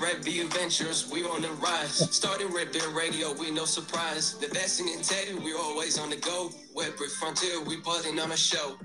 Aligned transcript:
Redbeard 0.00 0.52
Ventures, 0.52 1.10
we 1.10 1.24
on 1.24 1.42
the 1.42 1.50
rise. 1.54 2.14
Starting 2.14 2.52
Redbeard 2.54 2.94
Radio, 2.94 3.32
we 3.32 3.50
no 3.50 3.64
surprise. 3.64 4.34
The 4.34 4.46
best 4.48 4.80
in 4.80 4.86
tech, 5.02 5.26
we 5.44 5.54
always 5.54 5.98
on 5.98 6.10
the 6.10 6.16
go. 6.16 6.50
Webbrick 6.76 7.10
Frontier, 7.18 7.60
we 7.64 7.78
putting 7.78 8.20
on 8.20 8.30
a 8.30 8.36
show. 8.36 8.76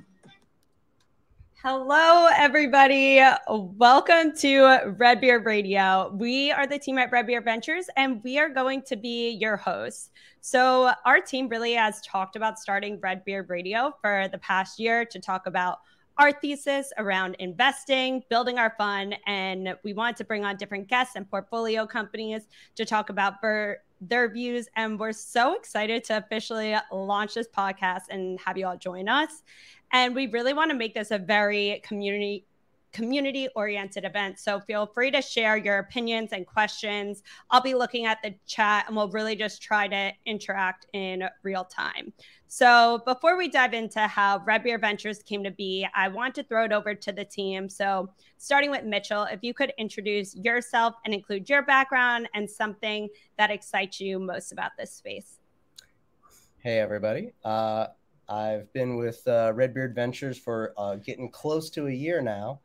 Hello, 1.61 2.27
everybody. 2.35 3.21
Welcome 3.47 4.35
to 4.37 4.95
Redbeard 4.97 5.45
Radio. 5.45 6.11
We 6.15 6.51
are 6.51 6.65
the 6.65 6.79
team 6.79 6.97
at 6.97 7.11
Redbeard 7.11 7.45
Ventures, 7.45 7.85
and 7.95 8.23
we 8.23 8.39
are 8.39 8.49
going 8.49 8.81
to 8.81 8.95
be 8.95 9.29
your 9.29 9.55
hosts. 9.55 10.09
So, 10.41 10.93
our 11.05 11.21
team 11.21 11.47
really 11.47 11.73
has 11.73 12.01
talked 12.01 12.35
about 12.35 12.57
starting 12.57 12.99
Redbeard 12.99 13.49
Radio 13.49 13.95
for 14.01 14.27
the 14.31 14.39
past 14.39 14.79
year 14.79 15.05
to 15.05 15.19
talk 15.19 15.45
about 15.45 15.79
our 16.17 16.31
thesis 16.31 16.91
around 16.97 17.35
investing, 17.39 18.23
building 18.29 18.57
our 18.59 18.73
fund, 18.77 19.15
and 19.25 19.75
we 19.83 19.93
wanted 19.93 20.17
to 20.17 20.23
bring 20.23 20.45
on 20.45 20.57
different 20.57 20.87
guests 20.87 21.15
and 21.15 21.29
portfolio 21.29 21.85
companies 21.85 22.47
to 22.75 22.85
talk 22.85 23.09
about 23.09 23.35
their 23.41 24.29
views. 24.31 24.67
And 24.75 24.99
we're 24.99 25.11
so 25.11 25.55
excited 25.55 26.03
to 26.05 26.17
officially 26.17 26.75
launch 26.91 27.33
this 27.33 27.47
podcast 27.47 28.03
and 28.09 28.39
have 28.41 28.57
you 28.57 28.67
all 28.67 28.77
join 28.77 29.09
us. 29.09 29.43
And 29.91 30.13
we 30.13 30.27
really 30.27 30.53
want 30.53 30.71
to 30.71 30.77
make 30.77 30.93
this 30.93 31.11
a 31.11 31.17
very 31.17 31.81
community 31.83 32.45
community 32.93 33.49
oriented 33.55 34.05
event. 34.05 34.39
So 34.39 34.59
feel 34.61 34.85
free 34.85 35.11
to 35.11 35.21
share 35.21 35.57
your 35.57 35.79
opinions 35.79 36.31
and 36.31 36.45
questions. 36.47 37.23
I'll 37.49 37.61
be 37.61 37.73
looking 37.73 38.05
at 38.05 38.19
the 38.23 38.35
chat 38.45 38.85
and 38.87 38.95
we'll 38.95 39.09
really 39.09 39.35
just 39.35 39.61
try 39.61 39.87
to 39.87 40.11
interact 40.25 40.85
in 40.93 41.27
real 41.41 41.65
time. 41.65 42.13
So 42.47 43.01
before 43.05 43.35
we 43.35 43.49
dive 43.49 43.73
into 43.73 44.01
how 44.01 44.37
Red 44.37 44.63
Redbeard 44.63 44.81
Ventures 44.81 45.23
came 45.23 45.43
to 45.43 45.49
be, 45.49 45.87
I 45.95 46.07
want 46.07 46.35
to 46.35 46.43
throw 46.43 46.65
it 46.65 46.71
over 46.71 46.93
to 46.93 47.11
the 47.11 47.25
team. 47.25 47.67
So 47.67 48.11
starting 48.37 48.69
with 48.69 48.83
Mitchell, 48.83 49.23
if 49.23 49.39
you 49.41 49.55
could 49.55 49.73
introduce 49.79 50.35
yourself 50.35 50.93
and 51.03 51.15
include 51.15 51.49
your 51.49 51.63
background 51.63 52.29
and 52.35 52.47
something 52.47 53.09
that 53.39 53.49
excites 53.49 53.99
you 53.99 54.19
most 54.19 54.51
about 54.51 54.71
this 54.77 54.91
space. 54.91 55.39
Hey, 56.59 56.79
everybody. 56.79 57.33
Uh, 57.43 57.87
I've 58.29 58.71
been 58.71 58.95
with 58.97 59.27
uh, 59.27 59.51
Redbeard 59.55 59.95
Ventures 59.95 60.37
for 60.37 60.73
uh, 60.77 60.95
getting 60.95 61.31
close 61.31 61.71
to 61.71 61.87
a 61.87 61.91
year 61.91 62.21
now. 62.21 62.61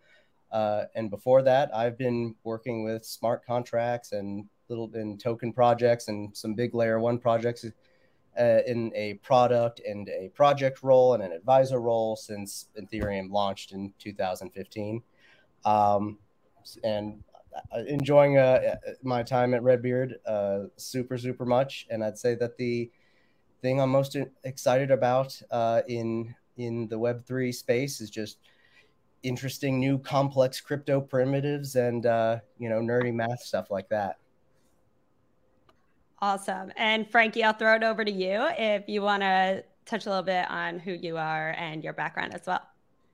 Uh, 0.51 0.85
and 0.95 1.11
before 1.11 1.43
that, 1.43 1.75
I've 1.75 1.99
been 1.99 2.35
working 2.43 2.83
with 2.83 3.05
smart 3.05 3.45
contracts 3.45 4.13
and 4.13 4.47
little 4.69 4.91
in 4.95 5.19
token 5.19 5.53
projects 5.53 6.09
and 6.09 6.35
some 6.37 6.55
big 6.55 6.75
layer 6.75 6.99
one 7.01 7.19
projects 7.19 7.65
uh, 8.39 8.59
in 8.67 8.93
a 8.95 9.15
product 9.15 9.81
and 9.87 10.09
a 10.09 10.29
project 10.35 10.83
role 10.83 11.15
and 11.15 11.23
an 11.23 11.33
advisor 11.33 11.81
role 11.81 12.17
since 12.17 12.67
Ethereum 12.81 13.31
launched 13.31 13.73
in 13.73 13.93
2015. 13.99 15.03
Um, 15.65 16.19
and 16.85 17.23
uh, 17.73 17.79
enjoying 17.87 18.39
uh, 18.39 18.77
my 19.03 19.23
time 19.23 19.55
at 19.55 19.63
Redbeard 19.63 20.17
uh, 20.27 20.65
super, 20.77 21.19
super 21.19 21.45
much. 21.45 21.87
And 21.91 22.05
I'd 22.05 22.19
say 22.19 22.35
that 22.37 22.57
the 22.57 22.91
thing 23.61 23.81
I'm 23.81 23.91
most 23.91 24.17
excited 24.45 24.91
about 24.91 25.41
uh, 25.51 25.83
in 25.89 26.35
in 26.57 26.89
the 26.89 26.99
Web3 26.99 27.55
space 27.55 28.01
is 28.01 28.09
just– 28.09 28.39
interesting 29.22 29.80
new 29.80 29.98
complex 29.98 30.61
crypto 30.61 31.00
primitives 31.00 31.77
and 31.77 32.06
uh, 32.06 32.38
you 32.58 32.69
know 32.69 32.80
nerdy 32.80 33.12
math 33.12 33.41
stuff 33.41 33.70
like 33.70 33.88
that. 33.88 34.19
Awesome. 36.20 36.72
And 36.77 37.08
Frankie, 37.08 37.44
I'll 37.44 37.52
throw 37.52 37.77
it 37.77 37.84
over 37.84 38.05
to 38.05 38.11
you 38.11 38.48
if 38.58 38.89
you 38.89 39.02
want 39.02 39.22
to 39.22 39.64
touch 39.86 40.06
a 40.06 40.08
little 40.08 40.24
bit 40.24 40.50
on 40.50 40.78
who 40.78 40.92
you 40.92 41.16
are 41.16 41.55
and 41.56 41.84
your 41.84 41.92
background 41.92 42.34
as 42.34 42.42
well. 42.46 42.62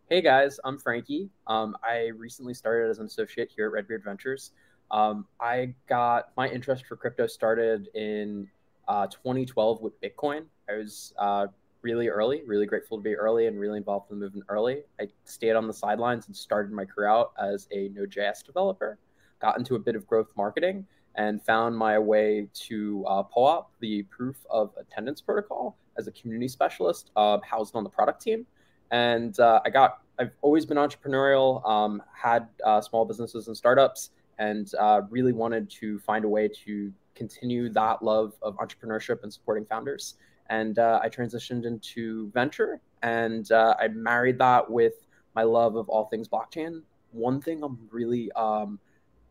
Hey 0.09 0.23
guys, 0.23 0.59
I'm 0.65 0.79
Frankie. 0.79 1.31
Um, 1.47 1.77
I 1.83 2.11
recently 2.17 2.55
started 2.55 2.91
as 2.91 2.99
an 2.99 3.07
associate 3.07 3.51
here 3.55 3.67
at 3.67 3.73
Redbeard 3.73 4.05
Ventures. 4.05 4.53
Um, 4.91 5.27
I 5.41 5.75
got 5.89 6.31
my 6.37 6.49
interest 6.49 6.87
for 6.87 6.97
crypto 6.97 7.27
started 7.27 7.89
in 7.95 8.49
uh, 8.89 9.07
2012 9.07 9.81
with 9.81 10.01
Bitcoin. 10.01 10.45
I 10.69 10.75
was 10.75 11.15
uh, 11.19 11.47
really 11.85 12.09
early, 12.09 12.43
really 12.47 12.67
grateful 12.67 12.97
to 12.97 13.03
be 13.03 13.15
early 13.15 13.47
and 13.47 13.61
really 13.61 13.77
involved 13.77 14.11
in 14.11 14.19
the 14.19 14.25
movement 14.25 14.47
early. 14.49 14.83
I 14.99 15.07
stayed 15.25 15.53
on 15.53 15.69
the 15.69 15.73
sidelines 15.75 16.27
and 16.27 16.35
started 16.35 16.73
my 16.73 16.87
career 16.87 17.09
out 17.09 17.33
as 17.39 17.69
a 17.71 17.91
Node.js 17.91 18.43
developer, 18.43 18.99
got 19.41 19.59
into 19.59 19.77
a 19.77 19.79
bit 19.79 19.95
of 19.95 20.07
growth 20.07 20.29
marketing, 20.37 20.87
and 21.17 21.41
found 21.45 21.77
my 21.77 21.97
way 21.99 22.49
to 22.55 23.05
uh, 23.07 23.23
POAP, 23.23 23.67
the 23.79 24.03
proof 24.05 24.37
of 24.51 24.73
attendance 24.77 25.21
protocol, 25.21 25.77
as 25.97 26.09
a 26.09 26.13
community 26.13 26.49
specialist 26.49 27.11
uh, 27.15 27.39
housed 27.49 27.77
on 27.77 27.85
the 27.85 27.91
product 27.91 28.21
team. 28.21 28.47
And 28.91 29.39
uh, 29.39 29.61
I 29.65 29.71
got, 29.71 29.99
I've 30.19 30.33
always 30.43 30.65
been 30.67 30.79
entrepreneurial, 30.79 31.65
um, 31.69 32.03
had 32.13 32.49
uh, 32.65 32.81
small 32.81 33.05
businesses 33.05 33.47
and 33.47 33.57
startups, 33.57 34.11
and 34.39 34.73
uh, 34.81 35.03
really 35.11 35.33
wanted 35.33 35.71
to 35.71 36.01
find 36.01 36.25
a 36.25 36.29
way 36.29 36.49
to 36.65 36.93
continue 37.15 37.69
that 37.69 38.03
love 38.03 38.33
of 38.43 38.57
entrepreneurship 38.57 39.23
and 39.23 39.33
supporting 39.33 39.65
founders 39.67 40.15
and 40.51 40.79
uh, 40.79 41.01
I 41.03 41.09
transitioned 41.09 41.65
into 41.65 42.31
venture, 42.33 42.81
and 43.03 43.51
uh, 43.51 43.75
I 43.79 43.89
married 43.89 44.39
that 44.39 44.71
with 44.71 44.95
my 45.35 45.43
love 45.43 45.77
of 45.77 45.89
all 45.89 46.07
things 46.07 46.29
blockchain. 46.29 46.83
One 47.13 47.41
thing 47.41 47.63
I'm 47.63 47.79
really 47.91 48.31
um, 48.33 48.79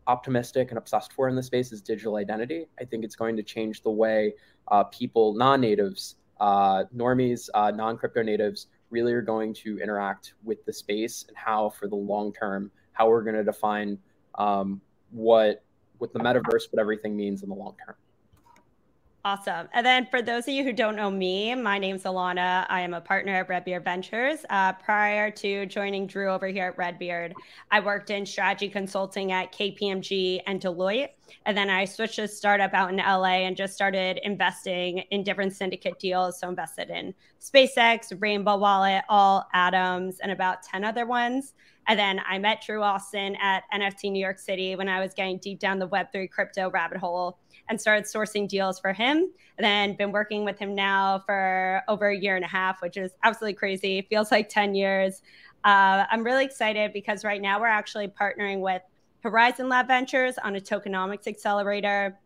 optimistic 0.06 0.70
and 0.70 0.78
obsessed 0.78 1.12
for 1.12 1.28
in 1.28 1.36
this 1.36 1.46
space 1.46 1.72
is 1.72 1.80
digital 1.80 2.16
identity. 2.16 2.66
I 2.80 2.84
think 2.84 3.04
it's 3.04 3.16
going 3.16 3.36
to 3.36 3.42
change 3.42 3.82
the 3.82 3.90
way 3.90 4.34
uh, 4.68 4.84
people, 4.84 5.34
non-natives, 5.34 6.16
uh, 6.40 6.84
normies, 6.94 7.48
uh, 7.54 7.70
non-crypto 7.70 8.22
natives, 8.22 8.66
really 8.90 9.12
are 9.12 9.22
going 9.22 9.54
to 9.54 9.78
interact 9.80 10.34
with 10.44 10.64
the 10.66 10.72
space 10.72 11.24
and 11.28 11.36
how, 11.36 11.70
for 11.70 11.88
the 11.88 11.96
long 11.96 12.32
term, 12.32 12.70
how 12.92 13.08
we're 13.08 13.22
going 13.22 13.36
to 13.36 13.44
define 13.44 13.98
um, 14.36 14.80
what 15.10 15.62
what 15.98 16.12
the 16.12 16.18
metaverse, 16.18 16.64
what 16.70 16.80
everything 16.80 17.16
means 17.16 17.42
in 17.42 17.48
the 17.48 17.54
long 17.54 17.74
term. 17.84 17.94
Awesome. 19.26 19.70
And 19.72 19.86
then 19.86 20.06
for 20.10 20.20
those 20.20 20.46
of 20.46 20.52
you 20.52 20.62
who 20.64 20.72
don't 20.74 20.96
know 20.96 21.10
me, 21.10 21.54
my 21.54 21.78
name's 21.78 22.02
Alana. 22.02 22.66
I 22.68 22.82
am 22.82 22.92
a 22.92 23.00
partner 23.00 23.36
at 23.36 23.48
Redbeard 23.48 23.82
Ventures. 23.82 24.44
Uh, 24.50 24.74
prior 24.74 25.30
to 25.30 25.64
joining 25.64 26.06
Drew 26.06 26.30
over 26.30 26.46
here 26.46 26.66
at 26.66 26.76
Redbeard, 26.76 27.32
I 27.70 27.80
worked 27.80 28.10
in 28.10 28.26
strategy 28.26 28.68
consulting 28.68 29.32
at 29.32 29.50
KPMG 29.50 30.42
and 30.46 30.60
Deloitte. 30.60 31.08
And 31.46 31.56
then 31.56 31.70
I 31.70 31.86
switched 31.86 32.16
to 32.16 32.28
startup 32.28 32.74
out 32.74 32.90
in 32.90 32.98
LA 32.98 33.46
and 33.46 33.56
just 33.56 33.72
started 33.72 34.20
investing 34.24 34.98
in 35.10 35.22
different 35.22 35.54
syndicate 35.54 35.98
deals. 35.98 36.38
So 36.38 36.50
invested 36.50 36.90
in 36.90 37.14
SpaceX, 37.40 38.12
Rainbow 38.20 38.58
Wallet, 38.58 39.04
All 39.08 39.48
Atoms, 39.54 40.18
and 40.20 40.32
about 40.32 40.62
10 40.64 40.84
other 40.84 41.06
ones. 41.06 41.54
And 41.86 41.98
then 41.98 42.20
I 42.26 42.38
met 42.38 42.62
Drew 42.64 42.82
Austin 42.82 43.36
at 43.36 43.64
NFT 43.72 44.10
New 44.10 44.20
York 44.20 44.38
City 44.38 44.74
when 44.76 44.88
I 44.88 45.00
was 45.00 45.12
getting 45.14 45.38
deep 45.38 45.58
down 45.58 45.78
the 45.78 45.88
Web3 45.88 46.30
crypto 46.30 46.70
rabbit 46.70 46.98
hole 46.98 47.38
and 47.68 47.80
started 47.80 48.04
sourcing 48.04 48.48
deals 48.48 48.78
for 48.78 48.92
him. 48.92 49.30
And 49.58 49.64
then 49.64 49.96
been 49.96 50.12
working 50.12 50.44
with 50.44 50.58
him 50.58 50.74
now 50.74 51.22
for 51.26 51.82
over 51.88 52.08
a 52.08 52.16
year 52.16 52.36
and 52.36 52.44
a 52.44 52.48
half, 52.48 52.82
which 52.82 52.96
is 52.96 53.12
absolutely 53.22 53.54
crazy. 53.54 53.98
It 53.98 54.08
feels 54.08 54.30
like 54.30 54.48
10 54.48 54.74
years. 54.74 55.22
Uh, 55.64 56.04
I'm 56.10 56.24
really 56.24 56.44
excited 56.44 56.92
because 56.92 57.24
right 57.24 57.40
now 57.40 57.60
we're 57.60 57.66
actually 57.66 58.08
partnering 58.08 58.60
with 58.60 58.82
Horizon 59.20 59.68
Lab 59.68 59.86
Ventures 59.86 60.36
on 60.38 60.56
a 60.56 60.60
tokenomics 60.60 61.26
accelerator. 61.26 62.18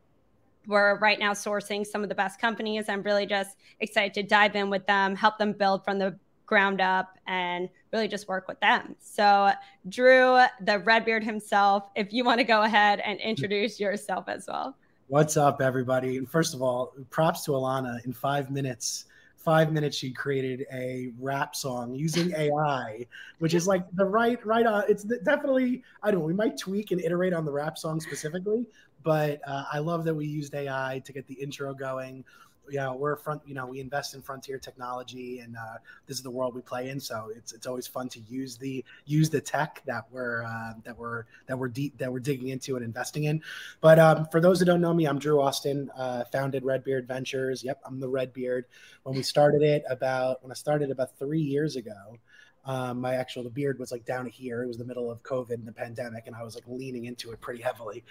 We're 0.67 0.99
right 0.99 1.19
now 1.19 1.33
sourcing 1.33 1.87
some 1.87 2.03
of 2.03 2.09
the 2.09 2.15
best 2.15 2.41
companies. 2.41 2.89
I'm 2.89 3.03
really 3.03 3.27
just 3.27 3.57
excited 3.81 4.15
to 4.15 4.23
dive 4.25 4.57
in 4.57 4.71
with 4.71 4.87
them, 4.87 5.15
help 5.15 5.39
them 5.39 5.53
build 5.53 5.85
from 5.85 5.99
the 5.99 6.19
ground 6.49 6.81
up 6.81 7.19
and 7.29 7.69
really 7.93 8.09
just 8.09 8.27
work 8.27 8.49
with 8.49 8.59
them. 8.59 8.97
So, 8.99 9.53
Drew, 9.89 10.41
the 10.63 10.81
Redbeard 10.81 11.23
himself, 11.23 11.85
if 11.95 12.13
you 12.13 12.25
want 12.25 12.39
to 12.39 12.45
go 12.45 12.63
ahead 12.63 13.01
and 13.05 13.21
introduce 13.21 13.79
yourself 13.79 14.29
as 14.29 14.47
well. 14.49 14.75
What's 15.07 15.37
up, 15.37 15.61
everybody? 15.61 16.17
And 16.17 16.29
first 16.29 16.55
of 16.55 16.63
all, 16.63 16.95
props 17.11 17.45
to 17.45 17.53
Alana. 17.53 18.05
In 18.05 18.13
five 18.13 18.51
minutes, 18.51 19.05
five 19.37 19.73
minutes, 19.73 19.97
she 19.97 20.11
created 20.11 20.67
a 20.73 21.13
rap 21.19 21.55
song 21.55 21.95
using 21.95 22.33
AI, 22.35 23.07
which 23.39 23.55
is 23.55 23.67
like 23.67 23.85
the 23.95 24.05
right, 24.05 24.45
right 24.45 24.67
on. 24.67 24.85
It's 24.89 25.05
definitely, 25.05 25.83
I 26.03 26.11
don't 26.11 26.21
know, 26.21 26.27
we 26.27 26.35
might 26.35 26.59
tweak 26.59 26.91
and 26.91 27.01
iterate 27.01 27.33
on 27.33 27.45
the 27.45 27.53
rap 27.53 27.79
song 27.79 28.01
specifically, 28.01 28.67
but 29.03 29.41
uh, 29.47 29.65
I 29.73 29.79
love 29.79 30.05
that 30.05 30.15
we 30.15 30.27
used 30.27 30.55
AI 30.55 31.01
to 31.05 31.13
get 31.13 31.27
the 31.27 31.35
intro 31.35 31.73
going 31.73 32.25
you 32.71 32.79
know 32.79 32.95
we're 32.95 33.17
front 33.17 33.43
you 33.47 33.55
know 33.55 33.67
we 33.67 33.81
invest 33.81 34.15
in 34.15 34.23
frontier 34.23 34.59
technology 34.59 35.41
and 35.41 35.57
uh, 35.57 35.79
this 36.07 36.17
is 36.17 36.23
the 36.23 36.31
world 36.31 36.55
we 36.55 36.61
play 36.61 36.91
in. 36.91 37.01
So 37.01 37.31
it's 37.35 37.53
it's 37.53 37.67
always 37.67 37.87
fun 37.87 38.09
to 38.11 38.21
use 38.21 38.57
the 38.57 38.85
use 39.07 39.31
the 39.31 39.41
tech 39.41 39.83
that 39.87 40.07
we're 40.11 40.45
uh, 40.45 40.75
that 40.85 40.97
we're 40.97 41.25
that 41.47 41.59
we're 41.59 41.69
deep 41.69 41.97
that 41.99 42.13
we're 42.13 42.21
digging 42.21 42.49
into 42.49 42.77
and 42.77 42.85
investing 42.85 43.25
in. 43.25 43.43
But 43.81 43.99
um, 43.99 44.27
for 44.31 44.41
those 44.41 44.59
that 44.59 44.67
don't 44.67 44.81
know 44.81 44.95
me 44.95 45.07
i'm 45.07 45.19
drew 45.19 45.41
austin 45.41 45.91
uh, 45.97 46.25
founded 46.25 46.65
redbeard 46.65 47.07
ventures. 47.07 47.63
Yep 47.65 47.81
i'm 47.85 48.01
the 48.01 48.09
redbeard 48.09 48.67
when 49.03 49.17
we 49.17 49.23
started 49.23 49.63
it 49.63 49.85
about 49.89 50.43
when 50.43 50.51
i 50.51 50.55
started 50.55 50.91
about 50.91 51.17
three 51.19 51.41
years 51.41 51.77
ago 51.77 52.19
um, 52.65 53.01
my 53.01 53.15
actual 53.15 53.43
the 53.43 53.51
beard 53.51 53.79
was 53.79 53.91
like 53.93 54.05
down 54.05 54.27
here. 54.27 54.63
It 54.63 54.67
was 54.67 54.79
the 54.79 54.85
middle 54.85 55.11
of 55.11 55.23
COVID 55.23 55.53
and 55.53 55.67
the 55.67 55.73
pandemic, 55.73 56.27
and 56.27 56.37
I 56.37 56.43
was 56.43 56.55
like 56.55 56.65
leaning 56.67 57.07
into 57.07 57.31
it 57.33 57.41
pretty 57.41 57.63
heavily. 57.63 58.05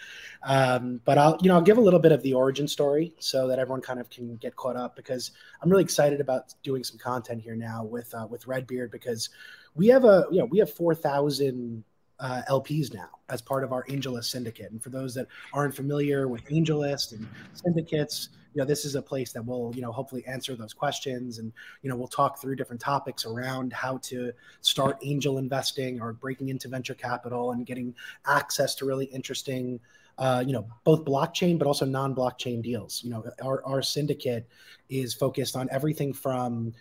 Um, 0.44 1.02
but 1.06 1.18
I'll 1.18 1.38
you 1.42 1.50
know 1.50 1.56
I'll 1.56 1.62
give 1.62 1.78
a 1.78 1.82
little 1.82 2.00
bit 2.00 2.12
of 2.12 2.22
the 2.24 2.34
origin 2.34 2.68
story 2.68 3.14
so 3.20 3.48
that 3.48 3.60
everyone 3.60 3.82
kind 3.82 4.00
of 4.00 4.10
can 4.10 4.36
get 4.38 4.56
caught 4.56 4.76
up 4.76 4.96
because 4.96 5.32
I'm 5.62 5.70
really 5.70 5.84
excited 5.84 6.22
about 6.22 6.54
doing 6.64 6.84
some 6.84 6.98
content 6.98 7.42
here 7.42 7.56
now 7.56 7.84
with 7.84 8.14
uh, 8.14 8.28
with 8.30 8.48
Redbeard 8.48 8.92
because 8.92 9.30
we 9.76 9.88
have 9.88 10.06
a 10.06 10.26
you 10.32 10.40
know 10.40 10.46
we 10.46 10.60
have 10.60 10.74
four 10.74 10.96
thousand 10.96 11.84
uh, 12.20 12.42
LPs 12.50 12.94
now 12.94 13.10
as 13.30 13.42
part 13.42 13.64
of 13.64 13.72
our 13.72 13.84
AngelList 13.86 14.26
syndicate. 14.26 14.72
And 14.72 14.82
for 14.82 14.90
those 14.90 15.14
that 15.16 15.28
aren't 15.54 15.76
familiar 15.76 16.28
with 16.28 16.44
AngelList 16.46 17.14
and 17.14 17.28
syndicates, 17.54 18.30
you 18.54 18.62
know, 18.62 18.66
this 18.66 18.86
is 18.86 18.96
a 18.96 19.02
place 19.02 19.32
that 19.34 19.46
will, 19.46 19.74
you 19.76 19.82
know, 19.82 19.92
hopefully 19.92 20.26
answer 20.26 20.56
those 20.56 20.74
questions. 20.74 21.40
And, 21.40 21.52
you 21.82 21.90
know, 21.90 21.96
we'll 21.96 22.08
talk 22.08 22.40
through 22.42 22.56
different 22.56 22.82
topics 22.82 23.26
around 23.26 23.74
how 23.74 23.98
to 24.04 24.32
start 24.62 24.98
angel 25.04 25.38
investing 25.38 26.02
or 26.02 26.14
breaking 26.14 26.50
into 26.50 26.68
venture 26.68 26.96
capital 26.96 27.52
and 27.52 27.66
getting 27.66 27.94
access 28.26 28.76
to 28.76 28.86
really 28.86 29.06
interesting, 29.06 29.80
uh, 30.18 30.44
you 30.46 30.54
know, 30.54 30.68
both 30.84 31.06
blockchain, 31.06 31.58
but 31.58 31.68
also 31.68 31.86
non-blockchain 31.86 32.62
deals. 32.62 33.04
You 33.04 33.12
know, 33.12 33.24
our, 33.44 33.64
our 33.66 33.82
syndicate 33.82 34.48
is 34.90 35.14
focused 35.14 35.56
on 35.56 35.68
everything 35.72 36.14
from, 36.14 36.74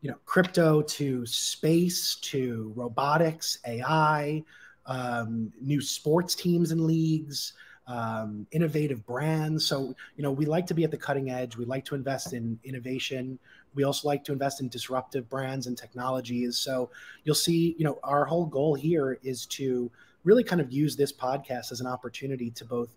you 0.00 0.10
know, 0.10 0.16
crypto 0.26 0.82
to 0.82 1.26
space 1.26 2.16
to 2.16 2.72
robotics, 2.76 3.58
AI, 3.66 4.44
um, 4.86 5.52
new 5.60 5.80
sports 5.80 6.34
teams 6.34 6.70
and 6.70 6.80
leagues, 6.80 7.52
um, 7.88 8.46
innovative 8.52 9.04
brands. 9.06 9.64
So, 9.64 9.94
you 10.16 10.22
know, 10.22 10.30
we 10.30 10.46
like 10.46 10.66
to 10.66 10.74
be 10.74 10.84
at 10.84 10.90
the 10.90 10.96
cutting 10.96 11.30
edge. 11.30 11.56
We 11.56 11.64
like 11.64 11.84
to 11.86 11.94
invest 11.94 12.32
in 12.34 12.58
innovation. 12.62 13.38
We 13.74 13.84
also 13.84 14.06
like 14.06 14.22
to 14.24 14.32
invest 14.32 14.60
in 14.60 14.68
disruptive 14.68 15.28
brands 15.28 15.66
and 15.66 15.76
technologies. 15.76 16.58
So, 16.58 16.90
you'll 17.24 17.34
see, 17.34 17.74
you 17.78 17.84
know, 17.84 17.98
our 18.04 18.24
whole 18.24 18.46
goal 18.46 18.74
here 18.74 19.18
is 19.22 19.46
to 19.46 19.90
really 20.24 20.44
kind 20.44 20.60
of 20.60 20.70
use 20.70 20.94
this 20.94 21.12
podcast 21.12 21.72
as 21.72 21.80
an 21.80 21.86
opportunity 21.86 22.50
to 22.50 22.64
both 22.64 22.94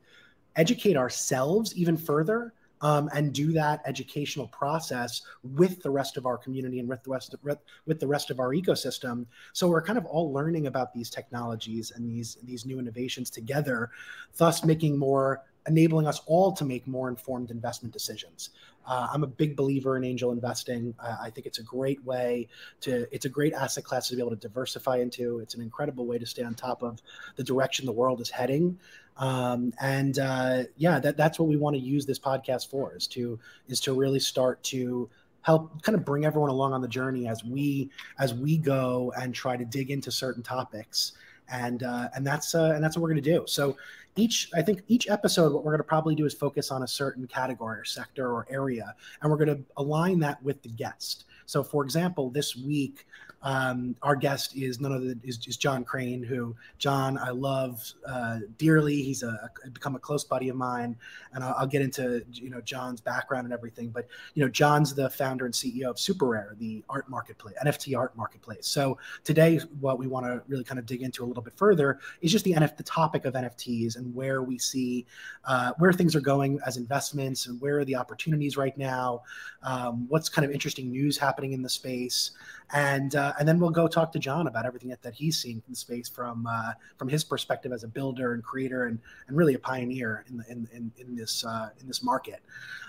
educate 0.55 0.97
ourselves 0.97 1.75
even 1.75 1.95
further 1.95 2.53
um, 2.81 3.09
and 3.13 3.33
do 3.33 3.53
that 3.53 3.81
educational 3.85 4.47
process 4.47 5.21
with 5.43 5.81
the 5.81 5.89
rest 5.89 6.17
of 6.17 6.25
our 6.25 6.37
community 6.37 6.79
and 6.79 6.89
with 6.89 7.03
the 7.03 7.11
rest 7.11 7.33
of, 7.33 7.39
with 7.85 7.99
the 7.99 8.07
rest 8.07 8.31
of 8.31 8.39
our 8.39 8.49
ecosystem. 8.49 9.25
So 9.53 9.67
we're 9.67 9.81
kind 9.81 9.97
of 9.97 10.05
all 10.05 10.31
learning 10.33 10.67
about 10.67 10.93
these 10.93 11.09
technologies 11.09 11.91
and 11.95 12.09
these 12.09 12.37
these 12.43 12.65
new 12.65 12.79
innovations 12.79 13.29
together, 13.29 13.91
thus 14.37 14.63
making 14.63 14.97
more 14.97 15.43
enabling 15.67 16.07
us 16.07 16.21
all 16.25 16.51
to 16.53 16.65
make 16.65 16.87
more 16.87 17.09
informed 17.09 17.51
investment 17.51 17.93
decisions. 17.93 18.49
Uh, 18.87 19.07
I'm 19.13 19.23
a 19.23 19.27
big 19.27 19.55
believer 19.55 19.95
in 19.95 20.03
angel 20.03 20.31
investing. 20.31 20.93
Uh, 20.99 21.17
I 21.21 21.29
think 21.29 21.45
it's 21.45 21.59
a 21.59 21.63
great 21.63 22.03
way 22.03 22.47
to, 22.81 23.07
it's 23.13 23.25
a 23.25 23.29
great 23.29 23.53
asset 23.53 23.83
class 23.83 24.07
to 24.07 24.15
be 24.15 24.21
able 24.21 24.31
to 24.31 24.35
diversify 24.35 24.97
into. 24.97 25.39
It's 25.39 25.53
an 25.53 25.61
incredible 25.61 26.07
way 26.07 26.17
to 26.17 26.25
stay 26.25 26.43
on 26.43 26.55
top 26.55 26.81
of 26.81 26.99
the 27.35 27.43
direction 27.43 27.85
the 27.85 27.91
world 27.91 28.21
is 28.21 28.29
heading. 28.29 28.79
Um, 29.17 29.71
and 29.79 30.17
uh, 30.17 30.63
yeah, 30.77 30.99
that, 30.99 31.15
that's 31.15 31.37
what 31.37 31.47
we 31.47 31.57
want 31.57 31.75
to 31.75 31.81
use 31.81 32.07
this 32.07 32.17
podcast 32.17 32.69
for 32.69 32.95
is 32.95 33.05
to, 33.07 33.37
is 33.67 33.79
to 33.81 33.93
really 33.93 34.19
start 34.19 34.63
to 34.63 35.09
help 35.41 35.81
kind 35.83 35.95
of 35.95 36.03
bring 36.03 36.25
everyone 36.25 36.49
along 36.49 36.73
on 36.73 36.81
the 36.81 36.87
journey 36.87 37.27
as 37.27 37.43
we, 37.43 37.89
as 38.19 38.33
we 38.33 38.57
go 38.57 39.13
and 39.19 39.35
try 39.35 39.57
to 39.57 39.65
dig 39.65 39.91
into 39.91 40.11
certain 40.11 40.41
topics. 40.41 41.13
And, 41.49 41.83
uh, 41.83 42.09
and 42.15 42.25
that's, 42.25 42.55
uh, 42.55 42.71
and 42.73 42.83
that's 42.83 42.95
what 42.95 43.03
we're 43.03 43.09
going 43.09 43.23
to 43.23 43.31
do. 43.37 43.43
So 43.45 43.75
each 44.17 44.49
i 44.55 44.61
think 44.61 44.81
each 44.87 45.09
episode 45.09 45.53
what 45.53 45.63
we're 45.63 45.71
going 45.71 45.79
to 45.79 45.83
probably 45.83 46.15
do 46.15 46.25
is 46.25 46.33
focus 46.33 46.69
on 46.69 46.83
a 46.83 46.87
certain 46.87 47.25
category 47.27 47.79
or 47.79 47.85
sector 47.85 48.31
or 48.33 48.45
area 48.49 48.93
and 49.21 49.31
we're 49.31 49.37
going 49.37 49.55
to 49.55 49.63
align 49.77 50.19
that 50.19 50.41
with 50.43 50.61
the 50.61 50.69
guest. 50.69 51.25
So 51.45 51.63
for 51.63 51.83
example 51.83 52.29
this 52.29 52.55
week 52.55 53.05
um, 53.43 53.95
our 54.03 54.15
guest 54.15 54.55
is 54.55 54.79
none 54.79 54.93
other 54.93 55.15
is, 55.23 55.39
is 55.47 55.57
John 55.57 55.83
Crain, 55.83 56.21
who 56.21 56.55
John 56.77 57.17
I 57.17 57.31
love 57.31 57.81
uh, 58.07 58.39
dearly. 58.57 59.01
He's 59.01 59.23
a, 59.23 59.49
become 59.73 59.95
a 59.95 59.99
close 59.99 60.23
buddy 60.23 60.49
of 60.49 60.55
mine, 60.55 60.95
and 61.33 61.43
I'll, 61.43 61.55
I'll, 61.57 61.67
get 61.67 61.81
into 61.81 62.23
you 62.31 62.49
know 62.49 62.61
John's 62.61 63.01
background 63.01 63.45
and 63.45 63.53
everything. 63.53 63.89
But 63.89 64.07
you 64.35 64.43
know 64.43 64.49
John's 64.49 64.93
the 64.93 65.09
founder 65.09 65.45
and 65.45 65.53
CEO 65.53 65.85
of 65.85 65.95
SuperRare, 65.95 66.57
the 66.59 66.83
art 66.89 67.09
marketplace, 67.09 67.55
NFT 67.65 67.97
art 67.97 68.15
marketplace. 68.15 68.67
So 68.67 68.99
today, 69.23 69.59
what 69.79 69.97
we 69.97 70.05
want 70.05 70.27
to 70.27 70.43
really 70.47 70.63
kind 70.63 70.77
of 70.77 70.85
dig 70.85 71.01
into 71.01 71.23
a 71.23 71.27
little 71.27 71.43
bit 71.43 71.53
further 71.55 71.99
is 72.21 72.31
just 72.31 72.45
the 72.45 72.53
NF 72.53 72.77
the 72.77 72.83
topic 72.83 73.25
of 73.25 73.33
NFTs 73.33 73.95
and 73.95 74.13
where 74.13 74.43
we 74.43 74.59
see 74.59 75.07
uh, 75.45 75.71
where 75.79 75.93
things 75.93 76.15
are 76.15 76.21
going 76.21 76.59
as 76.67 76.77
investments 76.77 77.47
and 77.47 77.59
where 77.59 77.79
are 77.79 77.85
the 77.85 77.95
opportunities 77.95 78.55
right 78.55 78.77
now. 78.77 79.23
Um, 79.63 80.07
what's 80.09 80.29
kind 80.29 80.45
of 80.45 80.51
interesting 80.51 80.91
news 80.91 81.17
happening 81.17 81.53
in 81.53 81.63
the 81.63 81.69
space 81.69 82.31
and 82.73 83.15
uh, 83.15 83.30
and 83.39 83.47
then 83.47 83.59
we'll 83.59 83.69
go 83.69 83.87
talk 83.87 84.11
to 84.13 84.19
John 84.19 84.47
about 84.47 84.65
everything 84.65 84.89
that, 84.89 85.01
that 85.01 85.13
he's 85.13 85.41
seen 85.41 85.61
in 85.67 85.75
space 85.75 86.09
from 86.09 86.47
uh, 86.47 86.73
from 86.97 87.09
his 87.09 87.23
perspective 87.23 87.71
as 87.71 87.83
a 87.83 87.87
builder 87.87 88.33
and 88.33 88.43
creator 88.43 88.85
and 88.85 88.99
and 89.27 89.37
really 89.37 89.53
a 89.53 89.59
pioneer 89.59 90.23
in 90.29 90.37
the, 90.37 90.45
in, 90.49 90.67
in, 90.73 90.91
in 90.97 91.15
this 91.15 91.45
uh, 91.45 91.69
in 91.79 91.87
this 91.87 92.03
market. 92.03 92.41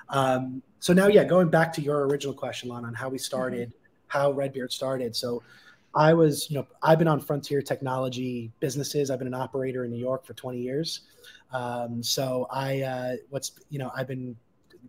Um, 0.09 0.63
so 0.79 0.93
now, 0.93 1.07
yeah, 1.07 1.25
going 1.25 1.49
back 1.49 1.73
to 1.75 1.81
your 1.81 2.07
original 2.07 2.35
question, 2.35 2.69
Lon, 2.69 2.85
on 2.85 2.95
how 2.95 3.09
we 3.09 3.19
started, 3.19 3.69
mm-hmm. 3.69 4.09
how 4.09 4.33
Redbeard 4.33 4.73
started. 4.73 5.15
So 5.17 5.43
I 5.95 6.15
was, 6.15 6.51
you 6.51 6.57
know, 6.57 6.67
I've 6.83 6.99
been 6.99 7.09
on 7.09 7.21
frontier 7.21 7.63
technology 7.63 8.51
businesses. 8.61 9.11
I've 9.11 9.19
been 9.19 9.29
an 9.29 9.35
operator 9.35 9.85
in 9.85 9.91
New 9.91 9.99
York 9.99 10.25
for 10.25 10.35
20 10.35 10.59
years. 10.59 11.01
Um, 11.53 12.03
so 12.03 12.47
I, 12.51 12.81
uh, 12.83 13.17
what's, 13.29 13.53
you 13.69 13.79
know, 13.79 13.91
I've 13.95 14.09
been 14.09 14.37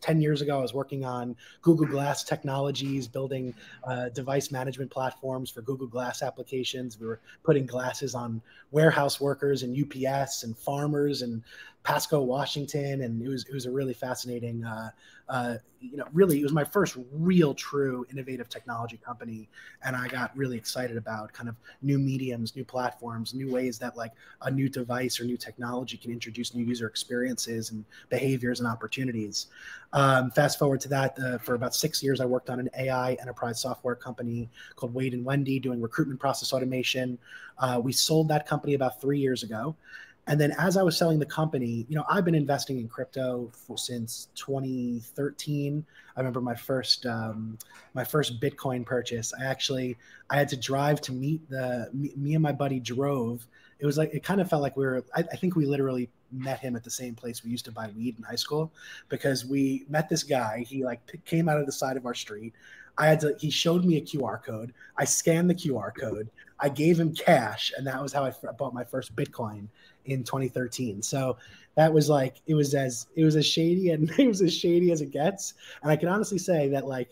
10 0.04 0.22
years 0.22 0.42
ago, 0.42 0.60
I 0.60 0.62
was 0.62 0.74
working 0.74 1.06
on 1.06 1.34
Google 1.62 1.86
Glass 1.86 2.26
technologies, 2.26 3.08
building 3.08 3.54
uh, 3.86 4.10
device 4.10 4.52
management 4.52 4.92
platforms 4.92 5.50
for 5.50 5.62
Google 5.62 5.88
Glass 5.88 6.22
applications. 6.22 7.00
We 7.00 7.08
were 7.08 7.22
putting 7.44 7.66
glasses 7.66 8.14
on 8.14 8.42
warehouse 8.72 9.22
workers 9.22 9.64
and 9.64 9.74
UPS 9.74 10.44
and 10.44 10.58
farmers 10.58 11.22
and 11.22 11.42
Pasco, 11.84 12.22
Washington, 12.22 13.02
and 13.02 13.22
it 13.22 13.28
was 13.28 13.46
it 13.46 13.54
was 13.54 13.66
a 13.66 13.72
really 13.72 13.94
fascinating. 13.94 14.64
Uh, 14.64 14.90
uh, 15.28 15.56
you 15.82 15.98
know, 15.98 16.06
really, 16.14 16.40
it 16.40 16.44
was 16.44 16.54
my 16.54 16.64
first 16.64 16.98
real, 17.12 17.54
true, 17.54 18.06
innovative 18.10 18.48
technology 18.48 18.98
company, 18.98 19.50
and 19.84 19.94
I 19.96 20.08
got 20.08 20.36
really 20.36 20.56
excited 20.56 20.96
about 20.96 21.34
kind 21.34 21.50
of 21.50 21.56
new 21.82 22.00
mediums, 22.00 22.56
new 22.56 22.64
platforms, 22.64 23.34
new 23.34 23.52
ways 23.52 23.78
that 23.80 23.98
like 23.98 24.14
a 24.44 24.52
new 24.52 24.70
device 24.70 25.20
or 25.20 25.26
new 25.26 25.36
technology 25.36 25.98
can 25.98 26.12
introduce 26.12 26.56
new 26.56 26.64
user 26.64 26.88
experiences 26.88 27.72
and 27.72 27.84
behaviors 28.10 28.62
and 28.62 28.68
opportunities. 28.68 29.48
Um, 29.92 30.32
fast 30.32 30.58
forward 30.58 30.80
to 30.82 30.90
that, 30.90 31.20
uh, 31.20 31.38
for 31.38 31.56
about 31.56 31.76
six 31.76 32.02
years, 32.02 32.22
I 32.22 32.26
worked 32.26 32.50
on 32.50 32.60
an 32.62 32.70
AI 32.78 33.14
enterprise 33.16 33.60
software 33.60 33.96
company 33.96 34.50
called 34.78 34.94
Wade 34.94 35.14
and 35.14 35.26
Wendy, 35.26 35.60
doing 35.60 35.82
recruitment 35.82 36.20
process 36.20 36.54
automation. 36.54 37.18
Uh, 37.58 37.80
we 37.84 37.92
sold 37.92 38.30
that 38.30 38.48
company 38.48 38.74
about 38.74 39.02
three 39.02 39.20
years 39.20 39.44
ago. 39.44 39.76
And 40.28 40.40
then 40.40 40.54
as 40.58 40.78
I 40.78 40.84
was 40.84 40.98
selling 40.98 41.20
the 41.20 41.26
company, 41.26 41.86
you 41.90 41.96
know, 41.96 42.06
I've 42.10 42.24
been 42.24 42.36
investing 42.36 42.80
in 42.80 42.88
crypto 42.88 43.52
for, 43.54 43.78
since 43.78 44.30
2013. 44.36 45.86
I 46.16 46.20
remember 46.20 46.40
my 46.40 46.56
first 46.56 47.06
um, 47.06 47.58
my 47.94 48.04
first 48.06 48.40
Bitcoin 48.40 48.86
purchase. 48.86 49.34
I 49.40 49.46
actually 49.46 49.98
I 50.30 50.38
had 50.38 50.48
to 50.50 50.58
drive 50.58 51.02
to 51.02 51.12
meet 51.12 51.48
the 51.50 51.90
me, 51.94 52.14
me 52.16 52.34
and 52.36 52.44
my 52.44 52.54
buddy 52.54 52.80
drove. 52.80 53.46
It 53.80 53.86
was 53.86 53.98
like 53.98 54.14
it 54.14 54.24
kind 54.24 54.40
of 54.40 54.50
felt 54.50 54.62
like 54.62 54.78
we 54.78 54.86
were. 54.86 55.04
I, 55.14 55.20
I 55.20 55.36
think 55.36 55.56
we 55.56 55.66
literally 55.66 56.10
met 56.32 56.60
him 56.60 56.76
at 56.76 56.84
the 56.84 56.90
same 56.90 57.16
place 57.16 57.44
we 57.44 57.52
used 57.52 57.66
to 57.66 57.72
buy 57.72 57.90
weed 57.96 58.16
in 58.18 58.24
high 58.24 58.36
school 58.36 58.72
because 59.10 59.46
we 59.46 59.86
met 59.90 60.08
this 60.08 60.24
guy. 60.24 60.66
He 60.68 60.86
like 60.86 61.02
came 61.26 61.50
out 61.50 61.60
of 61.60 61.66
the 61.66 61.72
side 61.72 61.98
of 61.98 62.06
our 62.06 62.14
street. 62.14 62.54
I 62.98 63.08
had 63.08 63.20
to. 63.22 63.36
He 63.40 63.50
showed 63.50 63.84
me 63.84 63.98
a 63.98 64.02
QR 64.02 64.42
code. 64.42 64.74
I 64.98 65.04
scanned 65.04 65.50
the 65.50 65.56
QR 65.56 65.94
code. 65.94 66.30
I 66.64 66.70
gave 66.70 66.98
him 66.98 67.14
cash, 67.14 67.74
and 67.78 67.86
that 67.86 68.02
was 68.02 68.14
how 68.14 68.24
I 68.24 68.32
bought 68.58 68.74
my 68.74 68.86
first 68.86 69.14
Bitcoin 69.18 69.68
in 70.06 70.24
2013. 70.24 71.02
So 71.02 71.36
that 71.76 71.92
was 71.92 72.08
like 72.08 72.38
it 72.48 72.56
was 72.56 72.74
as 72.74 73.08
it 73.18 73.26
was 73.26 73.36
as 73.36 73.46
shady 73.46 73.90
and 73.90 74.10
it 74.18 74.26
was 74.26 74.42
as 74.42 74.54
shady 74.54 74.90
as 74.94 75.02
it 75.02 75.12
gets. 75.12 75.56
And 75.82 75.92
I 75.92 75.98
can 75.98 76.08
honestly 76.08 76.38
say 76.38 76.70
that 76.70 76.88
like, 76.88 77.10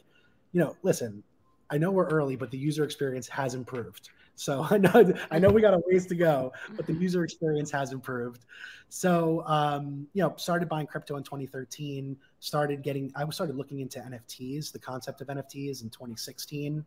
you 0.53 0.61
know, 0.61 0.77
listen, 0.83 1.21
I 1.69 1.77
know 1.77 1.91
we're 1.91 2.07
early, 2.07 2.37
but 2.37 2.49
the 2.49 2.57
user 2.57 2.85
experience 2.85 3.27
has 3.27 3.53
improved. 3.53 4.09
So 4.41 4.65
I 4.71 4.77
know 4.77 5.13
I 5.29 5.37
know 5.37 5.49
we 5.49 5.61
got 5.61 5.75
a 5.75 5.81
ways 5.85 6.07
to 6.07 6.15
go, 6.15 6.51
but 6.75 6.87
the 6.87 6.93
user 6.93 7.23
experience 7.23 7.69
has 7.71 7.91
improved. 7.91 8.45
So 8.89 9.43
um, 9.45 10.07
you 10.13 10.23
know, 10.23 10.33
started 10.37 10.67
buying 10.67 10.87
crypto 10.87 11.15
in 11.15 11.23
2013. 11.23 12.17
Started 12.39 12.81
getting 12.81 13.11
I 13.15 13.29
started 13.29 13.55
looking 13.55 13.81
into 13.81 13.99
NFTs, 13.99 14.71
the 14.71 14.79
concept 14.79 15.21
of 15.21 15.27
NFTs 15.27 15.83
in 15.83 15.89
2016. 15.89 16.83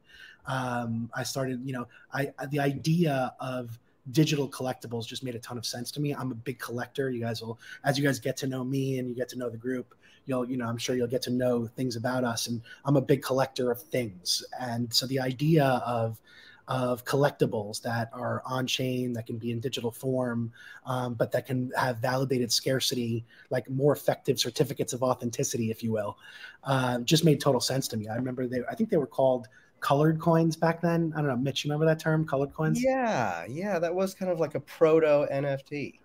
Um, 0.47 1.09
I 1.15 1.23
started, 1.23 1.61
you 1.65 1.73
know, 1.73 1.87
I 2.13 2.33
the 2.51 2.59
idea 2.59 3.33
of 3.39 3.79
digital 4.11 4.49
collectibles 4.51 5.07
just 5.07 5.23
made 5.23 5.35
a 5.35 5.39
ton 5.39 5.57
of 5.57 5.65
sense 5.65 5.91
to 5.93 6.01
me. 6.01 6.13
I'm 6.13 6.33
a 6.33 6.35
big 6.35 6.59
collector. 6.59 7.11
You 7.11 7.21
guys 7.21 7.41
will, 7.41 7.59
as 7.85 7.97
you 7.97 8.05
guys 8.05 8.19
get 8.19 8.37
to 8.39 8.47
know 8.47 8.65
me 8.65 8.99
and 8.99 9.09
you 9.09 9.15
get 9.15 9.31
to 9.31 9.39
know 9.39 9.49
the 9.49 9.57
group, 9.57 9.95
you'll, 10.27 10.45
you 10.51 10.59
know, 10.59 10.67
I'm 10.67 10.77
sure 10.77 10.95
you'll 10.95 11.07
get 11.07 11.23
to 11.23 11.31
know 11.31 11.67
things 11.69 11.97
about 11.97 12.23
us. 12.23 12.49
And 12.49 12.61
I'm 12.85 12.97
a 12.97 13.01
big 13.01 13.23
collector 13.23 13.71
of 13.71 13.81
things. 13.81 14.45
And 14.61 14.93
so 14.93 15.07
the 15.07 15.21
idea 15.21 15.65
of, 15.87 16.21
of 16.69 17.05
collectibles 17.05 17.83
that 17.83 18.11
are 18.13 18.43
on 18.47 18.67
chain, 18.67 19.13
that 19.13 19.27
can 19.27 19.37
be 19.37 19.53
in 19.53 19.61
digital 19.61 19.91
form, 19.91 20.53
um, 20.87 21.15
but 21.15 21.31
that 21.33 21.47
can 21.47 21.71
have 21.77 21.99
validated 21.99 22.51
scarcity, 22.51 23.25
like 23.51 23.69
more 23.69 23.93
effective 23.93 24.39
certificates 24.39 24.93
of 24.93 25.03
authenticity, 25.03 25.71
if 25.71 25.83
you 25.83 25.93
will, 25.93 26.17
uh, 26.65 26.99
just 27.01 27.25
made 27.25 27.41
total 27.41 27.61
sense 27.61 27.87
to 27.89 27.97
me. 27.97 28.09
I 28.09 28.17
remember 28.17 28.47
they, 28.47 28.61
I 28.71 28.75
think 28.75 28.91
they 28.91 28.97
were 28.97 29.07
called 29.07 29.49
colored 29.81 30.19
coins 30.19 30.57
back 30.57 30.81
then. 30.81 31.13
I 31.15 31.19
don't 31.19 31.29
know, 31.29 31.37
Mitch, 31.37 31.65
you 31.65 31.71
remember 31.71 31.87
that 31.87 31.99
term, 31.99 32.27
colored 32.27 32.55
coins? 32.55 32.83
Yeah, 32.83 33.45
yeah, 33.47 33.79
that 33.79 33.95
was 33.95 34.15
kind 34.15 34.33
of 34.33 34.41
like 34.41 34.55
a 34.55 34.61
proto 34.61 35.27
NFT. 35.31 35.99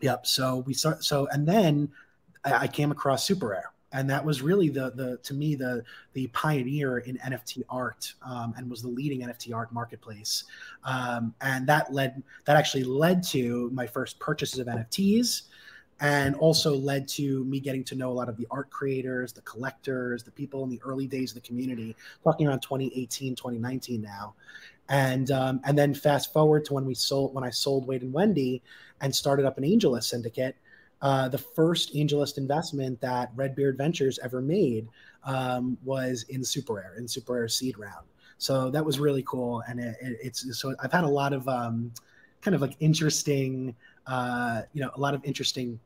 Yep. 0.00 0.26
So 0.26 0.58
we 0.66 0.74
start. 0.74 1.04
So 1.04 1.28
and 1.30 1.46
then 1.46 1.88
I, 2.44 2.52
I 2.54 2.66
came 2.66 2.90
across 2.90 3.26
SuperRare, 3.28 3.70
and 3.94 4.10
that 4.10 4.24
was 4.24 4.42
really 4.42 4.68
the 4.68 4.90
the 4.90 5.18
to 5.22 5.32
me 5.32 5.54
the 5.54 5.82
the 6.12 6.26
pioneer 6.28 6.98
in 6.98 7.16
NFT 7.18 7.62
art 7.70 8.12
um, 8.26 8.52
and 8.56 8.68
was 8.68 8.82
the 8.82 8.88
leading 8.88 9.20
NFT 9.20 9.54
art 9.54 9.72
marketplace. 9.72 10.44
Um, 10.84 11.32
and 11.40 11.66
that 11.68 11.92
led 11.94 12.22
that 12.44 12.56
actually 12.56 12.84
led 12.84 13.22
to 13.28 13.70
my 13.72 13.86
first 13.86 14.18
purchases 14.18 14.58
of 14.58 14.66
NFTs 14.66 15.42
and 16.00 16.34
also 16.34 16.74
led 16.74 17.06
to 17.06 17.44
me 17.44 17.60
getting 17.60 17.84
to 17.84 17.94
know 17.94 18.10
a 18.10 18.12
lot 18.12 18.28
of 18.28 18.36
the 18.36 18.48
art 18.50 18.68
creators, 18.68 19.32
the 19.32 19.42
collectors, 19.42 20.24
the 20.24 20.32
people 20.32 20.64
in 20.64 20.70
the 20.70 20.80
early 20.84 21.06
days 21.06 21.30
of 21.30 21.36
the 21.36 21.46
community, 21.46 21.94
talking 22.24 22.48
around 22.48 22.60
2018, 22.60 23.36
2019 23.36 24.02
now. 24.02 24.34
And 24.88 25.30
um, 25.30 25.60
and 25.64 25.78
then 25.78 25.94
fast 25.94 26.32
forward 26.32 26.64
to 26.66 26.74
when 26.74 26.84
we 26.84 26.94
sold 26.94 27.32
when 27.32 27.44
I 27.44 27.50
sold 27.50 27.86
Wade 27.86 28.02
and 28.02 28.12
Wendy 28.12 28.60
and 29.00 29.14
started 29.14 29.46
up 29.46 29.56
an 29.56 29.64
AngelList 29.64 30.04
syndicate 30.04 30.56
uh, 31.02 31.28
the 31.28 31.38
first 31.38 31.94
AngelList 31.94 32.38
investment 32.38 33.00
that 33.00 33.30
Redbeard 33.34 33.76
Ventures 33.76 34.18
ever 34.20 34.40
made 34.40 34.88
um, 35.24 35.76
was 35.84 36.24
in 36.28 36.40
SuperRare, 36.40 36.96
in 36.98 37.04
SuperRare 37.04 37.50
seed 37.50 37.78
round. 37.78 38.06
So 38.38 38.70
that 38.70 38.84
was 38.84 38.98
really 38.98 39.22
cool, 39.22 39.62
and 39.68 39.80
it, 39.80 39.96
it, 40.00 40.18
it's 40.22 40.58
so 40.58 40.74
I've 40.82 40.92
had 40.92 41.04
a 41.04 41.08
lot 41.08 41.32
of 41.32 41.48
um, 41.48 41.92
kind 42.40 42.54
of 42.54 42.60
like 42.60 42.76
interesting, 42.80 43.74
uh, 44.06 44.62
you 44.72 44.82
know, 44.82 44.90
a 44.94 45.00
lot 45.00 45.14
of 45.14 45.24
interesting 45.24 45.78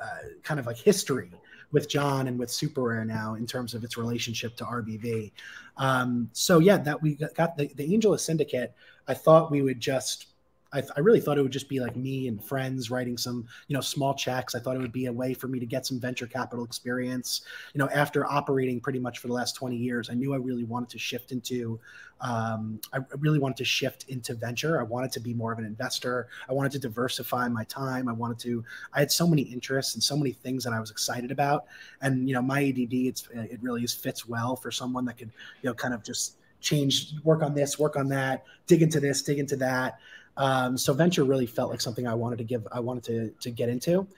uh, 0.00 0.28
kind 0.42 0.58
of 0.58 0.66
like 0.66 0.78
history 0.78 1.30
with 1.72 1.88
John 1.88 2.26
and 2.26 2.38
with 2.38 2.48
SuperRare 2.48 3.06
now 3.06 3.34
in 3.34 3.46
terms 3.46 3.74
of 3.74 3.84
its 3.84 3.96
relationship 3.96 4.56
to 4.56 4.64
RBV. 4.64 5.30
Um, 5.76 6.28
so 6.32 6.58
yeah, 6.58 6.78
that 6.78 7.00
we 7.00 7.14
got 7.14 7.56
the, 7.56 7.68
the 7.76 7.88
AngelList 7.96 8.20
Syndicate. 8.20 8.74
I 9.06 9.14
thought 9.14 9.50
we 9.50 9.62
would 9.62 9.80
just 9.80 10.29
I, 10.72 10.82
I, 10.96 11.00
really 11.00 11.20
thought 11.20 11.36
it 11.36 11.42
would 11.42 11.50
just 11.50 11.68
be 11.68 11.80
like 11.80 11.96
me 11.96 12.28
and 12.28 12.42
friends 12.42 12.90
writing 12.90 13.16
some, 13.16 13.46
you 13.68 13.74
know, 13.74 13.80
small 13.80 14.14
checks. 14.14 14.54
I 14.54 14.60
thought 14.60 14.76
it 14.76 14.80
would 14.80 14.92
be 14.92 15.06
a 15.06 15.12
way 15.12 15.34
for 15.34 15.48
me 15.48 15.58
to 15.58 15.66
get 15.66 15.86
some 15.86 15.98
venture 15.98 16.26
capital 16.26 16.64
experience. 16.64 17.42
You 17.74 17.78
know, 17.78 17.88
after 17.88 18.24
operating 18.24 18.80
pretty 18.80 18.98
much 18.98 19.18
for 19.18 19.26
the 19.26 19.32
last 19.32 19.56
20 19.56 19.76
years, 19.76 20.10
I 20.10 20.14
knew 20.14 20.32
I 20.32 20.36
really 20.36 20.64
wanted 20.64 20.88
to 20.90 20.98
shift 20.98 21.32
into, 21.32 21.80
um, 22.20 22.80
I 22.92 22.98
really 23.18 23.38
wanted 23.38 23.56
to 23.58 23.64
shift 23.64 24.04
into 24.08 24.34
venture. 24.34 24.80
I 24.80 24.84
wanted 24.84 25.10
to 25.12 25.20
be 25.20 25.34
more 25.34 25.52
of 25.52 25.58
an 25.58 25.64
investor. 25.64 26.28
I 26.48 26.52
wanted 26.52 26.72
to 26.72 26.78
diversify 26.78 27.48
my 27.48 27.64
time. 27.64 28.08
I 28.08 28.12
wanted 28.12 28.38
to, 28.40 28.64
I 28.92 29.00
had 29.00 29.10
so 29.10 29.26
many 29.26 29.42
interests 29.42 29.94
and 29.94 30.02
so 30.02 30.16
many 30.16 30.32
things 30.32 30.62
that 30.64 30.72
I 30.72 30.78
was 30.78 30.90
excited 30.90 31.32
about. 31.32 31.64
And, 32.00 32.28
you 32.28 32.34
know, 32.34 32.42
my 32.42 32.62
ADD, 32.62 32.92
it's, 32.92 33.28
it 33.32 33.58
really 33.60 33.82
is 33.82 33.92
fits 33.92 34.28
well 34.28 34.54
for 34.54 34.70
someone 34.70 35.04
that 35.06 35.18
could, 35.18 35.30
you 35.62 35.70
know, 35.70 35.74
kind 35.74 35.94
of 35.94 36.04
just 36.04 36.36
change, 36.60 37.14
work 37.24 37.42
on 37.42 37.54
this, 37.54 37.78
work 37.78 37.96
on 37.96 38.08
that, 38.08 38.44
dig 38.66 38.82
into 38.82 39.00
this, 39.00 39.22
dig 39.22 39.38
into 39.38 39.56
that. 39.56 39.98
Um, 40.40 40.78
so 40.78 40.94
venture 40.94 41.24
really 41.24 41.44
felt 41.44 41.70
like 41.70 41.82
something 41.82 42.08
I 42.08 42.14
wanted 42.14 42.38
to 42.38 42.44
give, 42.44 42.66
I 42.72 42.80
wanted 42.80 43.04
to 43.04 43.30
to 43.40 43.50
get 43.50 43.68
into. 43.68 44.08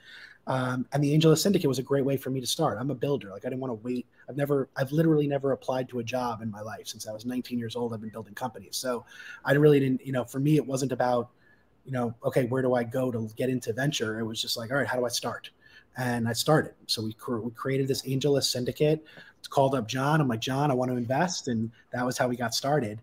Um, 0.47 0.85
and 0.93 1.03
the 1.03 1.17
AngelList 1.17 1.39
Syndicate 1.39 1.67
was 1.67 1.79
a 1.79 1.83
great 1.83 2.03
way 2.03 2.17
for 2.17 2.29
me 2.29 2.39
to 2.41 2.47
start. 2.47 2.77
I'm 2.79 2.91
a 2.91 2.95
builder. 2.95 3.29
Like 3.29 3.45
I 3.45 3.49
didn't 3.49 3.61
want 3.61 3.71
to 3.71 3.85
wait. 3.85 4.05
I've 4.27 4.37
never, 4.37 4.69
I've 4.75 4.91
literally 4.91 5.27
never 5.27 5.51
applied 5.51 5.87
to 5.89 5.99
a 5.99 6.03
job 6.03 6.41
in 6.41 6.49
my 6.49 6.61
life 6.61 6.87
since 6.87 7.07
I 7.07 7.13
was 7.13 7.25
19 7.25 7.59
years 7.59 7.75
old. 7.75 7.93
I've 7.93 8.01
been 8.01 8.09
building 8.09 8.33
companies. 8.33 8.75
So 8.75 9.05
I 9.45 9.53
really 9.53 9.79
didn't, 9.79 10.05
you 10.05 10.11
know, 10.11 10.25
for 10.25 10.39
me, 10.39 10.57
it 10.57 10.65
wasn't 10.65 10.91
about, 10.91 11.29
you 11.85 11.91
know, 11.91 12.13
okay, 12.25 12.45
where 12.45 12.61
do 12.61 12.73
I 12.73 12.83
go 12.83 13.11
to 13.11 13.29
get 13.37 13.49
into 13.49 13.71
venture? 13.71 14.19
It 14.19 14.23
was 14.23 14.41
just 14.41 14.57
like, 14.57 14.71
all 14.71 14.77
right, 14.77 14.87
how 14.87 14.97
do 14.97 15.05
I 15.05 15.09
start? 15.09 15.49
And 15.97 16.27
I 16.27 16.33
started. 16.33 16.73
So 16.87 17.03
we, 17.03 17.15
we 17.39 17.51
created 17.51 17.87
this 17.87 18.01
AngelList 18.01 18.51
Syndicate. 18.51 19.05
It's 19.39 19.47
called 19.47 19.75
up 19.75 19.87
John. 19.87 20.19
I'm 20.19 20.27
like, 20.27 20.41
John, 20.41 20.71
I 20.71 20.73
want 20.73 20.91
to 20.91 20.97
invest. 20.97 21.47
And 21.47 21.71
that 21.93 22.05
was 22.05 22.17
how 22.17 22.27
we 22.27 22.35
got 22.35 22.53
started. 22.53 22.99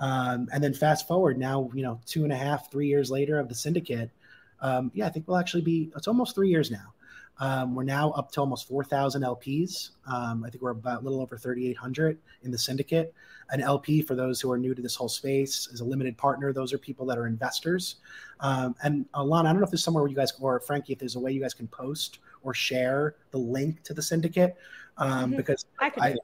Um, 0.00 0.48
and 0.52 0.62
then 0.62 0.74
fast 0.74 1.06
forward 1.06 1.38
now, 1.38 1.70
you 1.74 1.82
know, 1.82 2.00
two 2.06 2.24
and 2.24 2.32
a 2.32 2.36
half, 2.36 2.70
three 2.70 2.88
years 2.88 3.10
later 3.10 3.38
of 3.38 3.48
the 3.48 3.54
syndicate. 3.54 4.10
Um, 4.60 4.90
yeah, 4.94 5.06
I 5.06 5.10
think 5.10 5.28
we'll 5.28 5.36
actually 5.36 5.62
be, 5.62 5.90
it's 5.96 6.08
almost 6.08 6.34
three 6.34 6.48
years 6.48 6.70
now. 6.70 6.92
Um, 7.38 7.74
we're 7.74 7.82
now 7.82 8.10
up 8.10 8.30
to 8.32 8.40
almost 8.40 8.68
4,000 8.68 9.22
LPs. 9.22 9.90
Um, 10.06 10.44
I 10.44 10.50
think 10.50 10.62
we're 10.62 10.70
about 10.70 11.00
a 11.00 11.04
little 11.04 11.20
over 11.20 11.36
3,800 11.36 12.18
in 12.42 12.50
the 12.50 12.58
syndicate. 12.58 13.14
An 13.50 13.60
LP, 13.60 14.00
for 14.00 14.14
those 14.14 14.40
who 14.40 14.50
are 14.50 14.58
new 14.58 14.74
to 14.74 14.82
this 14.82 14.94
whole 14.94 15.08
space, 15.08 15.68
is 15.72 15.80
a 15.80 15.84
limited 15.84 16.16
partner. 16.16 16.52
Those 16.52 16.72
are 16.72 16.78
people 16.78 17.04
that 17.06 17.18
are 17.18 17.26
investors. 17.26 17.96
Um, 18.40 18.76
and 18.82 19.06
Alon, 19.14 19.46
I 19.46 19.50
don't 19.50 19.60
know 19.60 19.64
if 19.64 19.70
there's 19.70 19.84
somewhere 19.84 20.02
where 20.02 20.10
you 20.10 20.16
guys, 20.16 20.32
or 20.40 20.60
Frankie, 20.60 20.92
if 20.92 20.98
there's 20.98 21.16
a 21.16 21.20
way 21.20 21.32
you 21.32 21.40
guys 21.40 21.54
can 21.54 21.68
post 21.68 22.20
or 22.42 22.54
share 22.54 23.16
the 23.30 23.38
link 23.38 23.82
to 23.84 23.94
the 23.94 24.02
syndicate, 24.02 24.56
um, 24.98 25.30
mm-hmm. 25.30 25.36
because 25.36 25.66
I, 25.80 25.92
I 26.00 26.16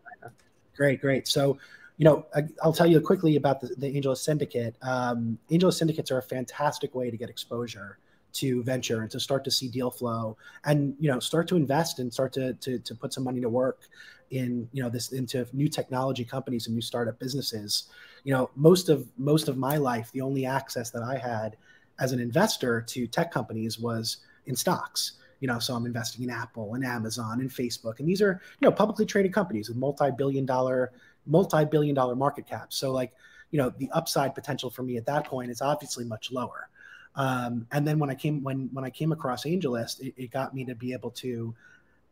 great, 0.76 1.00
great. 1.00 1.26
So 1.26 1.58
you 1.98 2.04
know, 2.04 2.26
I, 2.34 2.44
will 2.64 2.72
tell 2.72 2.86
you 2.86 3.00
quickly 3.00 3.36
about 3.36 3.60
the, 3.60 3.74
the 3.76 3.92
AngelList 3.92 4.18
Syndicate. 4.18 4.76
Um, 4.82 5.38
AngelList 5.50 5.74
Syndicates 5.74 6.10
are 6.10 6.18
a 6.18 6.22
fantastic 6.22 6.94
way 6.94 7.10
to 7.10 7.16
get 7.16 7.28
exposure 7.28 7.98
to 8.34 8.62
venture 8.62 9.00
and 9.00 9.10
to 9.10 9.18
start 9.18 9.42
to 9.44 9.50
see 9.50 9.68
deal 9.68 9.90
flow 9.90 10.36
and 10.64 10.94
you 11.00 11.10
know 11.10 11.18
start 11.18 11.48
to 11.48 11.56
invest 11.56 11.98
and 11.98 12.12
start 12.12 12.32
to 12.32 12.52
to, 12.54 12.78
to 12.78 12.94
put 12.94 13.12
some 13.12 13.24
money 13.24 13.40
to 13.40 13.48
work 13.48 13.88
in 14.30 14.68
you 14.72 14.82
know 14.82 14.90
this 14.90 15.12
into 15.12 15.46
new 15.52 15.66
technology 15.66 16.24
companies 16.24 16.66
and 16.66 16.76
new 16.76 16.82
startup 16.82 17.18
businesses. 17.18 17.84
You 18.24 18.34
know 18.34 18.50
most 18.54 18.88
of 18.90 19.08
most 19.16 19.48
of 19.48 19.56
my 19.56 19.76
life 19.76 20.12
the 20.12 20.20
only 20.20 20.44
access 20.44 20.90
that 20.90 21.02
i 21.02 21.16
had 21.16 21.56
as 21.98 22.12
an 22.12 22.20
investor 22.20 22.80
to 22.82 23.06
tech 23.06 23.32
companies 23.32 23.78
was 23.78 24.18
in 24.46 24.54
stocks. 24.54 25.12
You 25.40 25.48
know 25.48 25.58
so 25.58 25.74
i'm 25.74 25.86
investing 25.86 26.22
in 26.24 26.30
apple 26.30 26.74
and 26.74 26.84
amazon 26.84 27.40
and 27.40 27.50
facebook. 27.50 27.98
And 27.98 28.08
these 28.08 28.20
are 28.20 28.40
you 28.60 28.68
know 28.68 28.72
publicly 28.72 29.06
traded 29.06 29.32
companies 29.32 29.68
with 29.68 29.78
multi-billion 29.78 30.44
dollar 30.44 30.92
multi-billion 31.28 31.94
dollar 31.94 32.16
market 32.16 32.46
cap. 32.46 32.72
So 32.72 32.92
like, 32.92 33.12
you 33.50 33.58
know, 33.58 33.72
the 33.78 33.90
upside 33.92 34.34
potential 34.34 34.70
for 34.70 34.82
me 34.82 34.96
at 34.96 35.06
that 35.06 35.24
point 35.26 35.50
is 35.50 35.62
obviously 35.62 36.04
much 36.04 36.32
lower. 36.32 36.68
Um, 37.14 37.66
and 37.72 37.86
then 37.86 37.98
when 37.98 38.10
I 38.10 38.14
came 38.14 38.42
when 38.42 38.68
when 38.72 38.84
I 38.84 38.90
came 38.90 39.12
across 39.12 39.44
AngelList, 39.44 40.00
it, 40.00 40.14
it 40.16 40.30
got 40.30 40.54
me 40.54 40.64
to 40.64 40.74
be 40.74 40.92
able 40.92 41.10
to 41.12 41.54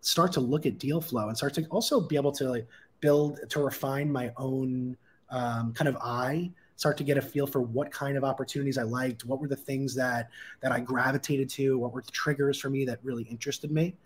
start 0.00 0.32
to 0.32 0.40
look 0.40 0.66
at 0.66 0.78
deal 0.78 1.00
flow 1.00 1.28
and 1.28 1.36
start 1.36 1.54
to 1.54 1.64
also 1.66 2.00
be 2.00 2.16
able 2.16 2.32
to 2.32 2.48
like 2.48 2.66
build 3.00 3.40
to 3.50 3.60
refine 3.60 4.10
my 4.10 4.32
own 4.36 4.96
um, 5.30 5.72
kind 5.72 5.88
of 5.88 5.96
eye 5.96 6.50
start 6.76 6.98
to 6.98 7.04
get 7.04 7.16
a 7.16 7.22
feel 7.22 7.46
for 7.46 7.60
what 7.60 7.90
kind 7.90 8.16
of 8.16 8.24
opportunities 8.24 8.78
I 8.78 8.82
liked, 8.82 9.24
what 9.24 9.40
were 9.40 9.48
the 9.48 9.56
things 9.56 9.94
that 9.96 10.28
that 10.60 10.72
I 10.72 10.80
gravitated 10.80 11.48
to, 11.50 11.78
what 11.78 11.92
were 11.92 12.02
the 12.02 12.12
triggers 12.12 12.60
for 12.60 12.70
me 12.70 12.84
that 12.84 13.00
really 13.02 13.24
interested 13.24 13.70
me. 13.70 13.96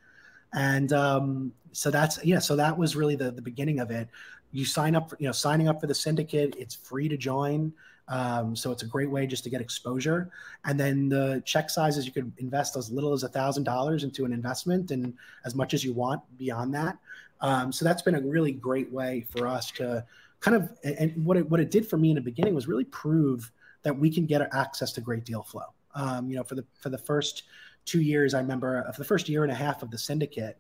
And 0.53 0.93
um, 0.93 1.53
so 1.73 1.91
that's 1.91 2.25
yeah, 2.25 2.39
so 2.39 2.57
that 2.57 2.77
was 2.77 2.97
really 2.97 3.17
the 3.17 3.31
the 3.31 3.43
beginning 3.43 3.81
of 3.81 3.91
it 3.91 4.09
you 4.53 4.65
sign 4.65 4.95
up 4.95 5.11
for, 5.11 5.17
you 5.21 5.27
know 5.27 5.33
signing 5.33 5.69
up 5.69 5.81
for 5.81 5.87
the 5.87 5.95
syndicate 5.95 6.55
it's 6.59 6.75
free 6.75 7.09
to 7.09 7.17
join. 7.17 7.73
Um, 8.09 8.57
so 8.57 8.73
it's 8.73 8.83
a 8.83 8.87
great 8.87 9.09
way 9.09 9.25
just 9.25 9.45
to 9.45 9.51
get 9.51 9.61
exposure. 9.61 10.31
And 10.65 10.79
then 10.81 11.09
the 11.09 11.43
check 11.47 11.71
sizes 11.71 12.07
you 12.07 12.13
could 12.13 12.33
invest 12.39 12.77
as 12.77 12.91
little 12.91 13.13
as 13.13 13.23
a 13.23 13.29
thousand 13.29 13.63
dollars 13.63 14.03
into 14.03 14.25
an 14.25 14.33
investment 14.33 14.91
and 14.91 15.15
as 15.45 15.55
much 15.55 15.75
as 15.75 15.85
you 15.85 15.93
want 15.93 16.21
beyond 16.37 16.75
that. 16.75 16.99
Um, 17.41 17.73
so 17.73 17.85
that's 17.85 18.03
been 18.03 18.17
a 18.17 18.21
really 18.21 18.51
great 18.51 18.93
way 18.93 19.27
for 19.31 19.47
us 19.47 19.71
to 19.73 20.05
kind 20.41 20.57
of 20.57 20.71
and 20.83 21.25
what 21.25 21.37
it 21.37 21.49
what 21.49 21.61
it 21.61 21.71
did 21.71 21.87
for 21.89 21.97
me 21.97 22.11
in 22.11 22.17
the 22.17 22.21
beginning 22.21 22.55
was 22.55 22.67
really 22.67 22.85
prove 22.85 23.53
that 23.83 23.97
we 23.97 24.11
can 24.11 24.27
get 24.27 24.43
access 24.53 24.93
to 24.93 25.01
great 25.01 25.25
deal 25.25 25.43
flow. 25.43 25.73
Um, 25.95 26.29
you 26.29 26.37
know 26.37 26.43
for 26.43 26.57
the 26.57 26.65
for 26.81 26.89
the 26.89 26.99
first 26.99 27.45
two 27.85 28.01
years 28.01 28.35
i 28.35 28.39
remember 28.39 28.85
for 28.93 29.01
the 29.01 29.07
first 29.07 29.29
year 29.29 29.43
and 29.43 29.51
a 29.51 29.55
half 29.55 29.83
of 29.83 29.91
the 29.91 29.99
syndicate 29.99 30.59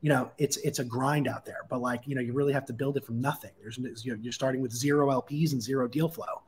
you 0.00 0.08
know 0.08 0.30
it's 0.38 0.56
it's 0.58 0.78
a 0.78 0.84
grind 0.84 1.28
out 1.28 1.44
there 1.44 1.64
but 1.68 1.80
like 1.80 2.02
you 2.06 2.14
know 2.14 2.20
you 2.20 2.32
really 2.32 2.52
have 2.52 2.66
to 2.66 2.72
build 2.72 2.96
it 2.96 3.04
from 3.04 3.20
nothing. 3.20 3.50
There's 3.60 3.78
you 4.04 4.12
know, 4.12 4.18
you're 4.20 4.32
starting 4.32 4.60
with 4.60 4.72
zero 4.72 5.08
lps 5.08 5.52
and 5.52 5.62
zero 5.62 5.88
deal 5.88 6.08
flow. 6.08 6.42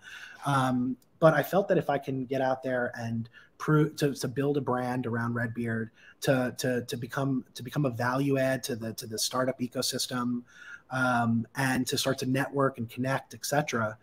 Um, 0.47 0.97
but 1.23 1.35
i 1.35 1.43
felt 1.43 1.69
that 1.69 1.79
if 1.79 1.89
i 1.89 1.99
can 1.99 2.27
get 2.27 2.43
out 2.43 2.63
there 2.65 2.91
and 2.97 3.29
prove 3.57 3.95
to, 3.95 4.13
to 4.13 4.27
build 4.27 4.57
a 4.57 4.61
brand 4.61 5.07
around 5.07 5.35
redbeard 5.35 5.91
to, 6.21 6.53
to 6.59 6.85
to 6.87 6.97
become 6.97 7.45
to 7.55 7.63
become 7.63 7.87
a 7.87 7.91
value 7.91 8.37
add 8.37 8.63
to 8.65 8.75
the 8.75 8.93
to 8.95 9.07
the 9.07 9.17
startup 9.17 9.61
ecosystem 9.61 10.43
um, 10.91 11.47
and 11.57 11.87
to 11.87 11.97
start 11.97 12.19
to 12.19 12.27
network 12.27 12.79
and 12.79 12.91
connect 12.91 13.35
etc 13.35 13.97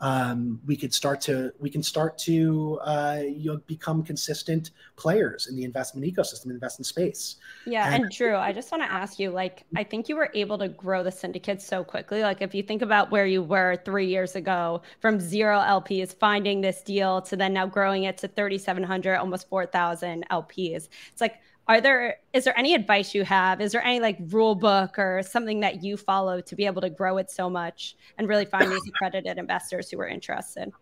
um, 0.00 0.60
we 0.66 0.76
could 0.76 0.94
start 0.94 1.20
to 1.22 1.52
we 1.58 1.68
can 1.68 1.82
start 1.82 2.16
to 2.18 2.78
uh, 2.84 3.22
you 3.24 3.52
know, 3.52 3.60
become 3.66 4.02
consistent 4.02 4.70
players 4.96 5.46
in 5.46 5.56
the 5.56 5.64
investment 5.64 6.06
ecosystem, 6.06 6.46
investment 6.46 6.86
space. 6.86 7.36
Yeah, 7.66 7.92
and, 7.92 8.04
and 8.04 8.12
Drew, 8.12 8.36
I 8.36 8.52
just 8.52 8.70
want 8.72 8.82
to 8.82 8.90
ask 8.90 9.18
you, 9.18 9.30
like, 9.30 9.64
I 9.76 9.84
think 9.84 10.08
you 10.08 10.16
were 10.16 10.30
able 10.34 10.58
to 10.58 10.68
grow 10.68 11.02
the 11.02 11.12
syndicate 11.12 11.60
so 11.60 11.84
quickly. 11.84 12.22
Like, 12.22 12.40
if 12.40 12.54
you 12.54 12.62
think 12.62 12.82
about 12.82 13.10
where 13.10 13.26
you 13.26 13.42
were 13.42 13.76
three 13.84 14.06
years 14.06 14.36
ago, 14.36 14.82
from 15.00 15.20
zero 15.20 15.58
LPs 15.58 16.14
finding 16.14 16.60
this 16.60 16.82
deal 16.82 17.20
to 17.22 17.36
then 17.36 17.52
now 17.52 17.66
growing 17.66 18.04
it 18.04 18.16
to 18.18 18.28
3,700, 18.28 19.16
almost 19.16 19.48
4,000 19.48 20.24
LPs, 20.30 20.88
it's 21.12 21.20
like 21.20 21.40
are 21.70 21.80
there 21.80 22.16
is 22.32 22.44
there 22.44 22.58
any 22.58 22.74
advice 22.74 23.14
you 23.14 23.24
have? 23.24 23.60
Is 23.60 23.72
there 23.72 23.82
any 23.82 24.00
like 24.00 24.18
rule 24.28 24.54
book 24.54 24.98
or 24.98 25.22
something 25.22 25.60
that 25.60 25.82
you 25.82 25.96
follow 25.96 26.40
to 26.40 26.56
be 26.56 26.66
able 26.66 26.80
to 26.82 26.90
grow 26.90 27.18
it 27.18 27.30
so 27.30 27.48
much 27.48 27.96
and 28.18 28.28
really 28.28 28.44
find 28.44 28.70
these 28.70 28.82
accredited 28.88 29.38
investors 29.38 29.90
who 29.90 30.00
are 30.00 30.08
interested? 30.08 30.72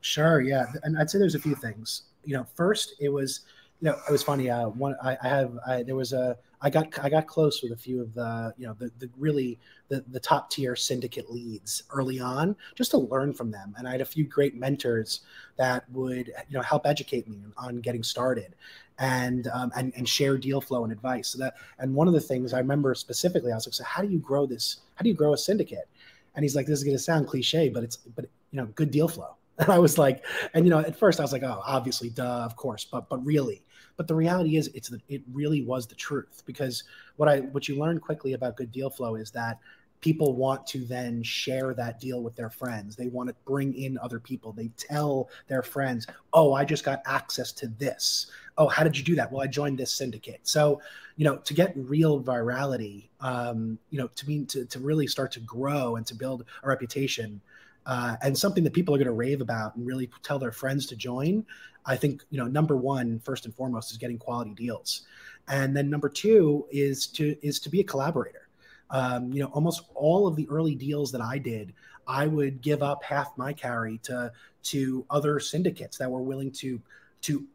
Sure 0.00 0.40
yeah. 0.40 0.66
And 0.82 0.98
i'd 0.98 1.10
say 1.10 1.18
there's 1.18 1.34
a 1.34 1.40
few 1.40 1.54
things. 1.54 2.04
You 2.24 2.36
know 2.36 2.46
first 2.54 2.94
it 3.00 3.10
was 3.10 3.40
you 3.80 3.88
know, 3.90 3.96
it 4.08 4.12
was 4.12 4.22
funny. 4.22 4.50
Uh, 4.50 4.68
one, 4.68 4.94
I, 5.02 5.16
I 5.22 5.28
have, 5.28 5.52
I, 5.66 5.82
there 5.82 5.96
was 5.96 6.12
a, 6.12 6.36
I 6.62 6.70
got, 6.70 6.98
I 7.02 7.08
got 7.08 7.26
close 7.26 7.62
with 7.62 7.72
a 7.72 7.76
few 7.76 8.00
of 8.02 8.14
the, 8.14 8.54
you 8.58 8.66
know, 8.66 8.74
the, 8.74 8.90
the 8.98 9.08
really 9.18 9.58
the, 9.88 10.04
the 10.08 10.20
top 10.20 10.50
tier 10.50 10.76
syndicate 10.76 11.30
leads 11.30 11.84
early 11.90 12.20
on, 12.20 12.54
just 12.74 12.90
to 12.92 12.98
learn 12.98 13.32
from 13.32 13.50
them. 13.50 13.74
And 13.78 13.88
I 13.88 13.92
had 13.92 14.00
a 14.00 14.06
few 14.06 14.24
great 14.24 14.54
mentors 14.54 15.20
that 15.56 15.90
would, 15.90 16.28
you 16.28 16.56
know, 16.56 16.62
help 16.62 16.86
educate 16.86 17.28
me 17.28 17.38
on 17.56 17.80
getting 17.80 18.02
started, 18.02 18.54
and 18.98 19.48
um, 19.48 19.72
and 19.74 19.92
and 19.96 20.08
share 20.08 20.36
deal 20.36 20.60
flow 20.60 20.84
and 20.84 20.92
advice. 20.92 21.28
So 21.28 21.38
that, 21.38 21.54
and 21.78 21.94
one 21.94 22.06
of 22.06 22.14
the 22.14 22.20
things 22.20 22.52
I 22.52 22.58
remember 22.58 22.94
specifically, 22.94 23.50
I 23.50 23.54
was 23.54 23.66
like, 23.66 23.74
so 23.74 23.84
how 23.84 24.02
do 24.02 24.08
you 24.08 24.18
grow 24.18 24.46
this? 24.46 24.80
How 24.94 25.02
do 25.02 25.08
you 25.08 25.14
grow 25.14 25.32
a 25.32 25.38
syndicate? 25.38 25.88
And 26.34 26.44
he's 26.44 26.54
like, 26.54 26.66
this 26.66 26.78
is 26.78 26.84
going 26.84 26.96
to 26.96 27.02
sound 27.02 27.26
cliche, 27.26 27.68
but 27.68 27.82
it's, 27.82 27.96
but 27.96 28.26
you 28.52 28.60
know, 28.60 28.66
good 28.66 28.90
deal 28.90 29.08
flow. 29.08 29.34
And 29.60 29.68
I 29.68 29.78
was 29.78 29.98
like, 29.98 30.24
and 30.54 30.64
you 30.64 30.70
know, 30.70 30.78
at 30.78 30.96
first 30.96 31.20
I 31.20 31.22
was 31.22 31.32
like, 31.32 31.42
oh, 31.42 31.60
obviously, 31.66 32.08
duh, 32.08 32.44
of 32.46 32.56
course, 32.56 32.86
but 32.90 33.10
but 33.10 33.22
really, 33.22 33.62
but 34.00 34.08
the 34.08 34.14
reality 34.14 34.56
is, 34.56 34.68
it's 34.68 34.88
the, 34.88 34.98
it 35.10 35.20
really 35.30 35.60
was 35.60 35.86
the 35.86 35.94
truth 35.94 36.42
because 36.46 36.84
what 37.16 37.28
I 37.28 37.40
what 37.40 37.68
you 37.68 37.78
learn 37.78 38.00
quickly 38.00 38.32
about 38.32 38.56
good 38.56 38.72
deal 38.72 38.88
flow 38.88 39.16
is 39.16 39.30
that 39.32 39.58
people 40.00 40.34
want 40.34 40.66
to 40.68 40.86
then 40.86 41.22
share 41.22 41.74
that 41.74 42.00
deal 42.00 42.22
with 42.22 42.34
their 42.34 42.48
friends. 42.48 42.96
They 42.96 43.08
want 43.08 43.28
to 43.28 43.34
bring 43.44 43.74
in 43.74 43.98
other 43.98 44.18
people. 44.18 44.52
They 44.52 44.68
tell 44.78 45.28
their 45.48 45.62
friends, 45.62 46.06
"Oh, 46.32 46.54
I 46.54 46.64
just 46.64 46.82
got 46.82 47.02
access 47.04 47.52
to 47.52 47.66
this. 47.66 48.28
Oh, 48.56 48.68
how 48.68 48.84
did 48.84 48.96
you 48.96 49.04
do 49.04 49.14
that? 49.16 49.30
Well, 49.30 49.42
I 49.42 49.46
joined 49.48 49.78
this 49.78 49.92
syndicate." 49.92 50.40
So, 50.44 50.80
you 51.16 51.26
know, 51.26 51.36
to 51.36 51.52
get 51.52 51.74
real 51.76 52.22
virality, 52.22 53.10
um, 53.20 53.78
you 53.90 53.98
know, 53.98 54.06
to 54.06 54.26
mean 54.26 54.46
to 54.46 54.64
to 54.64 54.78
really 54.78 55.08
start 55.08 55.30
to 55.32 55.40
grow 55.40 55.96
and 55.96 56.06
to 56.06 56.14
build 56.14 56.46
a 56.62 56.68
reputation, 56.68 57.42
uh, 57.86 58.16
and 58.22 58.36
something 58.36 58.64
that 58.64 58.72
people 58.72 58.94
are 58.94 58.98
going 58.98 59.06
to 59.06 59.12
rave 59.12 59.40
about 59.40 59.76
and 59.76 59.86
really 59.86 60.10
tell 60.22 60.38
their 60.38 60.52
friends 60.52 60.86
to 60.86 60.96
join. 60.96 61.44
I 61.86 61.96
think 61.96 62.22
you 62.30 62.38
know 62.38 62.46
number 62.46 62.76
one, 62.76 63.20
first 63.20 63.46
and 63.46 63.54
foremost, 63.54 63.90
is 63.90 63.96
getting 63.96 64.18
quality 64.18 64.52
deals, 64.54 65.02
and 65.48 65.76
then 65.76 65.88
number 65.88 66.08
two 66.08 66.66
is 66.70 67.06
to 67.08 67.36
is 67.42 67.58
to 67.60 67.70
be 67.70 67.80
a 67.80 67.84
collaborator. 67.84 68.48
Um, 68.90 69.32
you 69.32 69.40
know, 69.40 69.48
almost 69.48 69.84
all 69.94 70.26
of 70.26 70.36
the 70.36 70.48
early 70.50 70.74
deals 70.74 71.12
that 71.12 71.20
I 71.20 71.38
did, 71.38 71.72
I 72.06 72.26
would 72.26 72.60
give 72.60 72.82
up 72.82 73.04
half 73.04 73.36
my 73.36 73.52
carry 73.52 73.98
to 73.98 74.32
to 74.64 75.06
other 75.08 75.40
syndicates 75.40 75.96
that 75.98 76.10
were 76.10 76.22
willing 76.22 76.50
to 76.52 76.80
to 77.22 77.46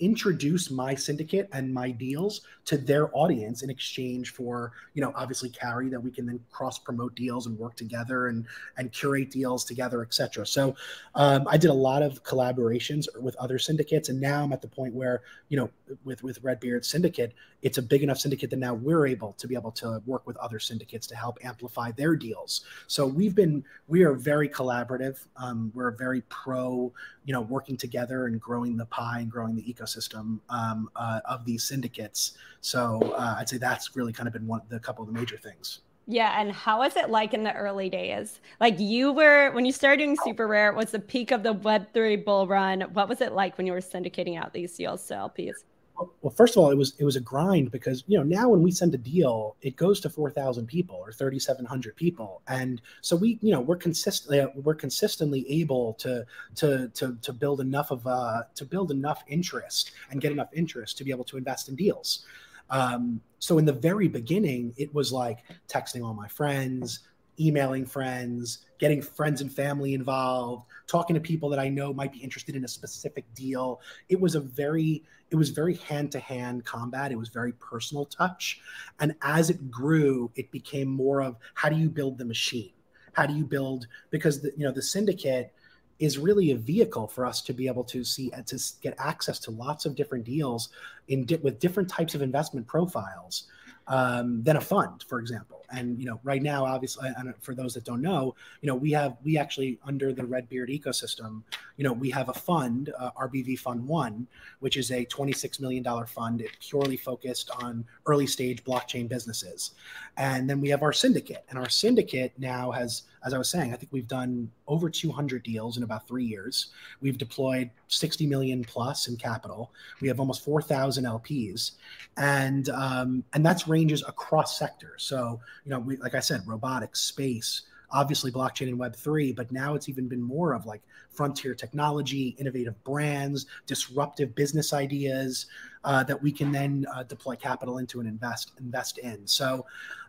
introduce 0.00 0.70
my 0.70 0.94
syndicate 0.94 1.48
and 1.52 1.72
my 1.72 1.90
deals 1.90 2.42
to 2.64 2.76
their 2.76 3.14
audience 3.16 3.62
in 3.62 3.70
exchange 3.70 4.32
for 4.32 4.72
you 4.94 5.02
know 5.02 5.12
obviously 5.16 5.48
carry 5.48 5.88
that 5.88 6.00
we 6.00 6.10
can 6.10 6.26
then 6.26 6.40
cross 6.50 6.78
promote 6.78 7.14
deals 7.14 7.46
and 7.46 7.58
work 7.58 7.74
together 7.76 8.28
and 8.28 8.46
and 8.76 8.92
curate 8.92 9.30
deals 9.30 9.64
together 9.64 10.02
etc 10.02 10.46
so 10.46 10.74
um, 11.14 11.46
i 11.48 11.56
did 11.56 11.70
a 11.70 11.74
lot 11.74 12.02
of 12.02 12.22
collaborations 12.22 13.06
with 13.20 13.36
other 13.36 13.58
syndicates 13.58 14.08
and 14.08 14.20
now 14.20 14.42
i'm 14.42 14.52
at 14.52 14.62
the 14.62 14.68
point 14.68 14.94
where 14.94 15.22
you 15.48 15.56
know 15.56 15.70
with 16.04 16.22
with 16.22 16.42
redbeard 16.42 16.84
syndicate 16.84 17.32
it's 17.64 17.78
a 17.78 17.82
big 17.82 18.02
enough 18.02 18.18
syndicate 18.18 18.50
that 18.50 18.58
now 18.58 18.74
we're 18.74 19.06
able 19.06 19.32
to 19.32 19.48
be 19.48 19.54
able 19.54 19.72
to 19.72 20.02
work 20.04 20.26
with 20.26 20.36
other 20.36 20.58
syndicates 20.58 21.06
to 21.06 21.16
help 21.16 21.38
amplify 21.42 21.90
their 21.92 22.14
deals. 22.14 22.66
So 22.86 23.06
we've 23.06 23.34
been 23.34 23.64
we 23.88 24.02
are 24.04 24.12
very 24.12 24.50
collaborative. 24.50 25.26
Um, 25.36 25.72
we're 25.74 25.90
very 25.90 26.20
pro 26.28 26.92
you 27.24 27.32
know 27.32 27.40
working 27.40 27.78
together 27.78 28.26
and 28.26 28.38
growing 28.38 28.76
the 28.76 28.84
pie 28.86 29.20
and 29.20 29.30
growing 29.30 29.56
the 29.56 29.63
ecosystem 29.64 30.38
um, 30.48 30.88
uh, 30.96 31.20
of 31.24 31.44
these 31.44 31.64
syndicates 31.64 32.36
so 32.60 33.00
uh, 33.16 33.36
i'd 33.38 33.48
say 33.48 33.58
that's 33.58 33.96
really 33.96 34.12
kind 34.12 34.26
of 34.26 34.32
been 34.32 34.46
one 34.46 34.60
the 34.68 34.78
couple 34.78 35.02
of 35.02 35.12
the 35.12 35.18
major 35.18 35.36
things 35.36 35.80
yeah, 36.06 36.38
and 36.38 36.52
how 36.52 36.80
was 36.80 36.96
it 36.96 37.08
like 37.08 37.32
in 37.32 37.44
the 37.44 37.54
early 37.54 37.88
days? 37.88 38.40
Like 38.60 38.78
you 38.78 39.12
were 39.12 39.50
when 39.52 39.64
you 39.64 39.72
started 39.72 40.04
doing 40.04 40.16
SuperRare, 40.18 40.74
was 40.74 40.90
the 40.90 40.98
peak 40.98 41.30
of 41.30 41.42
the 41.42 41.54
Web3 41.54 42.24
bull 42.24 42.46
run. 42.46 42.82
What 42.92 43.08
was 43.08 43.20
it 43.22 43.32
like 43.32 43.56
when 43.56 43.66
you 43.66 43.72
were 43.72 43.80
syndicating 43.80 44.38
out 44.38 44.52
these 44.52 44.76
deals 44.76 45.08
LPs? 45.08 45.64
Well 45.96 46.34
first 46.34 46.56
of 46.56 46.62
all 46.62 46.70
it 46.70 46.76
was 46.76 46.94
it 46.98 47.04
was 47.04 47.16
a 47.16 47.20
grind 47.20 47.70
because 47.70 48.02
you 48.06 48.18
know 48.18 48.24
now 48.24 48.48
when 48.48 48.62
we 48.62 48.70
send 48.70 48.94
a 48.94 48.98
deal 48.98 49.56
it 49.62 49.76
goes 49.76 50.00
to 50.00 50.10
4000 50.10 50.66
people 50.66 50.96
or 50.96 51.12
3700 51.12 51.94
people. 51.96 52.42
And 52.48 52.80
so 53.00 53.16
we 53.16 53.38
you 53.42 53.52
know 53.52 53.60
we're 53.60 53.76
consistently 53.76 54.44
we're 54.56 54.74
consistently 54.74 55.48
able 55.48 55.94
to 55.94 56.24
to 56.56 56.88
to 56.88 57.16
to 57.20 57.32
build 57.32 57.60
enough 57.60 57.90
of 57.90 58.06
uh 58.06 58.42
to 58.54 58.64
build 58.64 58.90
enough 58.90 59.22
interest 59.28 59.92
and 60.10 60.20
get 60.20 60.32
enough 60.32 60.50
interest 60.52 60.98
to 60.98 61.04
be 61.04 61.10
able 61.10 61.24
to 61.24 61.36
invest 61.36 61.68
in 61.68 61.76
deals. 61.76 62.24
Um 62.70 63.20
so 63.38 63.58
in 63.58 63.64
the 63.64 63.72
very 63.72 64.08
beginning 64.08 64.74
it 64.76 64.92
was 64.94 65.12
like 65.12 65.38
texting 65.68 66.04
all 66.04 66.14
my 66.14 66.28
friends 66.28 67.00
emailing 67.38 67.86
friends, 67.86 68.58
getting 68.78 69.02
friends 69.02 69.40
and 69.40 69.52
family 69.52 69.94
involved, 69.94 70.66
talking 70.86 71.14
to 71.14 71.20
people 71.20 71.48
that 71.48 71.58
I 71.58 71.68
know 71.68 71.92
might 71.92 72.12
be 72.12 72.18
interested 72.18 72.56
in 72.56 72.64
a 72.64 72.68
specific 72.68 73.24
deal. 73.34 73.80
It 74.08 74.20
was 74.20 74.34
a 74.34 74.40
very 74.40 75.02
it 75.30 75.36
was 75.36 75.50
very 75.50 75.74
hand-to-hand 75.74 76.64
combat. 76.64 77.10
It 77.10 77.18
was 77.18 77.28
very 77.28 77.52
personal 77.54 78.04
touch. 78.04 78.60
And 79.00 79.16
as 79.22 79.50
it 79.50 79.70
grew, 79.70 80.30
it 80.36 80.50
became 80.52 80.88
more 80.88 81.22
of 81.22 81.36
how 81.54 81.68
do 81.68 81.76
you 81.76 81.90
build 81.90 82.18
the 82.18 82.24
machine? 82.24 82.70
How 83.14 83.26
do 83.26 83.34
you 83.34 83.44
build 83.44 83.86
because 84.10 84.42
the, 84.42 84.52
you 84.56 84.64
know 84.64 84.72
the 84.72 84.82
syndicate 84.82 85.52
is 85.98 86.18
really 86.18 86.50
a 86.50 86.56
vehicle 86.56 87.06
for 87.06 87.24
us 87.24 87.40
to 87.42 87.52
be 87.52 87.66
able 87.66 87.84
to 87.84 88.04
see 88.04 88.30
and 88.32 88.46
to 88.46 88.60
get 88.82 88.94
access 88.98 89.38
to 89.38 89.50
lots 89.52 89.86
of 89.86 89.94
different 89.94 90.24
deals 90.24 90.70
in 91.08 91.24
di- 91.24 91.36
with 91.36 91.60
different 91.60 91.88
types 91.88 92.14
of 92.14 92.22
investment 92.22 92.66
profiles 92.66 93.44
um, 93.86 94.42
than 94.42 94.56
a 94.56 94.60
fund, 94.60 95.04
for 95.08 95.18
example. 95.18 95.64
And 95.70 95.98
you 95.98 96.06
know, 96.06 96.20
right 96.22 96.42
now, 96.42 96.64
obviously, 96.64 97.10
and 97.16 97.34
for 97.40 97.54
those 97.54 97.74
that 97.74 97.84
don't 97.84 98.02
know, 98.02 98.34
you 98.60 98.68
know, 98.68 98.74
we 98.74 98.92
have 98.92 99.16
we 99.24 99.36
actually 99.38 99.78
under 99.84 100.12
the 100.12 100.24
Redbeard 100.24 100.68
ecosystem, 100.68 101.42
you 101.76 101.84
know, 101.84 101.92
we 101.92 102.10
have 102.10 102.28
a 102.28 102.34
fund, 102.34 102.92
uh, 102.98 103.10
RBV 103.12 103.58
Fund 103.58 103.86
One, 103.86 104.26
which 104.60 104.76
is 104.76 104.90
a 104.90 105.04
twenty-six 105.06 105.60
million 105.60 105.82
dollar 105.82 106.06
fund. 106.06 106.40
It 106.40 106.50
purely 106.60 106.96
focused 106.96 107.50
on 107.62 107.84
early 108.06 108.26
stage 108.26 108.62
blockchain 108.64 109.08
businesses, 109.08 109.72
and 110.16 110.48
then 110.48 110.60
we 110.60 110.68
have 110.68 110.82
our 110.82 110.92
syndicate, 110.92 111.44
and 111.48 111.58
our 111.58 111.68
syndicate 111.68 112.32
now 112.38 112.70
has, 112.70 113.02
as 113.24 113.32
I 113.32 113.38
was 113.38 113.48
saying, 113.48 113.72
I 113.72 113.76
think 113.76 113.90
we've 113.92 114.08
done 114.08 114.50
over 114.68 114.90
two 114.90 115.10
hundred 115.10 115.42
deals 115.42 115.76
in 115.76 115.82
about 115.82 116.06
three 116.06 116.24
years. 116.24 116.68
We've 117.00 117.18
deployed 117.18 117.70
sixty 117.88 118.26
million 118.26 118.64
plus 118.64 119.08
in 119.08 119.16
capital. 119.16 119.72
We 120.00 120.08
have 120.08 120.20
almost 120.20 120.44
four 120.44 120.60
thousand 120.60 121.04
LPs, 121.04 121.72
and 122.16 122.68
um, 122.70 123.24
and 123.32 123.44
that's 123.44 123.66
ranges 123.66 124.02
across 124.06 124.58
sectors. 124.58 125.02
So 125.02 125.40
you 125.64 125.70
know, 125.70 125.78
we, 125.78 125.96
like 125.96 126.14
I 126.14 126.20
said, 126.20 126.42
robotics, 126.46 127.00
space, 127.00 127.62
obviously 127.90 128.30
blockchain 128.30 128.68
and 128.68 128.78
Web3, 128.78 129.34
but 129.34 129.50
now 129.52 129.74
it's 129.74 129.88
even 129.88 130.08
been 130.08 130.22
more 130.22 130.52
of 130.52 130.66
like 130.66 130.82
frontier 131.10 131.54
technology, 131.54 132.34
innovative 132.38 132.82
brands, 132.84 133.46
disruptive 133.66 134.34
business 134.34 134.72
ideas 134.72 135.46
uh, 135.84 136.02
that 136.04 136.20
we 136.20 136.32
can 136.32 136.50
then 136.50 136.84
uh, 136.94 137.04
deploy 137.04 137.36
capital 137.36 137.78
into 137.78 138.00
and 138.00 138.08
invest 138.08 138.52
invest 138.58 138.98
in. 138.98 139.26
So 139.26 139.64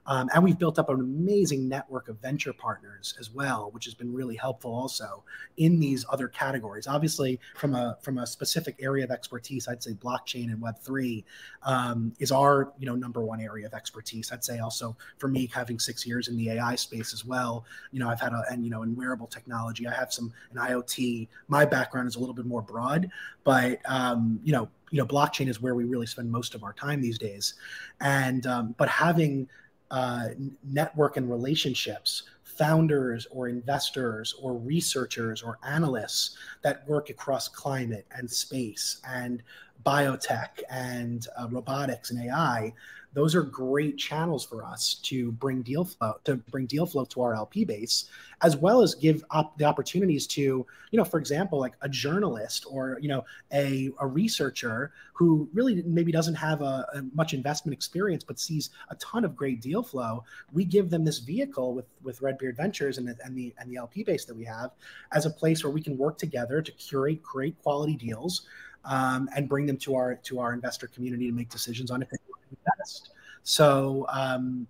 um, 0.07 0.29
and 0.33 0.43
we've 0.43 0.57
built 0.57 0.77
up 0.77 0.89
an 0.89 0.99
amazing 0.99 1.67
network 1.67 2.09
of 2.09 2.19
venture 2.21 2.53
partners 2.53 3.15
as 3.19 3.31
well, 3.31 3.69
which 3.71 3.85
has 3.85 3.93
been 3.93 4.13
really 4.13 4.35
helpful 4.35 4.73
also 4.73 5.23
in 5.57 5.79
these 5.79 6.05
other 6.11 6.27
categories. 6.27 6.87
Obviously, 6.87 7.39
from 7.55 7.73
a 7.73 7.97
from 8.01 8.19
a 8.19 8.27
specific 8.27 8.75
area 8.79 9.03
of 9.03 9.11
expertise, 9.11 9.67
I'd 9.67 9.81
say 9.81 9.93
blockchain 9.93 10.45
and 10.45 10.61
Web 10.61 10.77
three 10.79 11.25
um, 11.63 12.13
is 12.19 12.31
our 12.31 12.71
you 12.77 12.85
know 12.85 12.95
number 12.95 13.23
one 13.23 13.41
area 13.41 13.65
of 13.65 13.73
expertise. 13.73 14.31
I'd 14.31 14.43
say 14.43 14.59
also 14.59 14.95
for 15.17 15.27
me 15.27 15.49
having 15.53 15.79
six 15.79 16.05
years 16.05 16.27
in 16.27 16.37
the 16.37 16.51
AI 16.51 16.75
space 16.75 17.13
as 17.13 17.25
well. 17.25 17.65
You 17.91 17.99
know, 17.99 18.09
I've 18.09 18.21
had 18.21 18.33
a 18.33 18.43
and 18.51 18.63
you 18.63 18.69
know 18.69 18.83
in 18.83 18.95
wearable 18.95 19.27
technology, 19.27 19.87
I 19.87 19.93
have 19.93 20.13
some 20.13 20.31
in 20.51 20.57
IoT. 20.57 21.27
My 21.47 21.65
background 21.65 22.07
is 22.07 22.15
a 22.15 22.19
little 22.19 22.35
bit 22.35 22.45
more 22.45 22.61
broad, 22.61 23.09
but 23.43 23.79
um, 23.85 24.39
you 24.43 24.51
know 24.51 24.69
you 24.91 24.99
know 24.99 25.05
blockchain 25.05 25.47
is 25.47 25.59
where 25.61 25.73
we 25.73 25.83
really 25.83 26.05
spend 26.05 26.31
most 26.31 26.53
of 26.53 26.63
our 26.63 26.71
time 26.71 27.01
these 27.01 27.17
days 27.17 27.55
and 28.01 28.45
um, 28.45 28.75
but 28.77 28.87
having 28.87 29.49
uh, 29.91 30.29
network 30.63 31.17
and 31.17 31.29
relationships, 31.29 32.23
founders 32.43 33.27
or 33.31 33.47
investors 33.47 34.33
or 34.41 34.53
researchers 34.53 35.41
or 35.41 35.57
analysts 35.63 36.37
that 36.61 36.87
work 36.87 37.09
across 37.09 37.47
climate 37.47 38.05
and 38.11 38.29
space 38.29 39.01
and 39.07 39.43
biotech 39.85 40.61
and 40.69 41.27
uh, 41.37 41.47
robotics 41.49 42.11
and 42.11 42.29
AI 42.29 42.73
those 43.15 43.33
are 43.33 43.41
great 43.41 43.97
channels 43.97 44.45
for 44.45 44.63
us 44.63 44.95
to 45.03 45.31
bring 45.31 45.61
deal 45.61 45.85
flow 45.85 46.15
to 46.25 46.35
bring 46.35 46.65
deal 46.65 46.85
flow 46.85 47.05
to 47.05 47.21
our 47.21 47.33
LP 47.33 47.63
base, 47.63 48.09
as 48.41 48.57
well 48.57 48.81
as 48.81 48.93
give 48.93 49.23
up 49.31 49.57
the 49.57 49.63
opportunities 49.63 50.27
to, 50.27 50.41
you 50.41 50.97
know, 50.97 51.05
for 51.05 51.17
example, 51.17 51.57
like 51.57 51.75
a 51.81 51.87
journalist 51.87 52.65
or 52.69 52.99
you 53.01 53.07
know 53.07 53.23
a, 53.53 53.89
a 54.01 54.05
researcher 54.05 54.91
who 55.13 55.49
really 55.53 55.81
maybe 55.83 56.11
doesn't 56.11 56.35
have 56.35 56.61
a, 56.61 56.85
a 56.93 57.03
much 57.13 57.33
investment 57.33 57.73
experience 57.73 58.21
but 58.21 58.37
sees 58.37 58.71
a 58.89 58.95
ton 58.95 59.23
of 59.23 59.33
great 59.33 59.61
deal 59.61 59.81
flow. 59.81 60.25
We 60.51 60.65
give 60.65 60.89
them 60.89 61.05
this 61.05 61.19
vehicle 61.19 61.73
with 61.73 61.85
with 62.03 62.21
Redbeard 62.21 62.57
Ventures 62.57 62.97
and 62.97 63.07
the, 63.07 63.15
and 63.23 63.35
the 63.35 63.55
and 63.57 63.71
the 63.71 63.77
LP 63.77 64.03
base 64.03 64.25
that 64.25 64.35
we 64.35 64.43
have 64.43 64.71
as 65.13 65.25
a 65.25 65.29
place 65.29 65.63
where 65.63 65.71
we 65.71 65.81
can 65.81 65.97
work 65.97 66.17
together 66.17 66.61
to 66.61 66.71
curate 66.73 67.23
great 67.23 67.57
quality 67.63 67.95
deals 67.95 68.45
um, 68.85 69.29
and 69.35 69.49
bring 69.49 69.65
them 69.65 69.77
to 69.77 69.95
our 69.95 70.15
to 70.15 70.39
our 70.39 70.53
investor 70.53 70.87
community 70.87 71.27
to 71.27 71.33
make 71.33 71.49
decisions 71.49 71.91
on 71.91 72.01
if 72.01 72.09
they 72.09 72.17
want 72.29 72.41
to 72.49 72.57
invest. 72.57 73.11
So 73.43 74.05
um, 74.09 74.67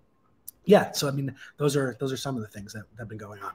yeah, 0.65 0.91
so 0.91 1.07
I 1.07 1.11
mean, 1.11 1.33
those 1.57 1.75
are 1.75 1.95
those 1.99 2.11
are 2.11 2.17
some 2.17 2.35
of 2.35 2.41
the 2.41 2.47
things 2.47 2.73
that, 2.73 2.83
that 2.91 3.03
have 3.03 3.09
been 3.09 3.17
going 3.17 3.41
on. 3.41 3.53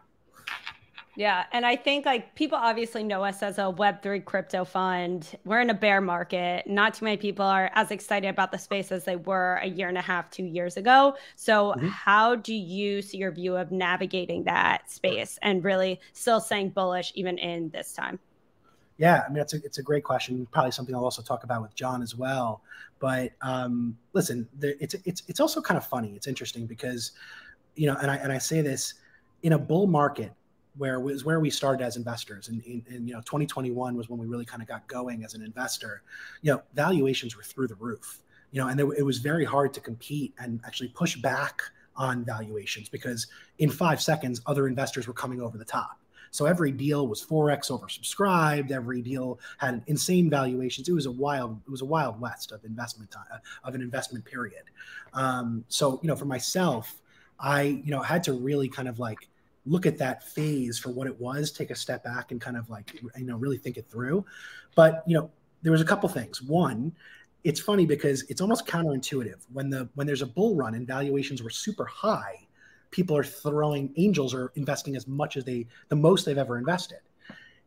Yeah. 1.16 1.44
And 1.52 1.66
I 1.66 1.76
think 1.76 2.06
like 2.06 2.34
people 2.34 2.56
obviously 2.56 3.02
know 3.02 3.24
us 3.24 3.42
as 3.42 3.58
a 3.58 3.62
Web3 3.62 4.24
crypto 4.24 4.64
fund. 4.64 5.36
We're 5.44 5.60
in 5.60 5.68
a 5.68 5.74
bear 5.74 6.00
market. 6.00 6.66
Not 6.66 6.94
too 6.94 7.04
many 7.04 7.16
people 7.16 7.44
are 7.44 7.70
as 7.74 7.90
excited 7.90 8.28
about 8.28 8.52
the 8.52 8.58
space 8.58 8.92
as 8.92 9.04
they 9.04 9.16
were 9.16 9.56
a 9.56 9.66
year 9.66 9.88
and 9.88 9.98
a 9.98 10.02
half, 10.02 10.30
two 10.30 10.44
years 10.44 10.76
ago. 10.76 11.16
So, 11.36 11.74
mm-hmm. 11.76 11.88
how 11.88 12.36
do 12.36 12.54
you 12.54 13.02
see 13.02 13.18
your 13.18 13.32
view 13.32 13.56
of 13.56 13.72
navigating 13.72 14.44
that 14.44 14.90
space 14.90 15.38
and 15.42 15.64
really 15.64 16.00
still 16.12 16.40
staying 16.40 16.70
bullish 16.70 17.12
even 17.14 17.38
in 17.38 17.70
this 17.70 17.92
time? 17.92 18.18
Yeah, 19.00 19.22
I 19.26 19.32
mean 19.32 19.40
it's 19.40 19.54
a 19.54 19.64
it's 19.64 19.78
a 19.78 19.82
great 19.82 20.04
question. 20.04 20.46
Probably 20.52 20.72
something 20.72 20.94
I'll 20.94 21.04
also 21.04 21.22
talk 21.22 21.42
about 21.42 21.62
with 21.62 21.74
John 21.74 22.02
as 22.02 22.14
well. 22.14 22.60
But 22.98 23.32
um, 23.40 23.96
listen, 24.12 24.46
it's 24.60 24.94
it's 25.06 25.22
it's 25.26 25.40
also 25.40 25.62
kind 25.62 25.78
of 25.78 25.86
funny. 25.86 26.12
It's 26.14 26.26
interesting 26.26 26.66
because, 26.66 27.12
you 27.76 27.86
know, 27.86 27.96
and 28.02 28.10
I 28.10 28.16
and 28.16 28.30
I 28.30 28.36
say 28.36 28.60
this 28.60 28.92
in 29.42 29.54
a 29.54 29.58
bull 29.58 29.86
market 29.86 30.32
where 30.76 31.00
was 31.00 31.24
where 31.24 31.40
we 31.40 31.48
started 31.48 31.82
as 31.82 31.96
investors 31.96 32.48
and, 32.48 32.62
and, 32.66 32.84
and, 32.90 33.08
you 33.08 33.14
know 33.14 33.20
2021 33.22 33.96
was 33.96 34.08
when 34.08 34.20
we 34.20 34.26
really 34.26 34.44
kind 34.44 34.62
of 34.62 34.68
got 34.68 34.86
going 34.86 35.24
as 35.24 35.34
an 35.34 35.42
investor 35.42 36.02
you 36.42 36.52
know 36.52 36.62
valuations 36.74 37.36
were 37.36 37.42
through 37.42 37.66
the 37.66 37.74
roof 37.74 38.20
you 38.52 38.60
know 38.60 38.68
and 38.68 38.78
there, 38.78 38.92
it 38.92 39.02
was 39.02 39.18
very 39.18 39.44
hard 39.44 39.74
to 39.74 39.80
compete 39.80 40.32
and 40.38 40.60
actually 40.64 40.88
push 40.90 41.16
back 41.16 41.60
on 41.96 42.24
valuations 42.24 42.88
because 42.88 43.26
in 43.58 43.68
five 43.68 44.00
seconds 44.00 44.40
other 44.46 44.68
investors 44.68 45.08
were 45.08 45.12
coming 45.12 45.42
over 45.42 45.58
the 45.58 45.64
top 45.64 45.98
so 46.30 46.46
every 46.46 46.70
deal 46.70 47.06
was 47.06 47.24
4x 47.24 47.70
oversubscribed 47.70 48.70
every 48.70 49.02
deal 49.02 49.38
had 49.58 49.82
insane 49.86 50.30
valuations 50.30 50.88
it 50.88 50.92
was 50.92 51.06
a 51.06 51.10
wild 51.10 51.60
it 51.66 51.70
was 51.70 51.82
a 51.82 51.86
wild 51.86 52.20
west 52.20 52.52
of 52.52 52.64
investment 52.64 53.10
time, 53.10 53.24
of 53.64 53.74
an 53.74 53.82
investment 53.82 54.24
period 54.24 54.64
um, 55.14 55.64
so 55.68 55.98
you 56.02 56.08
know 56.08 56.16
for 56.16 56.26
myself 56.26 57.00
i 57.38 57.62
you 57.62 57.90
know 57.90 58.00
had 58.00 58.22
to 58.22 58.32
really 58.32 58.68
kind 58.68 58.88
of 58.88 58.98
like 58.98 59.28
look 59.66 59.86
at 59.86 59.98
that 59.98 60.26
phase 60.26 60.78
for 60.78 60.90
what 60.90 61.06
it 61.06 61.20
was, 61.20 61.52
take 61.52 61.70
a 61.70 61.74
step 61.74 62.02
back 62.04 62.30
and 62.32 62.40
kind 62.40 62.56
of 62.56 62.68
like, 62.70 63.00
you 63.16 63.24
know, 63.24 63.36
really 63.36 63.58
think 63.58 63.76
it 63.76 63.88
through. 63.88 64.24
But, 64.74 65.02
you 65.06 65.16
know, 65.16 65.30
there 65.62 65.72
was 65.72 65.80
a 65.80 65.84
couple 65.84 66.08
things. 66.08 66.42
One, 66.42 66.92
it's 67.44 67.60
funny 67.60 67.86
because 67.86 68.22
it's 68.28 68.40
almost 68.40 68.66
counterintuitive. 68.66 69.46
When 69.52 69.70
the 69.70 69.88
when 69.94 70.06
there's 70.06 70.22
a 70.22 70.26
bull 70.26 70.56
run 70.56 70.74
and 70.74 70.86
valuations 70.86 71.42
were 71.42 71.50
super 71.50 71.86
high, 71.86 72.46
people 72.90 73.16
are 73.16 73.24
throwing 73.24 73.92
angels 73.96 74.34
are 74.34 74.52
investing 74.56 74.96
as 74.96 75.06
much 75.06 75.36
as 75.36 75.44
they 75.44 75.66
the 75.88 75.96
most 75.96 76.24
they've 76.24 76.38
ever 76.38 76.58
invested. 76.58 76.98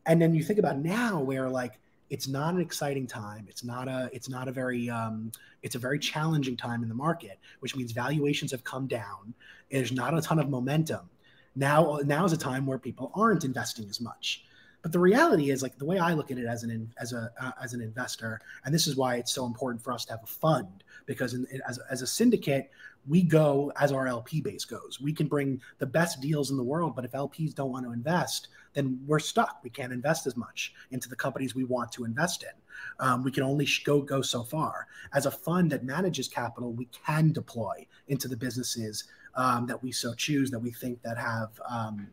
And 0.06 0.22
then 0.22 0.36
you 0.36 0.44
think 0.44 0.60
about 0.60 0.80
now 0.80 1.22
where 1.22 1.50
like 1.50 1.80
it's 2.10 2.28
not 2.28 2.54
an 2.54 2.62
exciting 2.62 3.08
time. 3.08 3.46
It's 3.50 3.64
not 3.64 3.88
a 3.88 4.10
it's 4.14 4.30
not 4.30 4.48
a 4.48 4.52
very 4.52 4.90
um, 4.90 5.32
it's 5.62 5.76
a 5.76 5.80
very 5.80 6.00
challenging 6.00 6.58
time 6.58 6.84
in 6.84 6.90
the 6.90 6.96
market, 6.96 7.40
which 7.62 7.76
means 7.76 7.92
valuations 7.92 8.52
have 8.52 8.64
come 8.64 8.88
down. 8.88 9.34
There's 9.72 9.92
not 9.92 10.18
a 10.18 10.22
ton 10.22 10.40
of 10.40 10.50
momentum 10.50 11.10
now 11.56 12.00
now 12.04 12.26
is 12.26 12.34
a 12.34 12.38
time 12.38 12.66
where 12.66 12.78
people 12.78 13.12
aren't 13.14 13.44
investing 13.44 13.88
as 13.90 14.02
much 14.02 14.46
but 14.82 14.92
the 14.92 15.00
reality 15.00 15.52
is 15.52 15.62
like 15.62 15.78
the 15.78 15.86
way 15.86 16.00
i 16.00 16.14
look 16.14 16.32
at 16.32 16.38
it 16.38 16.46
as 16.46 16.64
an 16.64 16.92
as 17.00 17.14
a 17.14 17.32
uh, 17.40 17.52
as 17.62 17.74
an 17.74 17.82
investor 17.82 18.40
and 18.66 18.74
this 18.74 18.88
is 18.88 18.96
why 18.96 19.16
it's 19.16 19.32
so 19.32 19.46
important 19.46 19.82
for 19.82 19.94
us 19.94 20.06
to 20.06 20.14
have 20.14 20.24
a 20.24 20.28
fund 20.28 20.84
because 21.06 21.34
in, 21.34 21.46
as, 21.68 21.80
as 21.90 22.02
a 22.02 22.08
syndicate 22.08 22.72
we 23.08 23.22
go 23.22 23.72
as 23.80 23.92
our 23.92 24.08
lp 24.08 24.42
base 24.42 24.66
goes. 24.66 25.00
We 25.02 25.14
can 25.14 25.28
bring 25.28 25.62
the 25.80 25.86
best 25.86 26.22
deals 26.22 26.52
in 26.52 26.58
the 26.58 26.64
world 26.64 26.96
but 26.96 27.06
if 27.06 27.12
lps 27.12 27.54
don't 27.54 27.72
want 27.72 27.86
to 27.86 27.92
invest 27.92 28.50
then 28.74 29.00
we're 29.06 29.20
stuck. 29.20 29.60
We 29.64 29.70
can't 29.70 29.94
invest 29.94 30.26
as 30.26 30.36
much 30.36 30.74
into 30.92 31.08
the 31.08 31.16
companies 31.16 31.54
we 31.54 31.64
want 31.64 31.92
to 31.92 32.06
invest 32.06 32.44
in. 32.44 33.06
Um, 33.06 33.24
we 33.24 33.32
can 33.32 33.44
only 33.44 33.68
go 33.86 34.02
go 34.02 34.22
so 34.22 34.44
far. 34.44 34.88
As 35.14 35.26
a 35.26 35.32
fund 35.32 35.72
that 35.72 35.84
manages 35.84 36.28
capital 36.28 36.74
we 36.74 36.86
can 37.06 37.32
deploy 37.32 37.86
into 38.08 38.28
the 38.28 38.38
businesses 38.38 39.06
um, 39.36 39.66
that 39.68 39.82
we 39.82 39.92
so 39.92 40.14
choose 40.14 40.52
that 40.52 40.60
we 40.60 40.72
think 40.72 41.02
that 41.02 41.18
have 41.18 41.50
um, 41.70 42.08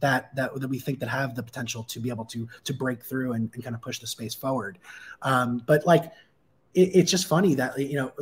that, 0.00 0.34
that 0.36 0.58
that 0.60 0.68
we 0.68 0.78
think 0.78 1.00
that 1.00 1.08
have 1.08 1.34
the 1.34 1.42
potential 1.42 1.82
to 1.84 2.00
be 2.00 2.10
able 2.10 2.24
to 2.26 2.48
to 2.64 2.74
break 2.74 3.02
through 3.02 3.32
and, 3.32 3.50
and 3.54 3.62
kind 3.62 3.74
of 3.74 3.82
push 3.82 3.98
the 3.98 4.06
space 4.06 4.34
forward. 4.34 4.78
Um, 5.22 5.62
but 5.66 5.86
like 5.86 6.04
it, 6.74 6.90
it's 6.94 7.10
just 7.10 7.26
funny 7.26 7.54
that 7.54 7.78
you 7.78 7.96
know 7.96 8.12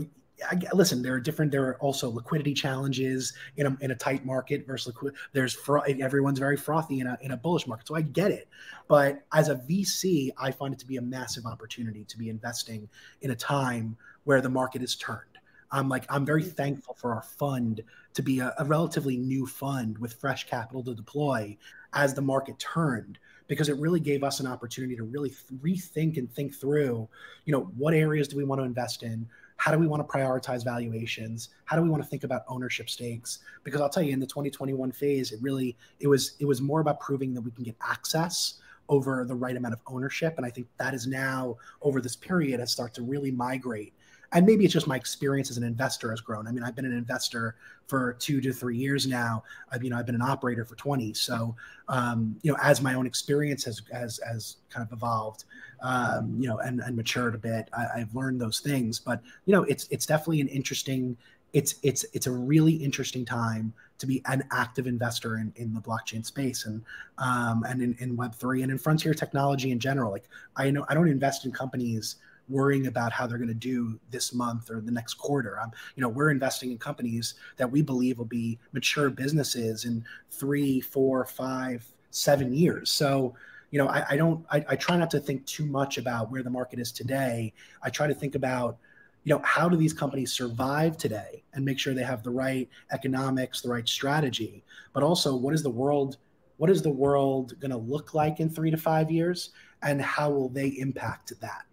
I, 0.50 0.58
listen, 0.74 1.02
there 1.02 1.14
are 1.14 1.20
different. 1.20 1.52
There 1.52 1.64
are 1.64 1.76
also 1.78 2.10
liquidity 2.10 2.54
challenges 2.54 3.32
in 3.56 3.66
a, 3.66 3.76
in 3.80 3.90
a 3.90 3.94
tight 3.94 4.24
market 4.24 4.66
versus 4.66 4.88
liquid. 4.88 5.14
There's 5.32 5.52
fro- 5.52 5.80
everyone's 5.82 6.38
very 6.38 6.56
frothy 6.56 7.00
in 7.00 7.06
a 7.06 7.18
in 7.20 7.32
a 7.32 7.36
bullish 7.36 7.66
market, 7.66 7.86
so 7.86 7.94
I 7.94 8.02
get 8.02 8.30
it. 8.30 8.48
But 8.88 9.24
as 9.32 9.48
a 9.48 9.56
VC, 9.56 10.30
I 10.38 10.50
find 10.50 10.72
it 10.72 10.80
to 10.80 10.86
be 10.86 10.96
a 10.96 11.02
massive 11.02 11.46
opportunity 11.46 12.04
to 12.04 12.18
be 12.18 12.28
investing 12.28 12.88
in 13.22 13.30
a 13.30 13.36
time 13.36 13.96
where 14.24 14.40
the 14.40 14.48
market 14.48 14.82
is 14.82 14.96
turned. 14.96 15.34
I'm 15.70 15.88
like 15.88 16.06
I'm 16.08 16.24
very 16.24 16.44
mm. 16.44 16.52
thankful 16.52 16.94
for 16.94 17.14
our 17.14 17.22
fund 17.22 17.82
to 18.14 18.22
be 18.22 18.38
a, 18.38 18.54
a, 18.58 18.64
relatively 18.64 19.16
new 19.16 19.46
fund 19.46 19.98
with 19.98 20.14
fresh 20.14 20.46
capital 20.46 20.82
to 20.84 20.94
deploy 20.94 21.56
as 21.92 22.14
the 22.14 22.22
market 22.22 22.58
turned 22.58 23.18
because 23.48 23.68
it 23.68 23.76
really 23.78 24.00
gave 24.00 24.22
us 24.22 24.40
an 24.40 24.46
opportunity 24.46 24.96
to 24.96 25.02
really 25.02 25.30
th- 25.30 25.60
rethink 25.60 26.16
and 26.16 26.32
think 26.32 26.54
through 26.54 27.08
you 27.44 27.52
know 27.52 27.62
what 27.76 27.92
areas 27.92 28.28
do 28.28 28.36
we 28.36 28.44
want 28.44 28.60
to 28.60 28.64
invest 28.64 29.02
in 29.02 29.28
how 29.56 29.72
do 29.72 29.78
we 29.78 29.86
want 29.86 30.06
to 30.06 30.12
prioritize 30.12 30.64
valuations? 30.64 31.50
How 31.64 31.76
do 31.76 31.82
we 31.82 31.88
want 31.88 32.02
to 32.02 32.08
think 32.08 32.24
about 32.24 32.42
ownership 32.48 32.90
stakes? 32.90 33.38
Because 33.62 33.80
i'll 33.80 33.88
tell 33.88 34.02
you 34.02 34.12
in 34.12 34.20
the 34.20 34.26
2021 34.26 34.92
phase 34.92 35.32
it 35.32 35.40
really 35.42 35.76
it 36.00 36.08
was 36.08 36.34
it 36.38 36.44
was 36.44 36.60
more 36.60 36.80
about 36.80 37.00
proving 37.00 37.34
that 37.34 37.40
we 37.40 37.50
can 37.50 37.64
get 37.64 37.76
access 37.82 38.54
over 38.88 39.24
the 39.24 39.34
right 39.34 39.56
amount 39.56 39.72
of 39.72 39.80
ownership 39.86 40.34
and 40.36 40.44
i 40.44 40.50
think 40.50 40.66
that 40.78 40.92
is 40.92 41.06
now 41.06 41.56
over 41.80 42.00
this 42.00 42.16
period 42.16 42.60
has 42.60 42.70
started 42.70 42.94
to 42.94 43.02
really 43.02 43.30
migrate 43.30 43.94
and 44.34 44.44
maybe 44.44 44.64
it's 44.64 44.74
just 44.74 44.88
my 44.88 44.96
experience 44.96 45.50
as 45.50 45.56
an 45.56 45.62
investor 45.62 46.10
has 46.10 46.20
grown. 46.20 46.46
I 46.46 46.50
mean, 46.50 46.64
I've 46.64 46.74
been 46.74 46.84
an 46.84 46.92
investor 46.92 47.54
for 47.86 48.14
two 48.14 48.40
to 48.40 48.52
three 48.52 48.76
years 48.76 49.06
now. 49.06 49.44
I've 49.70 49.82
you 49.84 49.90
know 49.90 49.96
I've 49.96 50.06
been 50.06 50.14
an 50.16 50.22
operator 50.22 50.64
for 50.64 50.74
twenty. 50.74 51.14
So 51.14 51.54
um, 51.88 52.36
you 52.42 52.52
know, 52.52 52.58
as 52.60 52.82
my 52.82 52.94
own 52.94 53.06
experience 53.06 53.64
has 53.64 53.82
has 53.92 54.20
has 54.26 54.56
kind 54.70 54.86
of 54.86 54.92
evolved, 54.92 55.44
um, 55.82 56.36
you 56.38 56.48
know, 56.48 56.58
and, 56.58 56.80
and 56.80 56.96
matured 56.96 57.34
a 57.34 57.38
bit, 57.38 57.68
I, 57.72 58.00
I've 58.00 58.14
learned 58.14 58.40
those 58.40 58.60
things. 58.60 58.98
But 58.98 59.22
you 59.46 59.52
know, 59.52 59.62
it's 59.64 59.86
it's 59.90 60.04
definitely 60.04 60.40
an 60.40 60.48
interesting. 60.48 61.16
It's 61.52 61.76
it's 61.84 62.04
it's 62.12 62.26
a 62.26 62.32
really 62.32 62.72
interesting 62.72 63.24
time 63.24 63.72
to 63.98 64.06
be 64.06 64.20
an 64.26 64.42
active 64.50 64.88
investor 64.88 65.36
in, 65.36 65.52
in 65.54 65.72
the 65.72 65.80
blockchain 65.80 66.26
space 66.26 66.66
and 66.66 66.82
um, 67.18 67.64
and 67.68 67.80
in, 67.80 67.96
in 68.00 68.16
Web 68.16 68.34
three 68.34 68.62
and 68.62 68.72
in 68.72 68.78
frontier 68.78 69.14
technology 69.14 69.70
in 69.70 69.78
general. 69.78 70.10
Like 70.10 70.28
I 70.56 70.72
know 70.72 70.84
I 70.88 70.94
don't 70.94 71.08
invest 71.08 71.44
in 71.44 71.52
companies 71.52 72.16
worrying 72.48 72.86
about 72.86 73.12
how 73.12 73.26
they're 73.26 73.38
going 73.38 73.48
to 73.48 73.54
do 73.54 73.98
this 74.10 74.34
month 74.34 74.70
or 74.70 74.80
the 74.80 74.92
next 74.92 75.14
quarter. 75.14 75.58
Um, 75.60 75.72
you 75.96 76.02
know, 76.02 76.08
we're 76.08 76.30
investing 76.30 76.70
in 76.70 76.78
companies 76.78 77.34
that 77.56 77.70
we 77.70 77.82
believe 77.82 78.18
will 78.18 78.24
be 78.24 78.58
mature 78.72 79.10
businesses 79.10 79.84
in 79.84 80.04
three, 80.30 80.80
four, 80.80 81.24
five, 81.24 81.84
seven 82.10 82.52
years. 82.52 82.90
So, 82.90 83.34
you 83.70 83.78
know, 83.78 83.88
I, 83.88 84.04
I 84.10 84.16
don't, 84.16 84.44
I, 84.50 84.64
I 84.68 84.76
try 84.76 84.96
not 84.96 85.10
to 85.12 85.20
think 85.20 85.44
too 85.46 85.66
much 85.66 85.98
about 85.98 86.30
where 86.30 86.42
the 86.42 86.50
market 86.50 86.78
is 86.78 86.92
today. 86.92 87.52
I 87.82 87.90
try 87.90 88.06
to 88.06 88.14
think 88.14 88.34
about, 88.34 88.78
you 89.24 89.34
know, 89.34 89.40
how 89.42 89.68
do 89.68 89.76
these 89.76 89.94
companies 89.94 90.32
survive 90.32 90.98
today 90.98 91.42
and 91.54 91.64
make 91.64 91.78
sure 91.78 91.94
they 91.94 92.04
have 92.04 92.22
the 92.22 92.30
right 92.30 92.68
economics, 92.92 93.62
the 93.62 93.70
right 93.70 93.88
strategy, 93.88 94.62
but 94.92 95.02
also 95.02 95.34
what 95.34 95.54
is 95.54 95.62
the 95.62 95.70
world, 95.70 96.18
what 96.58 96.70
is 96.70 96.82
the 96.82 96.90
world 96.90 97.58
going 97.58 97.70
to 97.70 97.76
look 97.78 98.12
like 98.12 98.38
in 98.38 98.50
three 98.50 98.70
to 98.70 98.76
five 98.76 99.10
years, 99.10 99.50
and 99.82 100.00
how 100.00 100.30
will 100.30 100.50
they 100.50 100.68
impact 100.68 101.32
that? 101.40 101.64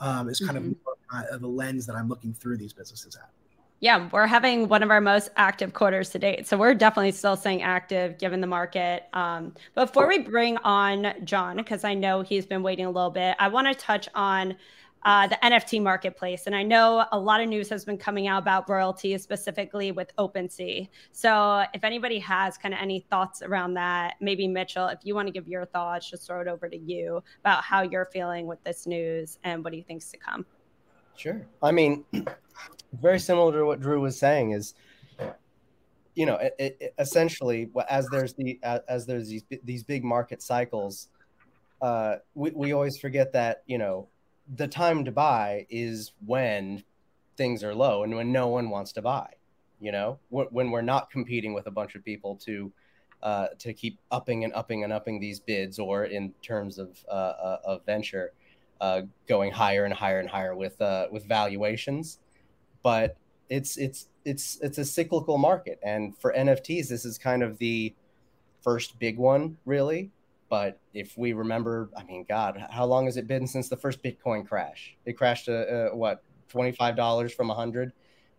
Um, 0.00 0.28
is 0.28 0.40
kind 0.40 0.58
mm-hmm. 0.58 1.34
of 1.34 1.40
the 1.40 1.48
lens 1.48 1.86
that 1.86 1.96
I'm 1.96 2.08
looking 2.08 2.34
through 2.34 2.58
these 2.58 2.72
businesses 2.72 3.16
at. 3.16 3.30
Yeah, 3.80 4.08
we're 4.10 4.26
having 4.26 4.66
one 4.68 4.82
of 4.82 4.90
our 4.90 5.00
most 5.00 5.30
active 5.36 5.72
quarters 5.72 6.10
to 6.10 6.18
date. 6.18 6.48
So 6.48 6.56
we're 6.56 6.74
definitely 6.74 7.12
still 7.12 7.36
staying 7.36 7.62
active 7.62 8.18
given 8.18 8.40
the 8.40 8.46
market. 8.46 9.04
Um, 9.12 9.54
before 9.76 10.08
we 10.08 10.18
bring 10.18 10.56
on 10.58 11.14
John, 11.22 11.58
because 11.58 11.84
I 11.84 11.94
know 11.94 12.22
he's 12.22 12.44
been 12.44 12.64
waiting 12.64 12.86
a 12.86 12.90
little 12.90 13.10
bit, 13.10 13.36
I 13.38 13.46
want 13.46 13.68
to 13.68 13.74
touch 13.74 14.08
on 14.16 14.56
uh, 15.04 15.26
the 15.26 15.38
NFT 15.42 15.82
marketplace. 15.82 16.46
And 16.46 16.54
I 16.54 16.62
know 16.62 17.04
a 17.12 17.18
lot 17.18 17.40
of 17.40 17.48
news 17.48 17.68
has 17.70 17.84
been 17.84 17.98
coming 17.98 18.26
out 18.26 18.42
about 18.42 18.68
royalties, 18.68 19.22
specifically 19.22 19.92
with 19.92 20.14
OpenSea. 20.16 20.88
So 21.12 21.64
if 21.72 21.84
anybody 21.84 22.18
has 22.18 22.58
kind 22.58 22.74
of 22.74 22.80
any 22.80 23.00
thoughts 23.10 23.42
around 23.42 23.74
that, 23.74 24.14
maybe 24.20 24.48
Mitchell, 24.48 24.88
if 24.88 25.00
you 25.04 25.14
want 25.14 25.28
to 25.28 25.32
give 25.32 25.48
your 25.48 25.64
thoughts, 25.64 26.10
just 26.10 26.26
throw 26.26 26.40
it 26.40 26.48
over 26.48 26.68
to 26.68 26.76
you 26.76 27.22
about 27.40 27.64
how 27.64 27.82
you're 27.82 28.06
feeling 28.12 28.46
with 28.46 28.62
this 28.64 28.86
news 28.86 29.38
and 29.44 29.62
what 29.62 29.70
do 29.70 29.76
you 29.76 29.84
think's 29.84 30.10
to 30.10 30.16
come. 30.16 30.44
Sure. 31.16 31.46
I 31.62 31.72
mean, 31.72 32.04
very 33.00 33.18
similar 33.18 33.52
to 33.52 33.64
what 33.64 33.80
Drew 33.80 34.00
was 34.00 34.18
saying 34.18 34.52
is, 34.52 34.74
you 36.14 36.26
know, 36.26 36.34
it, 36.34 36.54
it, 36.58 36.94
essentially, 36.98 37.70
as 37.88 38.08
there's 38.08 38.34
the 38.34 38.58
as 38.88 39.06
there's 39.06 39.28
these 39.28 39.44
these 39.62 39.84
big 39.84 40.02
market 40.02 40.42
cycles, 40.42 41.08
uh, 41.80 42.16
we 42.34 42.50
we 42.50 42.72
always 42.72 42.98
forget 42.98 43.32
that 43.34 43.62
you 43.66 43.78
know 43.78 44.08
the 44.56 44.68
time 44.68 45.04
to 45.04 45.12
buy 45.12 45.66
is 45.70 46.12
when 46.24 46.84
things 47.36 47.62
are 47.62 47.74
low 47.74 48.02
and 48.02 48.14
when 48.14 48.32
no 48.32 48.48
one 48.48 48.70
wants 48.70 48.92
to 48.92 49.02
buy 49.02 49.28
you 49.80 49.92
know? 49.92 50.18
When 50.30 50.70
we're 50.70 50.82
not 50.82 51.10
competing 51.10 51.54
with 51.54 51.66
a 51.66 51.70
bunch 51.70 51.94
of 51.94 52.04
people 52.04 52.36
to 52.44 52.72
uh, 53.22 53.48
to 53.58 53.72
keep 53.72 53.98
upping 54.10 54.44
and 54.44 54.52
upping 54.54 54.84
and 54.84 54.92
upping 54.92 55.20
these 55.20 55.40
bids 55.40 55.78
or 55.78 56.04
in 56.04 56.32
terms 56.42 56.78
of 56.78 57.04
uh, 57.08 57.12
uh, 57.12 57.58
of 57.64 57.84
venture 57.84 58.32
uh, 58.80 59.02
going 59.26 59.50
higher 59.50 59.84
and 59.84 59.94
higher 59.94 60.20
and 60.20 60.28
higher 60.28 60.54
with 60.54 60.80
uh, 60.80 61.06
with 61.10 61.24
valuations. 61.24 62.18
But 62.82 63.16
it's 63.48 63.76
it's 63.76 64.08
it's 64.24 64.58
it's 64.60 64.78
a 64.78 64.84
cyclical 64.84 65.38
market. 65.38 65.78
And 65.82 66.16
for 66.16 66.32
nfts 66.36 66.88
this 66.88 67.04
is 67.04 67.18
kind 67.18 67.42
of 67.42 67.58
the 67.58 67.94
first 68.62 68.98
big 68.98 69.16
one 69.16 69.56
really 69.64 70.10
But 70.48 70.80
if 70.94 71.16
we 71.18 71.32
remember, 71.34 71.90
I 71.96 72.04
mean, 72.04 72.24
God, 72.28 72.64
how 72.70 72.86
long 72.86 73.04
has 73.04 73.16
it 73.16 73.26
been 73.26 73.46
since 73.46 73.68
the 73.68 73.76
first 73.76 74.02
Bitcoin 74.02 74.46
crash? 74.46 74.96
It 75.04 75.14
crashed 75.14 75.46
to 75.46 75.90
uh, 75.90 75.94
what 75.94 76.22
twenty 76.48 76.72
five 76.72 76.96
dollars 76.96 77.34
from 77.34 77.50
a 77.50 77.54
hundred, 77.54 77.92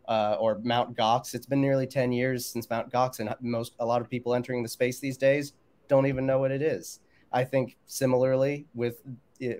uh, 0.08 0.38
or 0.40 0.60
Mount 0.64 0.98
Gox. 0.98 1.36
It's 1.36 1.46
been 1.46 1.62
nearly 1.62 1.86
ten 1.86 2.12
years 2.12 2.46
since 2.46 2.70
Mount 2.70 2.92
Gox, 2.92 3.20
and 3.20 3.34
most 3.42 3.76
a 3.80 3.86
lot 3.86 4.02
of 4.02 4.10
people 4.10 4.34
entering 4.34 4.64
the 4.64 4.70
space 4.70 5.00
these 5.00 5.18
days 5.18 5.54
don't 5.88 6.08
even 6.08 6.26
know 6.26 6.40
what 6.40 6.52
it 6.52 6.62
is. 6.62 7.00
I 7.32 7.44
think 7.44 7.78
similarly 7.86 8.66
with 8.74 9.02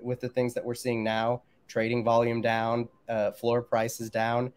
with 0.02 0.20
the 0.20 0.28
things 0.28 0.52
that 0.54 0.64
we're 0.64 0.74
seeing 0.74 1.04
now, 1.04 1.42
trading 1.68 2.02
volume 2.02 2.40
down, 2.40 2.88
uh, 3.08 3.30
floor 3.30 3.62
prices 3.62 4.10
down. 4.10 4.52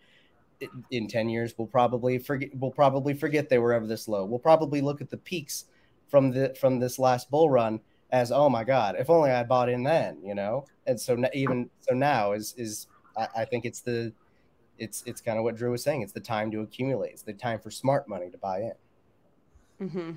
In 0.92 1.08
ten 1.08 1.30
years, 1.30 1.54
we'll 1.58 1.68
probably 1.68 2.18
forget. 2.18 2.50
We'll 2.56 2.72
probably 2.72 3.14
forget 3.14 3.50
they 3.50 3.60
were 3.60 3.74
ever 3.74 3.86
this 3.86 4.08
low. 4.08 4.26
We'll 4.26 4.40
probably 4.40 4.82
look 4.82 5.02
at 5.02 5.10
the 5.10 5.18
peaks 5.18 5.66
from 6.14 6.30
the 6.30 6.54
from 6.62 6.78
this 6.78 7.00
last 7.00 7.32
bull 7.32 7.50
run 7.50 7.80
as 8.12 8.32
oh 8.32 8.48
my 8.48 8.64
god 8.64 8.96
if 9.00 9.10
only 9.10 9.32
i 9.32 9.42
bought 9.44 9.68
in 9.68 9.82
then 9.82 10.20
you 10.24 10.36
know? 10.36 10.64
And 10.86 11.02
so 11.02 11.18
even 11.34 11.72
so 11.80 11.96
now 11.96 12.34
is 12.34 12.54
is 12.56 12.86
I, 13.18 13.28
I 13.38 13.46
think 13.46 13.66
it's 13.66 13.82
the 13.82 14.14
it's 14.78 15.02
it's 15.08 15.22
kind 15.22 15.40
of 15.40 15.44
what 15.44 15.56
drew 15.56 15.72
was 15.72 15.82
saying. 15.82 16.04
It's 16.04 16.14
the 16.14 16.20
time 16.20 16.52
to 16.52 16.62
accumulate. 16.62 17.14
It's 17.14 17.24
the 17.24 17.34
time 17.34 17.60
for 17.60 17.72
smart 17.72 18.08
money 18.08 18.30
to 18.30 18.38
buy 18.38 18.60
in. 18.60 19.88
Mm-hmm. 19.88 20.12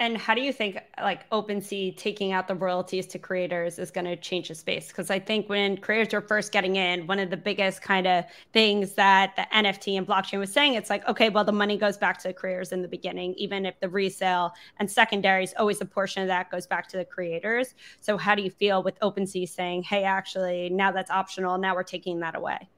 And 0.00 0.16
how 0.16 0.34
do 0.34 0.40
you 0.40 0.50
think 0.50 0.78
like 0.98 1.28
OpenSea 1.28 1.94
taking 1.94 2.32
out 2.32 2.48
the 2.48 2.54
royalties 2.54 3.06
to 3.08 3.18
creators 3.18 3.78
is 3.78 3.90
going 3.90 4.06
to 4.06 4.16
change 4.16 4.48
the 4.48 4.54
space? 4.54 4.88
Because 4.88 5.10
I 5.10 5.18
think 5.18 5.50
when 5.50 5.76
creators 5.76 6.14
were 6.14 6.22
first 6.22 6.52
getting 6.52 6.76
in, 6.76 7.06
one 7.06 7.18
of 7.18 7.28
the 7.28 7.36
biggest 7.36 7.82
kind 7.82 8.06
of 8.06 8.24
things 8.54 8.94
that 8.94 9.36
the 9.36 9.46
NFT 9.54 9.98
and 9.98 10.06
blockchain 10.06 10.38
was 10.38 10.50
saying, 10.50 10.72
it's 10.72 10.88
like, 10.88 11.06
okay, 11.06 11.28
well, 11.28 11.44
the 11.44 11.52
money 11.52 11.76
goes 11.76 11.98
back 11.98 12.16
to 12.22 12.28
the 12.28 12.32
creators 12.32 12.72
in 12.72 12.80
the 12.80 12.88
beginning, 12.88 13.34
even 13.34 13.66
if 13.66 13.78
the 13.80 13.90
resale 13.90 14.52
and 14.78 14.90
secondaries, 14.90 15.52
always 15.58 15.82
a 15.82 15.84
portion 15.84 16.22
of 16.22 16.28
that 16.28 16.50
goes 16.50 16.66
back 16.66 16.88
to 16.88 16.96
the 16.96 17.04
creators. 17.04 17.74
So 18.00 18.16
how 18.16 18.34
do 18.34 18.40
you 18.40 18.50
feel 18.50 18.82
with 18.82 18.98
OpenSea 19.00 19.46
saying, 19.50 19.82
hey, 19.82 20.04
actually, 20.04 20.70
now 20.70 20.92
that's 20.92 21.10
optional, 21.10 21.58
now 21.58 21.74
we're 21.74 21.82
taking 21.82 22.20
that 22.20 22.34
away? 22.34 22.70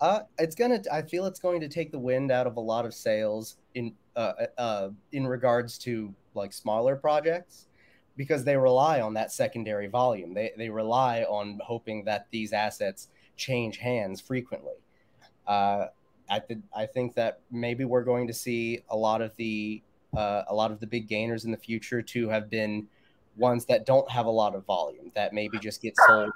Uh, 0.00 0.20
it's 0.38 0.54
gonna. 0.54 0.80
I 0.92 1.02
feel 1.02 1.26
it's 1.26 1.40
going 1.40 1.60
to 1.60 1.68
take 1.68 1.90
the 1.90 1.98
wind 1.98 2.30
out 2.30 2.46
of 2.46 2.56
a 2.56 2.60
lot 2.60 2.86
of 2.86 2.94
sales 2.94 3.56
in 3.74 3.92
uh, 4.14 4.32
uh, 4.56 4.88
in 5.10 5.26
regards 5.26 5.76
to 5.78 6.14
like 6.38 6.52
smaller 6.52 6.96
projects 6.96 7.66
because 8.16 8.44
they 8.44 8.56
rely 8.56 9.00
on 9.00 9.14
that 9.14 9.32
secondary 9.32 9.86
volume. 9.86 10.34
They 10.34 10.52
they 10.56 10.68
rely 10.68 11.22
on 11.22 11.58
hoping 11.62 12.04
that 12.04 12.26
these 12.30 12.52
assets 12.52 13.08
change 13.36 13.78
hands 13.78 14.20
frequently. 14.20 14.74
Uh, 15.46 15.86
I 16.30 16.40
th- 16.40 16.60
I 16.76 16.86
think 16.86 17.14
that 17.14 17.40
maybe 17.50 17.84
we're 17.84 18.04
going 18.04 18.26
to 18.26 18.34
see 18.34 18.82
a 18.90 18.96
lot 18.96 19.22
of 19.22 19.34
the 19.36 19.82
uh, 20.16 20.42
a 20.48 20.54
lot 20.54 20.70
of 20.70 20.80
the 20.80 20.86
big 20.86 21.08
gainers 21.08 21.44
in 21.44 21.50
the 21.50 21.56
future 21.56 22.02
to 22.02 22.28
have 22.28 22.50
been 22.50 22.86
ones 23.36 23.64
that 23.66 23.86
don't 23.86 24.10
have 24.10 24.26
a 24.26 24.30
lot 24.30 24.54
of 24.54 24.64
volume 24.64 25.12
that 25.14 25.32
maybe 25.32 25.58
just 25.58 25.80
get 25.80 25.94
sold 26.06 26.32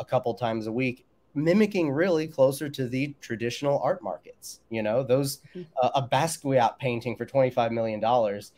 a 0.00 0.04
couple 0.04 0.32
times 0.34 0.66
a 0.66 0.72
week 0.72 1.04
mimicking 1.36 1.90
really 1.90 2.26
closer 2.26 2.66
to 2.66 2.88
the 2.88 3.14
traditional 3.20 3.78
art 3.80 4.02
markets. 4.02 4.60
You 4.70 4.82
know, 4.82 5.02
those 5.02 5.38
mm-hmm. 5.54 5.62
uh, 5.80 5.90
a 5.94 6.02
Basquiat 6.02 6.78
painting 6.78 7.14
for 7.14 7.26
twenty 7.26 7.50
five 7.50 7.70
million 7.70 8.00
dollars 8.00 8.52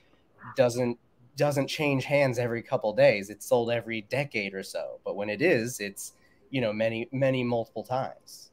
doesn't 0.56 0.98
doesn't 1.36 1.68
change 1.68 2.04
hands 2.04 2.38
every 2.38 2.62
couple 2.62 2.92
days. 2.92 3.30
It's 3.30 3.46
sold 3.46 3.70
every 3.70 4.02
decade 4.02 4.54
or 4.54 4.62
so. 4.62 4.98
But 5.04 5.16
when 5.16 5.30
it 5.30 5.40
is, 5.40 5.80
it's 5.80 6.14
you 6.50 6.60
know 6.60 6.72
many 6.72 7.08
many 7.12 7.44
multiple 7.44 7.84
times. 7.84 8.50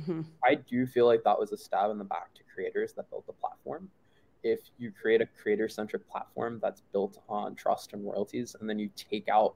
Mm-hmm. 0.00 0.22
I 0.44 0.54
do 0.54 0.86
feel 0.86 1.06
like 1.06 1.24
that 1.24 1.38
was 1.38 1.52
a 1.52 1.56
stab 1.56 1.90
in 1.90 1.98
the 1.98 2.04
back 2.04 2.32
to 2.34 2.42
creators 2.54 2.92
that 2.94 3.10
built 3.10 3.26
the 3.26 3.32
platform. 3.32 3.90
If 4.44 4.60
you 4.78 4.92
create 4.92 5.20
a 5.20 5.26
creator 5.26 5.68
centric 5.68 6.08
platform 6.08 6.60
that's 6.62 6.82
built 6.92 7.20
on 7.28 7.56
trust 7.56 7.92
and 7.92 8.04
royalties, 8.04 8.54
and 8.58 8.68
then 8.70 8.78
you 8.78 8.90
take 8.96 9.28
out 9.28 9.54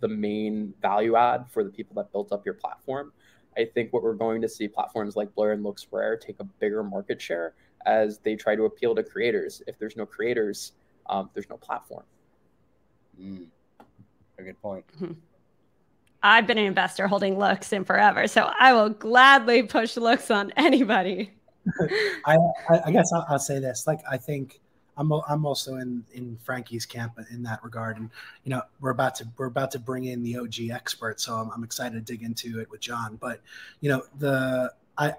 the 0.00 0.08
main 0.08 0.72
value 0.80 1.16
add 1.16 1.46
for 1.50 1.64
the 1.64 1.70
people 1.70 1.94
that 1.96 2.12
built 2.12 2.32
up 2.32 2.44
your 2.44 2.54
platform. 2.54 3.12
I 3.56 3.64
think 3.64 3.92
what 3.92 4.02
we're 4.02 4.14
going 4.14 4.40
to 4.42 4.48
see 4.48 4.68
platforms 4.68 5.16
like 5.16 5.34
Blur 5.34 5.52
and 5.52 5.64
LooksRare 5.64 6.20
take 6.20 6.38
a 6.38 6.44
bigger 6.44 6.84
market 6.84 7.20
share 7.20 7.54
as 7.86 8.18
they 8.18 8.36
try 8.36 8.56
to 8.56 8.64
appeal 8.64 8.94
to 8.94 9.02
creators. 9.02 9.62
If 9.66 9.78
there's 9.78 9.96
no 9.96 10.06
creators, 10.06 10.72
um, 11.06 11.30
there's 11.34 11.48
no 11.48 11.56
platform. 11.56 12.04
Mm. 13.20 13.46
A 14.38 14.42
good 14.42 14.60
point. 14.60 14.84
Mm-hmm. 14.96 15.12
I've 16.22 16.46
been 16.46 16.58
an 16.58 16.64
investor 16.64 17.06
holding 17.06 17.38
looks 17.38 17.72
in 17.72 17.84
forever, 17.84 18.26
so 18.26 18.50
I 18.58 18.72
will 18.72 18.90
gladly 18.90 19.62
push 19.62 19.96
looks 19.96 20.30
on 20.30 20.52
anybody. 20.56 21.32
I, 22.26 22.36
I, 22.86 22.90
guess 22.90 23.12
I'll, 23.12 23.26
I'll, 23.28 23.38
say 23.38 23.60
this: 23.60 23.86
like, 23.86 24.00
I 24.10 24.16
think 24.16 24.60
I'm 24.96 25.12
I'm 25.28 25.46
also 25.46 25.76
in 25.76 26.04
in 26.12 26.36
Frankie's 26.42 26.84
camp 26.86 27.18
in 27.30 27.42
that 27.44 27.62
regard, 27.62 27.98
and 27.98 28.10
you 28.42 28.50
know 28.50 28.62
we're 28.80 28.90
about 28.90 29.14
to 29.16 29.28
we're 29.36 29.46
about 29.46 29.70
to 29.72 29.78
bring 29.78 30.06
in 30.06 30.22
the 30.22 30.38
OG 30.38 30.70
expert, 30.72 31.20
so 31.20 31.34
I'm, 31.34 31.50
I'm 31.52 31.62
excited 31.62 31.94
to 32.04 32.12
dig 32.12 32.24
into 32.24 32.58
it 32.60 32.68
with 32.68 32.80
John. 32.80 33.16
But 33.16 33.40
you 33.80 33.90
know 33.90 34.02
the 34.18 34.72
I 34.96 35.14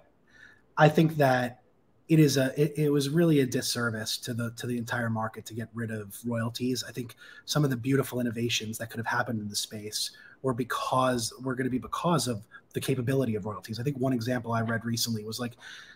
I 0.78 0.90
think 0.90 1.18
that 1.18 1.62
it 2.10 2.20
is 2.20 2.38
a 2.38 2.60
it, 2.60 2.74
it, 2.76 2.90
was 2.90 3.08
really 3.08 3.42
a 3.42 3.46
disservice 3.46 4.18
to 4.18 4.34
the 4.34 4.52
to 4.58 4.66
the 4.66 4.78
entire 4.78 5.12
market 5.12 5.46
to 5.46 5.54
get 5.54 5.70
rid 5.76 5.92
of 5.92 6.18
royalties. 6.26 6.84
I 6.88 6.92
think 6.92 7.16
some 7.46 7.64
of 7.64 7.70
the 7.70 7.78
beautiful 7.78 8.20
innovations 8.20 8.80
that 8.80 8.90
could 8.90 8.98
have 8.98 9.08
happened 9.08 9.40
in 9.40 9.48
the 9.48 9.56
space 9.56 10.12
were 10.42 10.54
because 10.54 11.32
were 11.44 11.54
going 11.54 11.66
to 11.66 11.72
be 11.72 11.78
because 11.78 12.28
of 12.28 12.42
the 12.74 12.82
capability 12.82 13.36
of 13.36 13.46
royalties. 13.46 13.80
I 13.80 13.84
think 13.84 13.98
one 14.00 14.14
example 14.14 14.54
I 14.54 14.62
read 14.62 14.86
recently 14.86 15.24
was 15.24 15.40
like, 15.40 15.54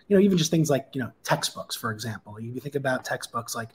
you 0.08 0.16
know, 0.16 0.22
even 0.22 0.38
just 0.38 0.52
things 0.52 0.70
like, 0.70 0.88
you 0.94 1.02
know, 1.02 1.12
textbooks, 1.24 1.76
for 1.76 1.92
example. 1.92 2.40
You 2.40 2.60
think 2.60 2.76
about 2.76 3.04
textbooks 3.04 3.56
like 3.56 3.70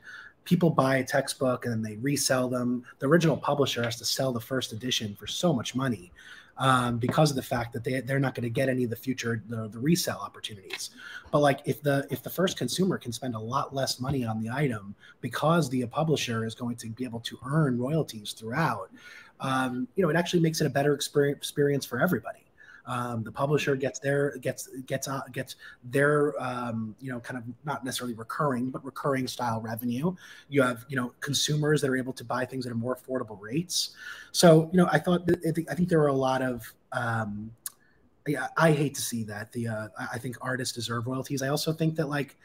people 0.44 0.70
buy 0.70 0.96
a 0.96 1.04
textbook 1.04 1.64
and 1.64 1.72
then 1.72 1.82
they 1.82 1.96
resell 1.96 2.48
them. 2.48 2.84
The 3.00 3.06
original 3.06 3.36
publisher 3.36 3.82
has 3.82 3.96
to 3.96 4.04
sell 4.04 4.32
the 4.32 4.40
first 4.40 4.72
edition 4.72 5.16
for 5.16 5.26
so 5.26 5.52
much 5.52 5.74
money 5.74 6.12
um, 6.58 6.98
because 6.98 7.30
of 7.30 7.36
the 7.36 7.42
fact 7.42 7.72
that 7.72 7.84
they, 7.84 8.00
they're 8.00 8.18
not 8.18 8.34
going 8.34 8.42
to 8.42 8.50
get 8.50 8.68
any 8.68 8.84
of 8.84 8.90
the 8.90 8.96
future 8.96 9.42
the, 9.48 9.68
the 9.68 9.78
resale 9.78 10.20
opportunities. 10.22 10.90
But 11.30 11.40
like 11.40 11.60
if 11.64 11.82
the 11.82 12.06
if 12.10 12.22
the 12.22 12.30
first 12.30 12.56
consumer 12.56 12.98
can 12.98 13.12
spend 13.12 13.34
a 13.34 13.38
lot 13.38 13.74
less 13.74 14.00
money 14.00 14.24
on 14.24 14.42
the 14.42 14.50
item 14.50 14.94
because 15.20 15.68
the 15.70 15.86
publisher 15.86 16.44
is 16.44 16.54
going 16.54 16.76
to 16.76 16.88
be 16.88 17.04
able 17.04 17.20
to 17.20 17.38
earn 17.44 17.78
royalties 17.78 18.32
throughout 18.32 18.90
um, 19.40 19.86
you 19.96 20.02
know 20.02 20.10
it 20.10 20.16
actually 20.16 20.40
makes 20.40 20.60
it 20.60 20.66
a 20.66 20.70
better 20.70 20.94
experience 20.94 21.38
experience 21.38 21.84
for 21.84 22.00
everybody 22.00 22.40
um, 22.88 23.22
the 23.22 23.30
publisher 23.30 23.76
gets 23.76 23.98
their 23.98 24.36
gets 24.38 24.68
gets 24.86 25.06
uh, 25.06 25.20
gets 25.30 25.56
their 25.84 26.34
um, 26.42 26.96
you 27.00 27.12
know 27.12 27.20
kind 27.20 27.38
of 27.38 27.44
not 27.64 27.84
necessarily 27.84 28.14
recurring 28.14 28.70
but 28.70 28.84
recurring 28.84 29.28
style 29.28 29.60
revenue. 29.60 30.14
You 30.48 30.62
have 30.62 30.84
you 30.88 30.96
know 30.96 31.12
consumers 31.20 31.80
that 31.82 31.90
are 31.90 31.96
able 31.96 32.14
to 32.14 32.24
buy 32.24 32.44
things 32.46 32.66
at 32.66 32.72
a 32.72 32.74
more 32.74 32.96
affordable 32.96 33.38
rates. 33.40 33.90
So 34.32 34.70
you 34.72 34.78
know 34.78 34.88
I 34.90 34.98
thought 34.98 35.28
I 35.46 35.52
think 35.52 35.70
I 35.70 35.74
think 35.74 35.88
there 35.88 36.00
were 36.00 36.08
a 36.08 36.12
lot 36.12 36.42
of 36.42 36.72
um, 36.92 37.52
yeah, 38.26 38.48
I 38.56 38.72
hate 38.72 38.94
to 38.94 39.02
see 39.02 39.22
that. 39.24 39.52
The 39.52 39.68
uh, 39.68 39.88
I 40.12 40.18
think 40.18 40.36
artists 40.40 40.74
deserve 40.74 41.06
royalties. 41.06 41.42
I 41.42 41.48
also 41.48 41.72
think 41.72 41.94
that 41.96 42.08
like, 42.08 42.36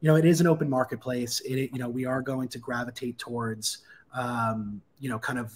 you 0.00 0.08
know, 0.08 0.16
it 0.16 0.24
is 0.24 0.40
an 0.40 0.46
open 0.46 0.68
marketplace. 0.68 1.40
It 1.40 1.70
you 1.72 1.78
know 1.78 1.88
we 1.88 2.04
are 2.04 2.20
going 2.20 2.48
to 2.48 2.58
gravitate 2.58 3.18
towards 3.18 3.78
um, 4.12 4.80
you 4.98 5.08
know 5.08 5.18
kind 5.18 5.38
of 5.38 5.54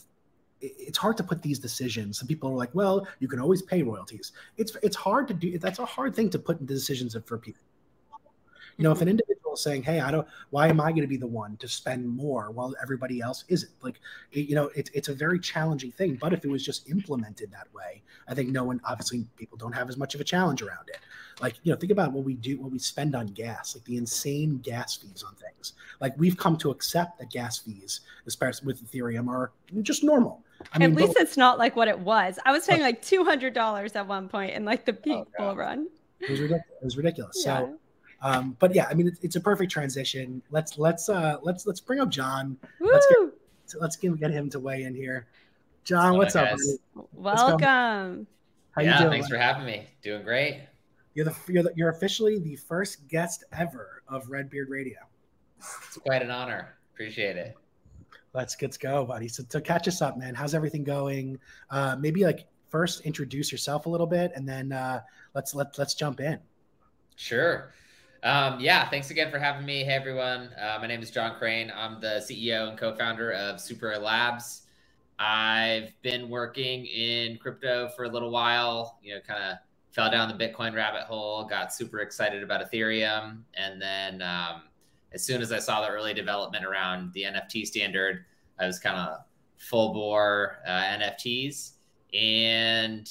it's 0.61 0.99
hard 0.99 1.17
to 1.19 1.23
put 1.23 1.43
these 1.43 1.59
decisions. 1.59 2.19
Some 2.19 2.29
people 2.29 2.51
are 2.51 2.57
like, 2.57 2.75
well, 2.75 3.07
you 3.21 3.29
can 3.29 3.41
always 3.41 3.63
pay 3.63 3.83
royalties. 3.83 4.33
It's 4.57 4.77
it's 4.83 4.97
hard 4.97 5.29
to 5.29 5.35
do. 5.35 5.59
That's 5.59 5.79
a 5.79 5.85
hard 5.85 6.15
thing 6.15 6.31
to 6.31 6.39
put 6.39 6.61
in 6.61 6.67
decisions 6.67 7.17
for 7.27 7.39
people. 7.39 7.63
You 8.77 8.85
know, 8.85 8.93
if 8.93 9.01
an 9.01 9.09
saying, 9.59 9.83
"Hey, 9.83 10.01
I 10.01 10.11
don't. 10.11 10.27
Why 10.51 10.69
am 10.69 10.81
I 10.81 10.91
going 10.91 11.03
to 11.03 11.09
be 11.09 11.17
the 11.17 11.27
one 11.27 11.57
to 11.59 11.69
spend 11.69 12.09
more 12.09 12.51
while 12.51 12.75
everybody 12.83 13.21
else 13.21 13.45
isn't?" 13.49 13.73
Like, 13.83 14.01
it, 14.33 14.49
you 14.49 14.55
know, 14.55 14.71
it's 14.75 14.91
it's 14.95 15.09
a 15.09 15.15
very 15.15 15.39
challenging 15.39 15.93
thing. 15.93 16.17
But 16.21 16.33
if 16.33 16.45
it 16.45 16.49
was 16.49 16.65
just 16.65 16.89
implemented 16.89 17.51
that 17.53 17.73
way, 17.75 18.03
I 18.29 18.35
think 18.35 18.51
no 18.51 18.65
one. 18.65 18.81
Obviously, 18.85 19.27
people 19.37 19.59
don't 19.59 19.73
have 19.73 19.89
as 19.89 19.97
much 19.97 20.15
of 20.15 20.21
a 20.21 20.25
challenge 20.25 20.63
around 20.63 20.89
it. 20.89 20.99
Like, 21.41 21.55
you 21.63 21.73
know, 21.73 21.79
think 21.79 21.93
about 21.93 22.13
what 22.13 22.25
we 22.25 22.35
do, 22.35 22.61
what 22.61 22.73
we 22.73 22.79
spend 22.79 23.15
on 23.15 23.27
gas, 23.29 23.77
like 23.77 23.85
the 23.85 23.97
insane 23.97 24.59
gas 24.59 24.97
fees 24.97 25.23
on 25.27 25.35
things. 25.37 25.75
Like, 26.01 26.15
we've 26.17 26.37
come 26.37 26.57
to 26.59 26.71
accept 26.71 27.19
that 27.19 27.31
gas 27.31 27.59
fees, 27.59 28.01
especially 28.27 28.67
with 28.67 28.85
Ethereum, 28.85 29.29
are 29.29 29.53
just 29.83 30.03
normal. 30.03 30.43
I 30.73 30.79
mean, 30.79 30.91
at 30.91 30.97
least 30.97 31.15
but, 31.15 31.23
it's 31.23 31.37
not 31.37 31.59
like 31.59 31.77
what 31.77 31.89
it 31.89 31.99
was. 31.99 32.39
I 32.45 32.53
was 32.53 32.67
paying 32.67 32.81
like 32.81 33.03
two 33.03 33.25
hundred 33.25 33.55
dollars 33.55 33.95
at 33.95 34.07
one 34.07 34.29
point 34.29 34.55
in 34.55 34.65
like 34.65 34.85
the 34.85 34.93
peak 34.93 35.15
oh, 35.15 35.27
bull 35.39 35.57
run. 35.57 35.89
It 36.21 36.31
was 36.31 36.41
ridiculous. 36.41 36.67
It 36.81 36.85
was 36.85 36.97
ridiculous. 36.97 37.43
Yeah. 37.45 37.59
So 37.59 37.79
um, 38.21 38.57
but 38.59 38.75
yeah, 38.75 38.87
I 38.91 38.95
mean, 38.95 39.09
it's, 39.09 39.21
it's, 39.23 39.37
a 39.37 39.41
perfect 39.41 39.71
transition. 39.71 40.43
Let's 40.51 40.79
let's 40.79 41.09
uh, 41.09 41.37
let's 41.43 41.67
let's 41.67 41.81
bring 41.81 42.01
up 42.01 42.09
John. 42.09 42.57
Woo! 42.81 42.91
Let's 42.91 43.07
get 43.07 43.81
let's 43.81 43.97
get, 43.97 44.19
get 44.19 44.31
him 44.31 44.51
to 44.51 44.59
weigh 44.59 44.83
in 44.83 44.95
here. 44.95 45.27
John, 45.85 46.17
what's 46.17 46.35
up? 46.35 46.59
Welcome. 47.13 48.27
How 48.73 48.83
yeah, 48.83 48.95
you 48.95 48.99
doing? 48.99 49.11
Thanks 49.13 49.29
for 49.29 49.39
having 49.39 49.67
me. 49.67 49.87
Doing 50.03 50.23
great. 50.23 50.63
You're 51.15 51.27
the 51.27 51.37
you're 51.49 51.63
the, 51.63 51.73
you're 51.77 51.91
officially 51.91 52.39
the 52.39 52.57
first 52.57 53.07
guest 53.09 53.45
ever 53.53 54.03
of 54.09 54.29
Redbeard 54.29 54.69
Radio. 54.69 54.99
It's 55.59 55.99
quite 55.99 56.23
an 56.23 56.31
honor. 56.31 56.75
Appreciate 56.95 57.37
it. 57.37 57.57
Let's 58.35 58.61
let's 58.61 58.77
go, 58.77 59.05
buddy. 59.05 59.29
So 59.29 59.45
to 59.45 59.61
catch 59.61 59.89
us 59.89 60.03
up, 60.03 60.19
man, 60.19 60.35
how's 60.35 60.55
everything 60.55 60.85
going? 60.85 61.39
Uh, 61.71 61.97
maybe 61.99 62.25
like 62.25 62.47
first 62.69 63.03
introduce 63.03 63.51
yourself 63.51 63.87
a 63.87 63.89
little 63.89 64.07
bit, 64.07 64.33
and 64.35 64.49
then 64.49 64.73
uh, 64.73 65.01
let's 65.35 65.55
let 65.55 65.79
let's 65.79 65.95
jump 65.95 66.21
in. 66.21 66.39
Sure. 67.17 67.73
Um, 68.25 68.59
yeah, 68.59 68.89
thanks 68.91 69.11
again 69.11 69.31
for 69.31 69.39
having 69.39 69.65
me. 69.65 69.85
Hey, 69.85 69.93
everyone. 69.93 70.51
Uh, 70.61 70.79
my 70.81 70.89
name 70.89 71.01
is 71.01 71.11
John 71.11 71.39
Crain. 71.39 71.73
I'm 71.75 72.01
the 72.01 72.21
CEO 72.21 72.69
and 72.69 72.77
co 72.77 72.95
founder 72.97 73.33
of 73.33 73.61
Super 73.61 73.97
Labs. 73.97 74.63
I've 75.21 75.93
been 76.03 76.29
working 76.29 76.87
in 76.87 77.39
crypto 77.39 77.89
for 77.95 78.05
a 78.05 78.09
little 78.09 78.31
while, 78.31 78.99
you 79.03 79.15
know, 79.15 79.21
kind 79.21 79.43
of 79.45 79.59
fell 79.93 80.11
down 80.11 80.29
the 80.29 80.35
Bitcoin 80.35 80.75
rabbit 80.75 81.03
hole, 81.03 81.45
got 81.45 81.73
super 81.73 82.01
excited 82.01 82.43
about 82.43 82.69
Ethereum. 82.69 83.43
And 83.55 83.81
then 83.81 84.21
um, 84.23 84.63
as 85.13 85.23
soon 85.23 85.41
as 85.41 85.53
I 85.53 85.61
saw 85.61 85.81
the 85.81 85.89
early 85.89 86.13
development 86.13 86.65
around 86.65 87.13
the 87.13 87.23
NFT 87.23 87.67
standard, 87.67 88.25
I 88.59 88.67
was 88.67 88.81
kind 88.81 88.97
of 88.97 89.19
full 89.59 89.93
bore 89.93 90.57
uh, 90.67 90.71
NFTs. 90.71 91.73
And 92.13 93.09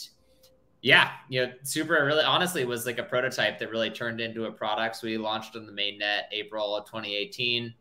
yeah, 0.81 1.11
you 1.29 1.45
know, 1.45 1.51
Super 1.63 2.05
really 2.05 2.23
honestly 2.23 2.63
was 2.65 2.85
like 2.85 2.99
a 2.99 3.03
prototype 3.03 3.59
that 3.59 3.69
really 3.69 3.89
turned 3.89 4.21
into 4.21 4.45
a 4.45 4.51
product. 4.51 4.97
So 4.97 5.07
we 5.07 5.17
launched 5.17 5.55
on 5.55 5.65
the 5.65 5.71
mainnet 5.71 6.23
April 6.31 6.75
of 6.75 6.85
2018. 6.85 7.73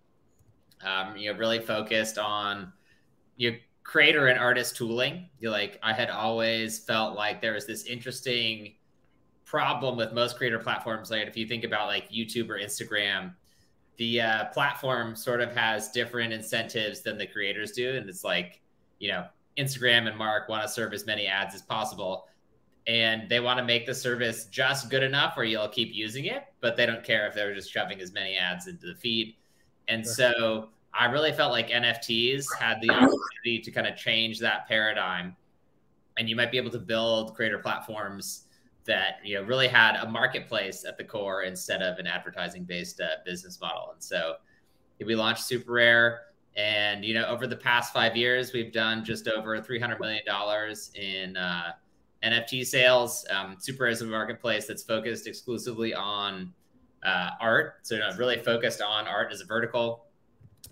Um, 0.85 1.17
you 1.17 1.33
know, 1.33 1.39
really 1.39 1.59
focused 1.59 2.19
on 2.19 2.73
you 3.37 3.53
know, 3.53 3.57
creator 3.83 4.27
and 4.29 4.39
artist 4.39 4.77
tooling. 4.77 5.29
You 5.39 5.51
like 5.51 5.79
I 5.83 5.93
had 5.93 6.11
always 6.11 6.81
felt 6.81 7.17
like 7.17 7.41
there 7.41 7.53
was 7.53 7.67
this 7.67 7.85
interesting 7.85 8.75
problem 9.45 9.97
with 9.97 10.13
most 10.13 10.37
creator 10.37 10.59
platforms. 10.59 11.11
Like 11.11 11.27
if 11.29 11.37
you 11.37 11.47
think 11.47 11.65
about 11.65 11.87
like 11.87 12.11
YouTube 12.11 12.51
or 12.51 12.59
Instagram, 12.59 13.35
the 13.97 14.21
uh, 14.21 14.45
platform 14.47 15.15
sort 15.15 15.41
of 15.41 15.55
has 15.55 15.91
different 15.91 16.33
incentives 16.33 17.03
than 17.03 17.17
the 17.17 17.27
creators 17.27 17.73
do, 17.73 17.97
and 17.97 18.09
it's 18.09 18.25
like 18.25 18.61
you 18.99 19.09
know 19.09 19.27
Instagram 19.57 20.09
and 20.09 20.17
Mark 20.17 20.49
want 20.49 20.63
to 20.63 20.69
serve 20.69 20.93
as 20.93 21.07
many 21.07 21.27
ads 21.27 21.55
as 21.55 21.63
possible. 21.63 22.27
And 22.87 23.29
they 23.29 23.41
want 23.41 23.59
to 23.59 23.65
make 23.65 23.85
the 23.85 23.95
service 23.95 24.45
just 24.47 24.91
good 24.91 25.03
enough 25.03 25.37
where 25.37 25.45
you'll 25.45 25.69
keep 25.69 25.93
using 25.93 26.27
it, 26.27 26.45
but 26.61 26.77
they 26.77 26.87
don't 26.87 27.03
care 27.03 27.27
if 27.27 27.35
they're 27.35 27.55
just 27.55 27.73
shoving 27.73 28.01
as 28.01 28.13
many 28.13 28.37
ads 28.37 28.69
into 28.69 28.87
the 28.87 28.95
feed. 28.95 29.35
And 29.89 30.07
so 30.07 30.69
I 30.95 31.07
really 31.07 31.33
felt 31.33 31.51
like 31.51 31.71
NFTs 31.71 32.47
had 32.59 32.81
the 32.81 32.91
opportunity 32.91 33.61
to 33.63 33.71
kind 33.71 33.87
of 33.87 33.97
change 33.97 34.39
that 34.41 34.69
paradigm. 34.69 35.37
And 36.17 36.29
you 36.29 36.37
might 36.37 36.51
be 36.51 36.59
able 36.59 36.71
to 36.71 36.79
build 36.79 37.35
creator 37.35 37.59
platforms 37.59 38.47
that 38.87 39.17
you 39.25 39.35
know 39.35 39.43
really 39.43 39.69
had 39.69 39.97
a 39.97 40.09
marketplace 40.09 40.85
at 40.85 40.97
the 40.97 41.05
core 41.05 41.43
instead 41.43 41.83
of 41.83 41.99
an 41.99 42.07
advertising 42.07 42.65
based 42.65 43.01
uh, 43.01 43.17
business 43.25 43.61
model. 43.61 43.91
And 43.93 44.03
so 44.03 44.37
we 45.05 45.15
launched 45.15 45.43
SuperRare, 45.43 46.19
and 46.57 47.05
you 47.05 47.13
know 47.13 47.27
over 47.27 47.47
the 47.47 47.57
past 47.57 47.93
five 47.93 48.17
years 48.17 48.53
we've 48.53 48.73
done 48.73 49.05
just 49.05 49.29
over 49.29 49.61
three 49.61 49.79
hundred 49.79 50.01
million 50.01 50.23
dollars 50.25 50.91
in 50.95 51.37
uh, 51.37 51.73
NFT 52.23 52.67
sales. 52.67 53.27
Um, 53.31 53.57
Super 53.59 53.87
is 53.87 54.03
a 54.03 54.07
marketplace 54.07 54.67
that's 54.67 54.83
focused 54.83 55.27
exclusively 55.27 55.95
on 55.95 56.53
uh, 57.05 57.31
art, 57.41 57.81
so 57.83 57.97
know, 57.97 58.11
really 58.17 58.39
focused 58.39 58.83
on 58.83 59.07
art 59.07 59.33
as 59.33 59.41
a 59.41 59.45
vertical. 59.45 60.07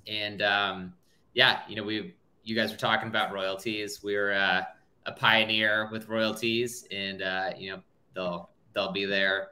And 0.06 0.42
um, 0.42 0.94
yeah, 1.34 1.60
you 1.68 1.76
know 1.76 1.82
we 1.82 2.14
you 2.42 2.54
guys 2.54 2.70
were 2.70 2.78
talking 2.78 3.08
about 3.08 3.32
royalties. 3.32 4.02
We're 4.02 4.32
uh, 4.32 4.62
a 5.06 5.12
pioneer 5.12 5.88
with 5.92 6.08
royalties, 6.08 6.86
and 6.90 7.22
uh, 7.22 7.50
you 7.56 7.70
know 7.70 7.82
they'll 8.14 8.50
they'll 8.74 8.92
be 8.92 9.04
there 9.04 9.48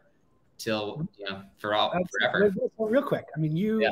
till 0.59 1.07
you 1.17 1.29
know 1.29 1.43
for 1.59 1.75
all 1.75 1.93
forever. 2.21 2.53
Real 2.79 3.03
quick, 3.03 3.27
I 3.37 3.41
mean, 3.41 3.57
you 3.57 3.83
yeah. 3.83 3.91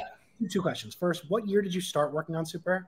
two 0.51 0.63
questions. 0.63 0.95
First, 0.95 1.31
what 1.31 1.47
year 1.47 1.63
did 1.63 1.75
you 1.75 1.81
start 1.81 2.13
working 2.13 2.35
on 2.37 2.45
Super? 2.45 2.87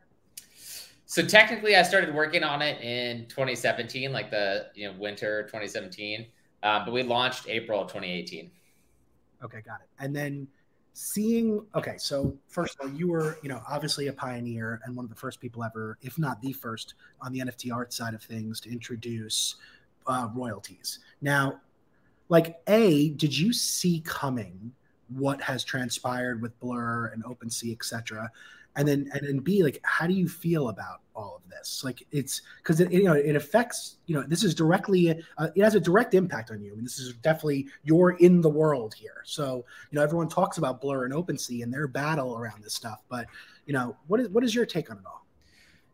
So 1.13 1.23
technically, 1.23 1.77
I 1.77 1.83
started 1.83 2.15
working 2.15 2.43
on 2.43 2.63
it 2.63 2.81
in 2.81 3.27
2017, 3.27 4.13
like 4.13 4.31
the 4.31 4.69
you 4.75 4.91
know 4.91 4.99
winter 4.99 5.43
2017, 5.43 6.25
um, 6.63 6.87
but 6.87 6.95
we 6.95 7.03
launched 7.03 7.51
April 7.51 7.83
2018. 7.83 8.51
Okay, 9.45 9.61
got 9.61 9.83
it. 9.83 9.89
And 9.99 10.17
then 10.17 10.49
seeing 10.95 11.65
okay 11.75 11.95
so 11.97 12.37
first 12.49 12.77
of 12.79 12.87
all 12.87 12.95
you 12.95 13.09
were 13.09 13.39
you 13.43 13.49
know 13.49 13.63
obviously 13.67 14.09
a 14.09 14.13
pioneer 14.13 14.79
and 14.85 14.95
one 14.95 15.07
of 15.07 15.09
the 15.09 15.17
first 15.17 15.41
people 15.41 15.65
ever 15.65 15.97
if 16.03 16.19
not 16.19 16.39
the 16.43 16.53
first 16.53 16.97
on 17.23 17.33
the 17.33 17.41
nft 17.41 17.75
art 17.75 17.95
side 17.95 18.13
of 18.13 18.23
things 18.23 18.61
to 18.61 18.71
introduce 18.71 19.57
uh, 20.07 20.29
royalties 20.35 20.99
now 21.23 21.59
like 22.29 22.61
a 22.67 23.09
did 23.13 23.35
you 23.35 23.55
see 23.55 24.03
coming 24.05 24.71
what 25.09 25.41
has 25.41 25.65
transpired 25.65 26.41
with 26.41 26.59
blur 26.61 27.07
and 27.07 27.25
OpenSea, 27.25 27.73
etc 27.73 28.31
and 28.77 28.89
then 28.89 29.11
and 29.13 29.27
then 29.27 29.39
b 29.39 29.63
like 29.63 29.81
how 29.83 30.07
do 30.07 30.15
you 30.15 30.29
feel 30.29 30.69
about 30.69 31.01
all 31.15 31.37
of 31.37 31.51
this? 31.51 31.83
Like 31.85 32.07
it's 32.11 32.43
because 32.59 32.81
it, 32.81 32.93
you 32.93 33.05
know 33.05 33.13
it 33.13 33.37
affects 33.37 33.97
you 34.07 34.15
know 34.15 34.25
this 34.27 34.45
is 34.45 34.55
directly 34.55 35.11
uh, 35.39 35.49
it 35.55 35.63
has 35.63 35.75
a 35.75 35.81
direct 35.81 36.15
impact 36.15 36.51
on 36.51 36.63
you. 36.63 36.73
I 36.73 36.75
mean, 36.75 36.85
this 36.85 36.99
is 36.99 37.15
definitely 37.15 37.69
you're 37.83 38.13
in 38.13 38.41
the 38.41 38.51
world 38.51 38.95
here. 38.95 39.23
So 39.25 39.65
you 39.91 39.97
know 39.97 40.03
everyone 40.03 40.29
talks 40.29 40.59
about 40.59 40.81
blur 40.81 41.05
and 41.05 41.13
OpenSea 41.13 41.63
and 41.63 41.73
their 41.73 41.87
battle 41.87 42.37
around 42.37 42.63
this 42.63 42.75
stuff 42.75 43.03
but 43.09 43.27
you 43.67 43.73
know 43.73 43.97
what 44.07 44.21
is 44.21 44.29
what 44.31 44.45
is 44.45 44.55
your 44.55 44.67
take 44.67 44.91
on 44.91 44.99
it 44.99 45.05
all? 45.07 45.27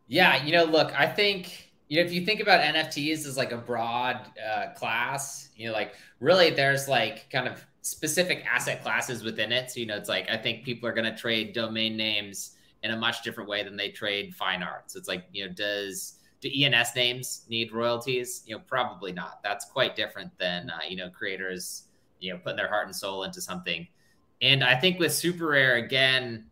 Yeah 0.07 0.43
you 0.43 0.53
know 0.53 0.65
look 0.65 0.99
i 0.99 1.07
think 1.07 1.69
you 1.89 1.99
know, 1.99 2.07
if 2.07 2.13
you 2.13 2.25
think 2.25 2.41
about 2.41 2.61
NFTs 2.61 3.27
as 3.27 3.37
like 3.37 3.51
a 3.51 3.57
broad 3.57 4.21
uh, 4.47 4.73
class, 4.75 5.49
you 5.57 5.67
know, 5.67 5.73
like 5.73 5.95
really 6.21 6.51
there's 6.51 6.87
like 6.87 7.31
kind 7.31 7.49
of 7.49 7.65
specific 7.81 8.45
asset 8.47 8.83
classes 8.83 9.23
within 9.23 9.53
it. 9.53 9.71
So, 9.71 9.81
you 9.81 9.87
know, 9.87 9.97
it's 9.97 10.09
like 10.09 10.29
I 10.29 10.37
think 10.37 10.65
people 10.65 10.87
are 10.89 10.93
going 10.93 11.11
to 11.11 11.17
trade 11.17 11.55
domain 11.55 11.97
names 11.97 12.57
in 12.83 12.93
a 12.93 12.97
much 12.97 13.23
different 13.23 13.49
way 13.49 13.63
than 13.63 13.77
they 13.77 13.91
trade 13.91 14.35
fine 14.35 14.63
arts. 14.63 14.97
It's 14.97 15.09
like, 15.09 15.25
you 15.33 15.47
know, 15.47 15.53
does 15.53 16.19
do 16.41 16.49
ENS 16.55 16.95
names 16.95 17.45
need 17.49 17.73
royalties? 17.73 18.43
You 18.47 18.57
know, 18.57 18.63
probably 18.67 19.13
not. 19.13 19.43
That's 19.43 19.65
quite 19.65 19.97
different 19.97 20.31
than 20.39 20.71
uh, 20.71 20.79
you 20.89 20.97
know 20.97 21.11
creators, 21.11 21.85
you 22.21 22.33
know, 22.33 22.39
putting 22.39 22.57
their 22.57 22.69
heart 22.69 22.87
and 22.87 22.95
soul 22.95 23.25
into 23.25 23.41
something. 23.41 23.87
And 24.41 24.63
I 24.63 24.77
think 24.77 25.01
with 25.01 25.13
super 25.13 25.49
rare 25.49 25.77
again, 25.77 26.47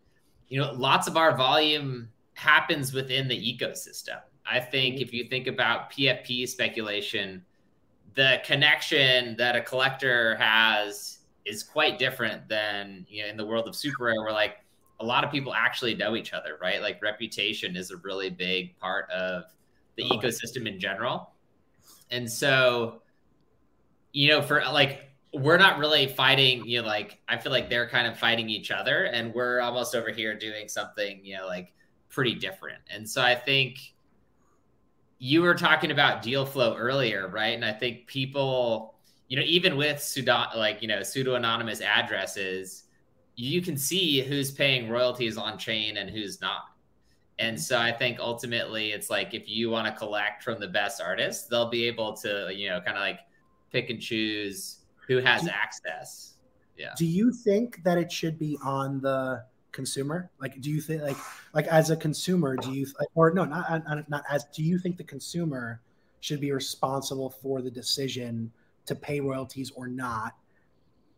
you 0.48 0.60
know, 0.60 0.72
lots 0.72 1.06
of 1.06 1.16
our 1.16 1.36
volume 1.36 2.08
happens 2.34 2.92
within 2.92 3.28
the 3.28 3.36
ecosystem. 3.36 4.18
I 4.44 4.60
think 4.60 5.00
if 5.00 5.12
you 5.12 5.28
think 5.28 5.46
about 5.46 5.92
PFP 5.92 6.48
speculation, 6.48 7.44
the 8.14 8.40
connection 8.44 9.36
that 9.36 9.56
a 9.56 9.60
collector 9.60 10.36
has 10.36 11.18
is 11.44 11.62
quite 11.62 11.98
different 11.98 12.48
than 12.48 13.06
you 13.08 13.22
know 13.22 13.28
in 13.28 13.36
the 13.36 13.46
world 13.46 13.68
of 13.68 13.76
super 13.76 14.04
rare 14.04 14.20
where 14.22 14.32
like 14.32 14.56
a 15.00 15.04
lot 15.04 15.24
of 15.24 15.30
people 15.30 15.52
actually 15.54 15.94
know 15.94 16.16
each 16.16 16.32
other 16.32 16.59
right 16.61 16.80
like 16.80 17.00
reputation 17.02 17.76
is 17.76 17.90
a 17.90 17.96
really 17.98 18.30
big 18.30 18.76
part 18.78 19.11
of 19.11 19.44
the 19.96 20.04
oh. 20.04 20.16
ecosystem 20.16 20.66
in 20.66 20.78
general 20.78 21.30
and 22.11 22.30
so 22.30 23.02
you 24.12 24.28
know 24.28 24.42
for 24.42 24.61
like 24.72 25.02
we're 25.35 25.59
not 25.59 25.78
really 25.78 26.06
fighting 26.06 26.64
you 26.64 26.80
know 26.80 26.87
like 26.87 27.18
i 27.28 27.37
feel 27.37 27.52
like 27.52 27.68
they're 27.68 27.88
kind 27.88 28.06
of 28.06 28.18
fighting 28.18 28.48
each 28.48 28.70
other 28.70 29.04
and 29.04 29.35
we're 29.35 29.61
almost 29.61 29.94
over 29.94 30.11
here 30.11 30.37
doing 30.37 30.68
something 30.68 31.20
you 31.22 31.37
know 31.37 31.46
like 31.46 31.72
pretty 32.09 32.35
different 32.35 32.78
and 32.90 33.09
so 33.09 33.20
i 33.22 33.35
think 33.35 33.94
you 35.18 35.42
were 35.42 35.54
talking 35.54 35.90
about 35.90 36.22
deal 36.22 36.44
flow 36.44 36.76
earlier, 36.76 37.28
right? 37.28 37.54
And 37.54 37.64
I 37.64 37.72
think 37.72 38.06
people, 38.06 38.94
you 39.28 39.37
know, 39.37 39.44
even 39.46 39.76
with 39.76 40.02
pseudo, 40.02 40.44
like 40.56 40.82
you 40.82 40.88
know, 40.88 41.02
pseudo 41.02 41.35
anonymous 41.35 41.80
addresses, 41.80 42.85
you 43.37 43.61
can 43.61 43.77
see 43.77 44.22
who's 44.22 44.51
paying 44.51 44.88
royalties 44.88 45.37
on 45.37 45.59
chain 45.59 45.99
and 45.99 46.11
who's 46.11 46.40
not. 46.40 46.70
And 47.38 47.61
so 47.61 47.79
I 47.79 47.92
think 47.92 48.18
ultimately 48.18 48.92
it's 48.92 49.11
like 49.11 49.35
if 49.35 49.46
you 49.49 49.68
want 49.68 49.87
to 49.87 49.92
collect 49.92 50.42
from 50.42 50.59
the 50.59 50.68
best 50.68 51.03
artists, 51.03 51.46
they'll 51.46 51.68
be 51.68 51.87
able 51.87 52.14
to, 52.14 52.51
you 52.55 52.70
know, 52.70 52.81
kind 52.81 52.96
of 52.96 53.03
like 53.03 53.20
pick 53.70 53.90
and 53.90 54.01
choose 54.01 54.79
who 55.07 55.18
has 55.18 55.46
access. 55.46 56.35
Yeah. 56.79 56.92
Do 56.96 57.05
you 57.05 57.31
think 57.31 57.83
that 57.85 57.99
it 57.99 58.11
should 58.11 58.38
be 58.38 58.59
on 58.64 59.01
the 59.01 59.44
consumer? 59.72 60.31
Like, 60.40 60.59
do 60.62 60.70
you 60.70 60.81
think 60.81 61.03
like 61.03 61.16
like 61.53 61.66
as 61.66 61.90
a 61.90 61.96
consumer, 61.96 62.57
do 62.57 62.72
you 62.72 62.87
or 63.14 63.33
no, 63.33 63.44
not 63.44 63.87
not, 63.87 64.09
not 64.09 64.25
as 64.31 64.44
do 64.55 64.62
you 64.62 64.79
think 64.79 64.96
the 64.96 65.05
consumer 65.05 65.83
should 66.20 66.40
be 66.40 66.53
responsible 66.53 67.31
for 67.31 67.61
the 67.61 67.70
decision 67.70 68.51
to 68.87 68.94
pay 68.94 69.20
royalties 69.20 69.70
or 69.77 69.87
not, 69.87 70.35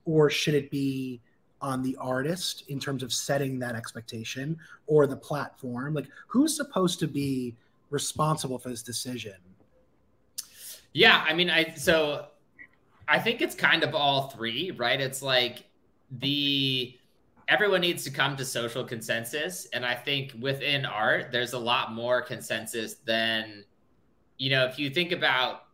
or 0.04 0.30
should 0.30 0.54
it 0.54 0.70
be 0.70 1.20
on 1.60 1.82
the 1.82 1.96
artist 1.96 2.64
in 2.68 2.78
terms 2.78 3.02
of 3.02 3.12
setting 3.12 3.58
that 3.58 3.74
expectation 3.74 4.58
or 4.86 5.06
the 5.06 5.16
platform? 5.16 5.94
Like, 5.94 6.08
who's 6.26 6.56
supposed 6.56 6.98
to 7.00 7.06
be 7.06 7.54
responsible 7.90 8.58
for 8.58 8.68
this 8.68 8.82
decision? 8.82 9.34
Yeah, 10.92 11.24
I 11.26 11.34
mean, 11.34 11.50
I 11.50 11.74
so 11.74 12.26
I 13.06 13.18
think 13.18 13.42
it's 13.42 13.54
kind 13.54 13.82
of 13.82 13.94
all 13.94 14.28
three, 14.30 14.70
right? 14.72 15.00
It's 15.00 15.22
like 15.22 15.64
the 16.20 16.98
everyone 17.48 17.80
needs 17.80 18.04
to 18.04 18.10
come 18.10 18.36
to 18.36 18.44
social 18.44 18.84
consensus 18.84 19.66
and 19.72 19.84
i 19.84 19.94
think 19.94 20.32
within 20.40 20.84
art 20.84 21.32
there's 21.32 21.54
a 21.54 21.58
lot 21.58 21.92
more 21.92 22.20
consensus 22.20 22.94
than 23.06 23.64
you 24.36 24.50
know 24.50 24.64
if 24.66 24.78
you 24.78 24.90
think 24.90 25.12
about 25.12 25.64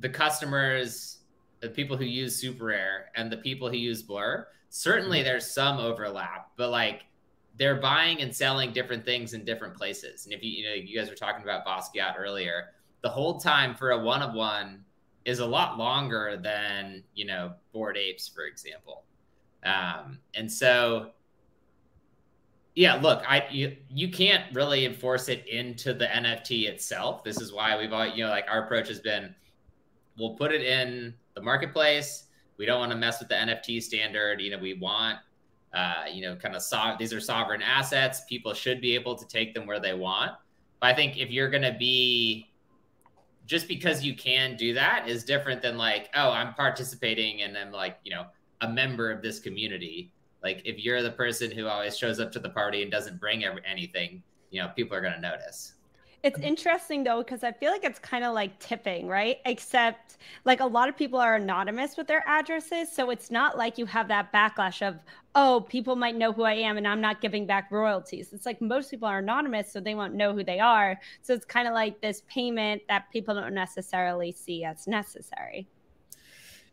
the 0.00 0.08
customers 0.08 1.18
the 1.60 1.68
people 1.68 1.96
who 1.96 2.04
use 2.04 2.36
super 2.36 2.66
rare 2.66 3.06
and 3.16 3.30
the 3.30 3.36
people 3.36 3.68
who 3.68 3.76
use 3.76 4.02
blur 4.02 4.46
certainly 4.70 5.18
mm-hmm. 5.18 5.26
there's 5.26 5.50
some 5.50 5.78
overlap 5.78 6.50
but 6.56 6.70
like 6.70 7.04
they're 7.58 7.80
buying 7.80 8.22
and 8.22 8.34
selling 8.34 8.72
different 8.72 9.04
things 9.04 9.34
in 9.34 9.44
different 9.44 9.74
places 9.76 10.24
and 10.24 10.32
if 10.32 10.42
you 10.42 10.50
you 10.50 10.64
know 10.64 10.74
you 10.74 10.98
guys 10.98 11.10
were 11.10 11.14
talking 11.14 11.42
about 11.42 11.66
basquiat 11.66 12.14
earlier 12.18 12.70
the 13.02 13.08
hold 13.08 13.42
time 13.42 13.74
for 13.74 13.90
a 13.90 13.98
one 13.98 14.22
of 14.22 14.34
one 14.34 14.82
is 15.24 15.40
a 15.40 15.46
lot 15.46 15.76
longer 15.76 16.38
than 16.42 17.02
you 17.14 17.26
know 17.26 17.52
bored 17.72 17.96
apes 17.96 18.26
for 18.26 18.46
example 18.46 19.04
um, 19.62 20.18
and 20.34 20.50
so, 20.50 21.10
Yeah, 22.74 22.94
look, 22.94 23.22
I 23.28 23.46
you, 23.50 23.76
you 23.90 24.10
can't 24.10 24.44
really 24.54 24.86
enforce 24.86 25.28
it 25.28 25.46
into 25.46 25.92
the 25.92 26.06
NFT 26.06 26.68
itself. 26.68 27.24
This 27.24 27.40
is 27.40 27.52
why 27.52 27.76
we've 27.76 27.92
all 27.92 28.06
you 28.06 28.24
know 28.24 28.30
like 28.30 28.46
our 28.48 28.64
approach 28.64 28.88
has 28.88 29.00
been 29.00 29.34
we'll 30.18 30.34
put 30.34 30.52
it 30.52 30.62
in 30.62 31.14
the 31.34 31.42
marketplace. 31.42 32.26
We 32.60 32.66
don't 32.66 32.78
want 32.78 32.92
to 32.92 32.96
mess 32.96 33.18
with 33.18 33.28
the 33.28 33.34
NFT 33.34 33.82
standard. 33.82 34.40
You 34.40 34.52
know, 34.52 34.58
we 34.58 34.74
want 34.74 35.18
uh, 35.72 36.04
you 36.12 36.22
know, 36.22 36.36
kind 36.36 36.56
of 36.56 36.62
so- 36.62 36.96
these 36.98 37.12
are 37.12 37.20
sovereign 37.20 37.62
assets. 37.62 38.22
People 38.28 38.54
should 38.54 38.80
be 38.80 38.94
able 38.94 39.14
to 39.14 39.26
take 39.26 39.54
them 39.54 39.66
where 39.66 39.80
they 39.80 39.94
want. 39.94 40.32
But 40.80 40.88
I 40.88 40.94
think 40.94 41.18
if 41.18 41.30
you're 41.30 41.50
going 41.50 41.62
to 41.62 41.76
be 41.78 42.50
just 43.46 43.68
because 43.68 44.04
you 44.04 44.14
can 44.14 44.56
do 44.56 44.74
that 44.74 45.08
is 45.08 45.24
different 45.24 45.62
than 45.62 45.76
like, 45.76 46.08
oh, 46.14 46.30
I'm 46.30 46.54
participating 46.54 47.42
and 47.42 47.56
I'm 47.56 47.72
like, 47.72 47.98
you 48.04 48.12
know, 48.12 48.26
a 48.60 48.68
member 48.68 49.10
of 49.10 49.22
this 49.22 49.38
community. 49.38 50.12
Like 50.42 50.62
if 50.64 50.78
you're 50.78 51.02
the 51.02 51.10
person 51.10 51.50
who 51.50 51.66
always 51.66 51.96
shows 51.96 52.20
up 52.20 52.32
to 52.32 52.38
the 52.38 52.50
party 52.50 52.82
and 52.82 52.90
doesn't 52.90 53.20
bring 53.20 53.44
anything, 53.44 54.22
you 54.50 54.62
know, 54.62 54.68
people 54.74 54.96
are 54.96 55.00
going 55.00 55.14
to 55.14 55.20
notice. 55.20 55.74
It's 56.22 56.38
interesting 56.40 57.02
though, 57.02 57.22
because 57.22 57.42
I 57.42 57.52
feel 57.52 57.72
like 57.72 57.82
it's 57.82 57.98
kind 57.98 58.24
of 58.24 58.34
like 58.34 58.58
tipping, 58.58 59.06
right? 59.06 59.38
Except 59.46 60.18
like 60.44 60.60
a 60.60 60.66
lot 60.66 60.90
of 60.90 60.96
people 60.96 61.18
are 61.18 61.36
anonymous 61.36 61.96
with 61.96 62.06
their 62.06 62.22
addresses. 62.28 62.92
So 62.92 63.08
it's 63.08 63.30
not 63.30 63.56
like 63.56 63.78
you 63.78 63.86
have 63.86 64.08
that 64.08 64.30
backlash 64.30 64.86
of, 64.86 64.96
oh, 65.34 65.64
people 65.66 65.96
might 65.96 66.16
know 66.16 66.30
who 66.30 66.42
I 66.42 66.52
am 66.52 66.76
and 66.76 66.86
I'm 66.86 67.00
not 67.00 67.22
giving 67.22 67.46
back 67.46 67.70
royalties. 67.70 68.34
It's 68.34 68.44
like 68.44 68.60
most 68.60 68.90
people 68.90 69.08
are 69.08 69.20
anonymous, 69.20 69.72
so 69.72 69.80
they 69.80 69.94
won't 69.94 70.14
know 70.14 70.34
who 70.34 70.44
they 70.44 70.60
are. 70.60 71.00
So 71.22 71.32
it's 71.32 71.46
kind 71.46 71.66
of 71.66 71.72
like 71.72 72.02
this 72.02 72.22
payment 72.28 72.82
that 72.88 73.10
people 73.10 73.34
don't 73.34 73.54
necessarily 73.54 74.30
see 74.30 74.62
as 74.64 74.86
necessary. 74.86 75.68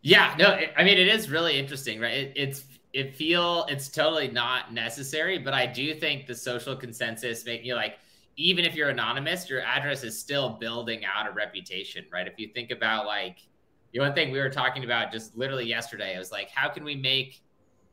Yeah, 0.02 0.34
no, 0.38 0.60
I 0.76 0.84
mean, 0.84 0.98
it 0.98 1.08
is 1.08 1.30
really 1.30 1.58
interesting, 1.58 2.00
right? 2.00 2.12
It, 2.12 2.32
it's, 2.36 2.64
it 2.92 3.16
feel 3.16 3.64
it's 3.70 3.88
totally 3.88 4.28
not 4.28 4.74
necessary, 4.74 5.38
but 5.38 5.54
I 5.54 5.64
do 5.66 5.94
think 5.94 6.26
the 6.26 6.34
social 6.34 6.76
consensus 6.76 7.46
make 7.46 7.64
you 7.64 7.74
like, 7.74 7.98
even 8.38 8.64
if 8.64 8.76
you're 8.76 8.88
anonymous, 8.88 9.50
your 9.50 9.60
address 9.62 10.04
is 10.04 10.18
still 10.18 10.50
building 10.50 11.02
out 11.04 11.28
a 11.28 11.32
reputation, 11.32 12.04
right? 12.12 12.26
If 12.26 12.34
you 12.38 12.48
think 12.54 12.70
about 12.70 13.04
like 13.04 13.38
the 13.92 13.98
one 13.98 14.14
thing 14.14 14.30
we 14.30 14.38
were 14.38 14.48
talking 14.48 14.84
about 14.84 15.10
just 15.10 15.36
literally 15.36 15.66
yesterday, 15.66 16.14
it 16.14 16.18
was 16.18 16.30
like, 16.30 16.48
how 16.48 16.68
can 16.68 16.84
we 16.84 16.94
make 16.94 17.42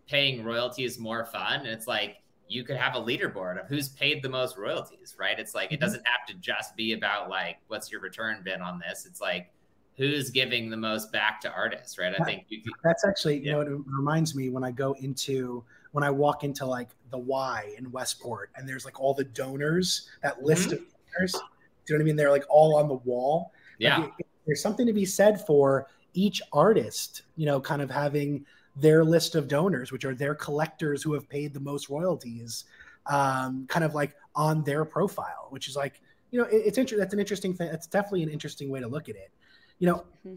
paying 0.07 0.43
royalties 0.43 0.99
more 0.99 1.25
fun? 1.25 1.61
And 1.61 1.67
it's 1.67 1.87
like 1.87 2.17
you 2.47 2.63
could 2.63 2.77
have 2.77 2.93
a 2.93 2.99
leaderboard 2.99 3.59
of 3.59 3.67
who's 3.67 3.89
paid 3.89 4.21
the 4.21 4.29
most 4.29 4.55
royalties, 4.55 5.15
right? 5.17 5.39
It's 5.39 5.55
like 5.55 5.71
it 5.71 5.75
mm-hmm. 5.75 5.85
doesn't 5.85 6.03
have 6.05 6.27
to 6.27 6.35
just 6.35 6.75
be 6.75 6.93
about 6.93 7.27
like 7.27 7.57
what's 7.67 7.91
your 7.91 8.01
return 8.01 8.43
been 8.43 8.61
on 8.61 8.79
this. 8.79 9.07
It's 9.07 9.19
like 9.19 9.51
who's 9.97 10.29
giving 10.29 10.69
the 10.69 10.77
most 10.77 11.11
back 11.11 11.41
to 11.41 11.51
artists, 11.51 11.97
right? 11.97 12.13
I 12.19 12.23
think 12.23 12.45
you, 12.49 12.61
that's 12.83 13.03
actually 13.03 13.37
yeah. 13.37 13.45
you 13.45 13.51
know 13.51 13.61
it 13.61 13.81
reminds 13.87 14.35
me 14.35 14.49
when 14.49 14.63
I 14.63 14.69
go 14.69 14.93
into 14.99 15.63
when 15.95 16.03
I 16.03 16.09
walk 16.09 16.43
into 16.43 16.65
like 16.65 16.89
the 17.09 17.17
Y 17.17 17.73
in 17.77 17.89
Westport 17.89 18.49
and 18.57 18.67
there's 18.67 18.83
like 18.83 18.99
all 18.99 19.13
the 19.13 19.23
donors, 19.23 20.09
that 20.21 20.43
list 20.43 20.71
mm-hmm. 20.71 20.73
of 20.73 20.79
donors. 21.15 21.31
Do 21.31 21.37
you 21.37 21.39
know 21.39 21.95
what 21.95 22.01
I 22.01 22.03
mean? 22.03 22.15
They're 22.17 22.31
like 22.31 22.43
all 22.49 22.75
on 22.75 22.89
the 22.89 22.95
wall. 22.95 23.53
Yeah. 23.79 23.99
Like, 23.99 24.27
there's 24.45 24.61
something 24.61 24.85
to 24.85 24.91
be 24.91 25.05
said 25.05 25.45
for 25.45 25.87
each 26.13 26.41
artist, 26.51 27.21
you 27.37 27.45
know, 27.45 27.61
kind 27.61 27.81
of 27.81 27.89
having 27.89 28.45
their 28.75 29.05
list 29.05 29.35
of 29.35 29.47
donors, 29.47 29.93
which 29.93 30.03
are 30.03 30.13
their 30.13 30.35
collectors 30.35 31.01
who 31.01 31.13
have 31.13 31.29
paid 31.29 31.53
the 31.53 31.61
most 31.61 31.87
royalties, 31.87 32.65
um, 33.05 33.65
kind 33.69 33.85
of 33.85 33.95
like 33.95 34.15
on 34.35 34.65
their 34.65 34.83
profile, 34.83 35.47
which 35.51 35.69
is 35.69 35.77
like, 35.77 36.01
you 36.31 36.41
know, 36.41 36.45
it, 36.47 36.57
it's 36.65 36.77
interesting. 36.77 36.99
That's 36.99 37.13
an 37.13 37.21
interesting 37.21 37.53
thing. 37.53 37.71
That's 37.71 37.87
definitely 37.87 38.23
an 38.23 38.29
interesting 38.29 38.69
way 38.69 38.81
to 38.81 38.87
look 38.89 39.07
at 39.07 39.15
it. 39.15 39.31
You 39.79 39.87
know, 39.87 40.03
mm-hmm. 40.27 40.35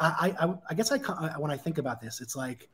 I, 0.00 0.34
I, 0.40 0.54
I 0.70 0.74
guess 0.74 0.90
I, 0.90 0.98
when 1.38 1.52
I 1.52 1.56
think 1.56 1.78
about 1.78 2.00
this, 2.00 2.20
it's 2.20 2.34
like, 2.34 2.68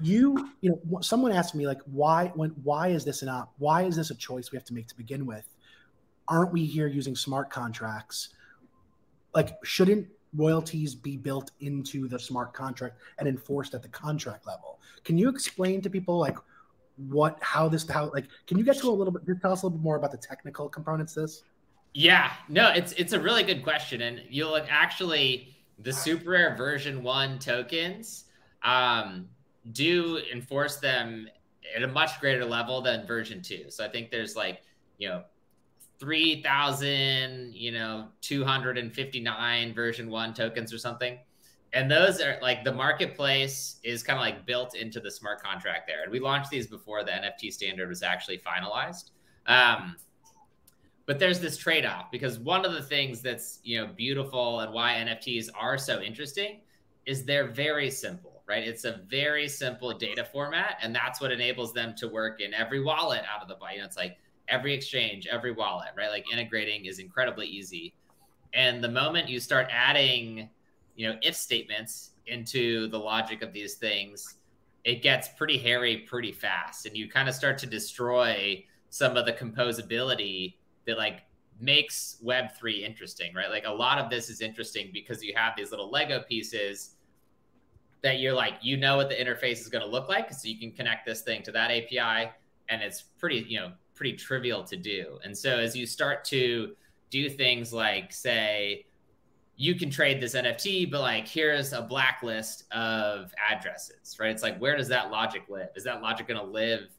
you 0.00 0.50
you 0.60 0.70
know 0.70 1.00
someone 1.00 1.32
asked 1.32 1.54
me 1.54 1.66
like 1.66 1.80
why 1.86 2.32
when 2.34 2.50
why 2.62 2.88
is 2.88 3.04
this 3.04 3.22
an 3.22 3.28
op 3.28 3.52
why 3.58 3.82
is 3.82 3.96
this 3.96 4.10
a 4.10 4.14
choice 4.14 4.50
we 4.50 4.56
have 4.56 4.64
to 4.64 4.74
make 4.74 4.88
to 4.88 4.96
begin 4.96 5.26
with? 5.26 5.46
Aren't 6.26 6.52
we 6.52 6.64
here 6.64 6.86
using 6.86 7.14
smart 7.14 7.50
contracts? 7.50 8.30
Like 9.34 9.56
shouldn't 9.64 10.08
royalties 10.36 10.94
be 10.94 11.16
built 11.16 11.52
into 11.60 12.08
the 12.08 12.18
smart 12.18 12.52
contract 12.52 12.96
and 13.18 13.28
enforced 13.28 13.74
at 13.74 13.82
the 13.82 13.88
contract 13.88 14.46
level? 14.46 14.80
Can 15.04 15.16
you 15.16 15.28
explain 15.28 15.80
to 15.82 15.90
people 15.90 16.18
like 16.18 16.36
what 16.96 17.38
how 17.40 17.68
this 17.68 17.88
how 17.88 18.10
like 18.12 18.26
can 18.46 18.58
you 18.58 18.64
get 18.64 18.78
to 18.78 18.88
a 18.88 18.90
little 18.90 19.12
bit 19.12 19.26
Just 19.26 19.40
tell 19.40 19.52
us 19.52 19.62
a 19.62 19.66
little 19.66 19.78
bit 19.78 19.84
more 19.84 19.96
about 19.96 20.10
the 20.10 20.18
technical 20.18 20.68
components 20.68 21.14
this? 21.14 21.44
Yeah. 21.92 22.32
No 22.48 22.70
it's 22.70 22.92
it's 22.92 23.12
a 23.12 23.20
really 23.20 23.44
good 23.44 23.62
question 23.62 24.02
and 24.02 24.22
you'll 24.28 24.56
actually 24.68 25.56
the 25.78 25.92
super 25.92 26.30
rare 26.30 26.56
version 26.56 27.02
one 27.02 27.38
tokens 27.38 28.24
um 28.62 29.28
do 29.72 30.20
enforce 30.32 30.76
them 30.76 31.28
at 31.74 31.82
a 31.82 31.88
much 31.88 32.20
greater 32.20 32.44
level 32.44 32.80
than 32.80 33.06
version 33.06 33.42
two. 33.42 33.66
So 33.68 33.84
I 33.84 33.88
think 33.88 34.10
there's 34.10 34.36
like, 34.36 34.62
you 34.98 35.08
know, 35.08 35.24
3,000, 35.98 37.54
you 37.54 37.72
know, 37.72 38.08
259 38.20 39.74
version 39.74 40.10
one 40.10 40.34
tokens 40.34 40.72
or 40.72 40.78
something. 40.78 41.18
And 41.72 41.90
those 41.90 42.20
are 42.20 42.38
like 42.40 42.62
the 42.62 42.72
marketplace 42.72 43.80
is 43.82 44.02
kind 44.02 44.18
of 44.18 44.22
like 44.22 44.46
built 44.46 44.76
into 44.76 45.00
the 45.00 45.10
smart 45.10 45.42
contract 45.42 45.88
there. 45.88 46.02
And 46.02 46.12
we 46.12 46.20
launched 46.20 46.50
these 46.50 46.66
before 46.66 47.02
the 47.02 47.10
NFT 47.10 47.52
standard 47.52 47.88
was 47.88 48.02
actually 48.02 48.38
finalized. 48.38 49.10
Um, 49.46 49.96
but 51.06 51.18
there's 51.18 51.40
this 51.40 51.56
trade-off 51.56 52.10
because 52.10 52.38
one 52.38 52.64
of 52.64 52.72
the 52.72 52.82
things 52.82 53.20
that's 53.20 53.60
you 53.62 53.78
know 53.80 53.92
beautiful 53.94 54.60
and 54.60 54.72
why 54.72 54.92
NFTs 54.92 55.48
are 55.54 55.76
so 55.76 56.00
interesting 56.00 56.60
is 57.06 57.24
they're 57.24 57.48
very 57.48 57.90
simple 57.90 58.33
right? 58.46 58.66
It's 58.66 58.84
a 58.84 59.00
very 59.08 59.48
simple 59.48 59.92
data 59.96 60.24
format, 60.24 60.78
and 60.82 60.94
that's 60.94 61.20
what 61.20 61.32
enables 61.32 61.72
them 61.72 61.94
to 61.98 62.08
work 62.08 62.40
in 62.40 62.52
every 62.54 62.82
wallet 62.82 63.22
out 63.32 63.42
of 63.42 63.48
the 63.48 63.54
box. 63.54 63.72
You 63.74 63.80
know, 63.80 63.86
it's 63.86 63.96
like 63.96 64.18
every 64.48 64.74
exchange, 64.74 65.26
every 65.26 65.52
wallet, 65.52 65.88
right? 65.96 66.10
Like 66.10 66.30
integrating 66.32 66.84
is 66.86 66.98
incredibly 66.98 67.46
easy. 67.46 67.94
And 68.52 68.84
the 68.84 68.90
moment 68.90 69.28
you 69.28 69.40
start 69.40 69.66
adding, 69.70 70.48
you 70.94 71.08
know, 71.08 71.18
if 71.22 71.34
statements 71.34 72.10
into 72.26 72.88
the 72.88 72.98
logic 72.98 73.42
of 73.42 73.52
these 73.52 73.74
things, 73.74 74.36
it 74.84 75.02
gets 75.02 75.28
pretty 75.28 75.58
hairy 75.58 75.98
pretty 76.06 76.32
fast, 76.32 76.86
and 76.86 76.96
you 76.96 77.08
kind 77.08 77.28
of 77.28 77.34
start 77.34 77.58
to 77.58 77.66
destroy 77.66 78.64
some 78.90 79.16
of 79.16 79.26
the 79.26 79.32
composability 79.32 80.54
that 80.86 80.98
like 80.98 81.22
makes 81.60 82.16
web3 82.24 82.82
interesting 82.82 83.32
right 83.32 83.48
like 83.48 83.64
a 83.64 83.72
lot 83.72 83.98
of 83.98 84.10
this 84.10 84.28
is 84.28 84.40
interesting 84.40 84.90
because 84.92 85.22
you 85.22 85.32
have 85.36 85.52
these 85.56 85.70
little 85.70 85.90
lego 85.90 86.20
pieces 86.28 86.93
that 88.04 88.20
you're 88.20 88.34
like 88.34 88.54
you 88.60 88.76
know 88.76 88.98
what 88.98 89.08
the 89.08 89.14
interface 89.14 89.60
is 89.60 89.68
going 89.68 89.82
to 89.82 89.90
look 89.90 90.08
like 90.08 90.30
so 90.32 90.46
you 90.46 90.58
can 90.58 90.70
connect 90.70 91.06
this 91.06 91.22
thing 91.22 91.42
to 91.42 91.50
that 91.50 91.70
api 91.70 92.30
and 92.68 92.82
it's 92.82 93.02
pretty 93.18 93.46
you 93.48 93.58
know 93.58 93.72
pretty 93.94 94.12
trivial 94.12 94.62
to 94.64 94.76
do. 94.76 95.18
And 95.24 95.36
so 95.36 95.58
as 95.58 95.76
you 95.76 95.86
start 95.86 96.24
to 96.26 96.74
do 97.10 97.28
things 97.28 97.72
like 97.72 98.12
say 98.12 98.86
you 99.56 99.76
can 99.76 99.88
trade 99.88 100.20
this 100.20 100.34
nft 100.34 100.90
but 100.90 101.00
like 101.00 101.28
here's 101.28 101.72
a 101.72 101.80
blacklist 101.80 102.64
of 102.72 103.32
addresses 103.50 104.16
right? 104.20 104.30
It's 104.30 104.42
like 104.42 104.58
where 104.58 104.76
does 104.76 104.88
that 104.88 105.10
logic 105.10 105.44
live? 105.48 105.68
Is 105.74 105.84
that 105.84 106.02
logic 106.02 106.28
going 106.28 106.40
to 106.40 106.46
live 106.46 106.90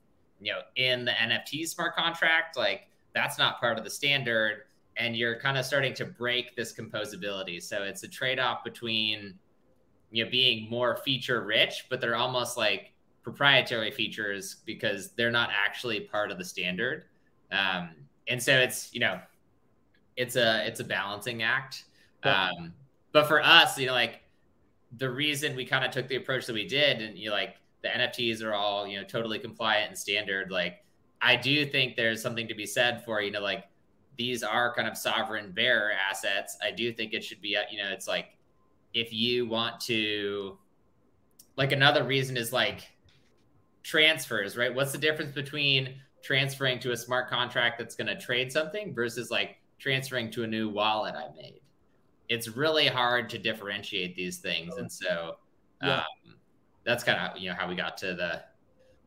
you 0.41 0.53
know 0.53 0.59
in 0.75 1.05
the 1.05 1.11
nft 1.11 1.67
smart 1.67 1.95
contract? 1.95 2.57
Like 2.57 2.87
that's 3.13 3.37
not 3.37 3.59
part 3.59 3.77
of 3.77 3.83
the 3.83 3.91
standard 3.91 4.63
and 4.97 5.15
you're 5.15 5.37
kind 5.39 5.57
of 5.57 5.65
starting 5.65 5.93
to 5.93 6.05
break 6.05 6.55
this 6.55 6.73
composability. 6.73 7.61
So 7.61 7.83
it's 7.83 8.03
a 8.03 8.07
trade-off 8.07 8.63
between 8.63 9.33
you 10.15 10.23
know 10.23 10.31
being 10.31 10.69
more 10.69 10.95
feature 10.95 11.41
rich, 11.41 11.87
but 11.89 11.99
they're 11.99 12.15
almost 12.15 12.55
like 12.55 12.93
proprietary 13.21 13.91
features 13.91 14.57
because 14.65 15.11
they're 15.11 15.29
not 15.31 15.49
actually 15.51 15.99
part 15.99 16.31
of 16.31 16.37
the 16.37 16.45
standard. 16.45 17.03
Um, 17.51 17.89
and 18.29 18.41
so 18.41 18.57
it's 18.57 18.93
you 18.93 19.01
know 19.01 19.19
it's 20.15 20.37
a 20.37 20.65
it's 20.65 20.79
a 20.79 20.85
balancing 20.85 21.43
act. 21.43 21.83
Um, 22.23 22.73
but 23.11 23.27
for 23.27 23.43
us, 23.43 23.77
you 23.77 23.87
know, 23.87 23.93
like 23.93 24.21
the 24.97 25.09
reason 25.09 25.53
we 25.53 25.65
kind 25.65 25.83
of 25.83 25.91
took 25.91 26.07
the 26.07 26.15
approach 26.15 26.45
that 26.45 26.53
we 26.53 26.65
did, 26.65 27.01
and 27.01 27.17
you 27.17 27.29
know, 27.29 27.35
like 27.35 27.57
the 27.83 27.89
NFTs 27.89 28.41
are 28.41 28.53
all 28.53 28.87
you 28.87 28.97
know 28.97 29.03
totally 29.03 29.37
compliant 29.37 29.89
and 29.89 29.97
standard. 29.97 30.49
Like 30.49 30.85
I 31.21 31.35
do 31.35 31.65
think 31.65 31.97
there's 31.97 32.21
something 32.21 32.47
to 32.47 32.55
be 32.55 32.65
said 32.65 33.03
for 33.03 33.21
you 33.21 33.31
know 33.31 33.41
like 33.41 33.65
these 34.17 34.43
are 34.43 34.73
kind 34.73 34.87
of 34.87 34.95
sovereign 34.95 35.51
bearer 35.51 35.91
assets. 36.09 36.57
I 36.63 36.71
do 36.71 36.93
think 36.93 37.13
it 37.13 37.21
should 37.21 37.41
be 37.41 37.57
you 37.69 37.83
know 37.83 37.89
it's 37.89 38.07
like 38.07 38.34
if 38.95 39.13
you 39.13 39.45
want 39.45 39.79
to 39.81 40.57
like 41.57 41.73
another 41.73 42.03
reason 42.03 42.37
is 42.37 42.51
like 42.51 42.89
transfers, 43.83 44.57
right? 44.57 44.73
What's 44.73 44.93
the 44.93 44.97
difference 44.97 45.31
between 45.31 45.95
transferring 46.23 46.79
to 46.79 46.91
a 46.91 46.97
smart 46.97 47.29
contract 47.29 47.77
that's 47.77 47.93
going 47.95 48.07
to 48.07 48.19
trade 48.19 48.51
something 48.51 48.95
versus 48.95 49.29
like 49.29 49.57
transferring 49.77 50.31
to 50.31 50.43
a 50.43 50.47
new 50.47 50.69
wallet 50.69 51.13
I 51.13 51.27
made? 51.35 51.59
It's 52.29 52.47
really 52.47 52.87
hard 52.87 53.29
to 53.31 53.37
differentiate 53.37 54.15
these 54.15 54.37
things. 54.37 54.75
And 54.77 54.91
so 54.91 55.35
yeah. 55.83 55.97
um, 55.97 56.35
that's 56.83 57.03
kind 57.03 57.19
of, 57.19 57.37
you 57.37 57.49
know, 57.49 57.55
how 57.55 57.67
we 57.67 57.75
got 57.75 57.97
to 57.97 58.15
the 58.15 58.43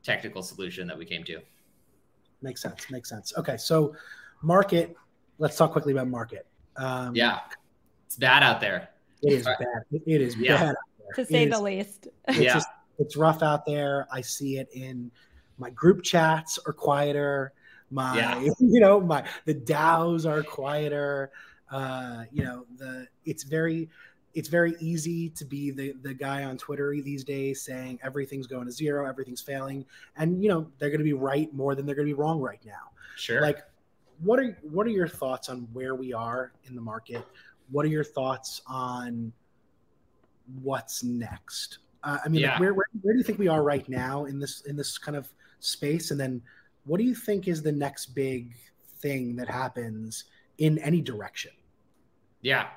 technical 0.03 0.43
solution 0.43 0.87
that 0.87 0.97
we 0.97 1.07
came 1.07 1.25
to. 1.25 1.41
Makes 2.43 2.63
sense. 2.63 2.91
Makes 2.91 3.09
sense. 3.09 3.33
Okay. 3.37 3.57
So 3.57 3.97
market, 4.43 4.95
let's 5.39 5.57
talk 5.57 5.73
quickly 5.73 5.93
about 5.93 6.09
market. 6.09 6.47
Um, 6.77 7.17
yeah. 7.17 7.41
It's 8.07 8.17
bad 8.17 8.43
out 8.43 8.61
there. 8.61 8.91
It 9.23 9.33
is 9.33 9.45
bad. 9.45 9.85
It 9.91 10.21
is 10.21 10.37
yeah. 10.37 10.57
bad. 10.57 10.75
To 11.15 11.25
say 11.25 11.47
the 11.47 11.61
least. 11.61 12.09
It's, 12.29 12.39
yeah. 12.39 12.55
Just, 12.55 12.69
it's 12.99 13.17
rough 13.17 13.43
out 13.43 13.65
there. 13.65 14.07
I 14.13 14.21
see 14.21 14.59
it 14.59 14.69
in 14.73 15.11
my 15.59 15.71
group 15.71 16.03
chats 16.03 16.59
are 16.67 16.73
quieter. 16.73 17.53
My 17.91 18.17
Yeah. 18.17 18.41
you 18.61 18.81
know 18.81 19.01
my 19.01 19.25
the 19.45 19.55
DAOs 19.55 20.29
are 20.29 20.43
quieter. 20.43 21.31
Uh, 21.71 22.25
you 22.33 22.45
know 22.45 22.67
the 22.77 23.07
it's 23.25 23.43
very 23.43 23.89
it's 24.35 24.49
very 24.49 24.75
easy 24.79 25.31
to 25.31 25.45
be 25.45 25.71
the 25.71 25.95
the 26.03 26.15
guy 26.15 26.45
on 26.45 26.57
Twitter 26.57 26.95
these 27.03 27.25
days 27.25 27.63
saying 27.63 27.99
everything's 28.03 28.47
going 28.47 28.67
to 28.67 28.73
zero, 28.73 29.09
everything's 29.09 29.41
failing, 29.41 29.85
and 30.17 30.43
you 30.43 30.49
know 30.49 30.71
they're 30.79 30.91
going 30.91 31.01
to 31.01 31.05
be 31.05 31.13
right 31.13 31.53
more 31.53 31.75
than 31.75 31.87
they're 31.87 31.95
going 31.95 32.07
to 32.07 32.15
be 32.15 32.21
wrong 32.21 32.41
right 32.41 32.61
now. 32.65 32.91
Sure. 33.17 33.41
Like, 33.41 33.59
what 34.21 34.39
are 34.39 34.59
what 34.63 34.87
are 34.87 34.91
your 34.91 35.09
thoughts 35.09 35.49
on 35.49 35.69
where 35.73 35.95
we 35.95 36.13
are 36.13 36.53
in 36.65 36.75
the 36.75 36.81
market? 36.81 37.25
What 37.71 37.85
are 37.85 37.89
your 37.89 38.05
thoughts 38.05 38.63
on 38.67 39.33
what's 40.63 41.05
next? 41.05 41.79
Uh, 42.05 42.19
I 42.25 42.29
mean, 42.29 42.43
like, 42.43 42.61
where, 42.61 42.75
where 42.75 42.87
where 43.03 43.15
do 43.15 43.19
you 43.19 43.25
think 43.25 43.39
we 43.39 43.49
are 43.49 43.63
right 43.63 43.89
now 43.89 44.27
in 44.27 44.39
this 44.39 44.63
in 44.63 44.77
this 44.77 44.99
kind 44.99 45.17
of 45.17 45.29
space? 45.61 46.11
And 46.11 46.21
then, 46.21 46.41
what 46.85 46.99
do 46.99 47.05
you 47.05 47.15
think 47.15 47.49
is 47.49 47.63
the 47.63 47.73
next 47.73 48.07
big 48.15 48.55
thing 49.01 49.37
that 49.37 49.49
happens 49.49 50.25
in 50.59 50.79
any 50.79 51.01
direction? 51.01 51.53
Yeah. 52.41 52.69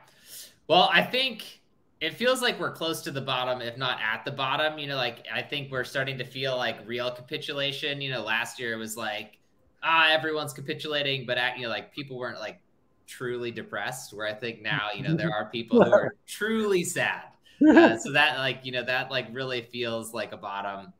Well, 0.67 0.89
I 0.91 1.01
think 1.03 1.61
it 1.99 2.15
feels 2.15 2.41
like 2.41 2.59
we're 2.59 2.71
close 2.71 3.01
to 3.03 3.11
the 3.11 3.21
bottom, 3.21 3.61
if 3.61 3.77
not 3.77 3.99
at 4.01 4.25
the 4.25 4.31
bottom. 4.31 4.79
You 4.79 4.87
know, 4.87 4.95
like 4.95 5.25
I 5.31 5.41
think 5.41 5.71
we're 5.71 5.83
starting 5.83 6.17
to 6.17 6.25
feel 6.25 6.57
like 6.57 6.77
real 6.87 7.11
capitulation. 7.11 8.01
You 8.01 8.11
know, 8.11 8.23
last 8.23 8.59
year 8.59 8.73
it 8.73 8.77
was 8.77 8.97
like, 8.97 9.37
ah, 9.83 10.09
everyone's 10.09 10.53
capitulating, 10.53 11.25
but 11.25 11.37
at, 11.37 11.57
you 11.57 11.63
know, 11.63 11.69
like 11.69 11.93
people 11.93 12.17
weren't 12.17 12.39
like 12.39 12.59
truly 13.11 13.51
depressed. 13.51 14.13
Where 14.13 14.27
I 14.27 14.33
think 14.33 14.61
now, 14.61 14.89
you 14.95 15.03
know, 15.03 15.15
there 15.15 15.33
are 15.37 15.49
people 15.49 15.83
who 15.83 15.91
are 15.91 16.15
truly 16.27 16.83
sad. 16.83 17.23
Uh, 17.67 17.97
so 17.97 18.11
that 18.13 18.37
like, 18.37 18.59
you 18.63 18.71
know, 18.71 18.83
that 18.83 19.11
like 19.11 19.27
really 19.31 19.61
feels 19.61 20.13
like 20.13 20.31
a 20.31 20.37
bottom. 20.37 20.93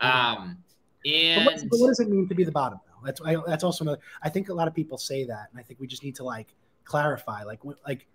Um, 0.00 0.58
But, 1.04 1.10
and 1.10 1.46
what, 1.46 1.62
but 1.70 1.80
what 1.80 1.88
does 1.88 2.00
it 2.00 2.08
mean 2.08 2.28
to 2.28 2.34
be 2.34 2.44
the 2.44 2.52
bottom? 2.52 2.78
Though 2.86 3.06
that's 3.06 3.20
I, 3.20 3.36
that's 3.46 3.64
also 3.64 3.84
another. 3.84 4.00
I 4.22 4.28
think 4.28 4.48
a 4.48 4.54
lot 4.54 4.68
of 4.68 4.74
people 4.74 4.98
say 4.98 5.24
that, 5.24 5.48
and 5.50 5.60
I 5.60 5.62
think 5.62 5.80
we 5.80 5.86
just 5.86 6.02
need 6.02 6.16
to 6.16 6.24
like 6.24 6.54
clarify, 6.84 7.42
like 7.44 7.64
what 7.64 7.78
like 7.86 8.06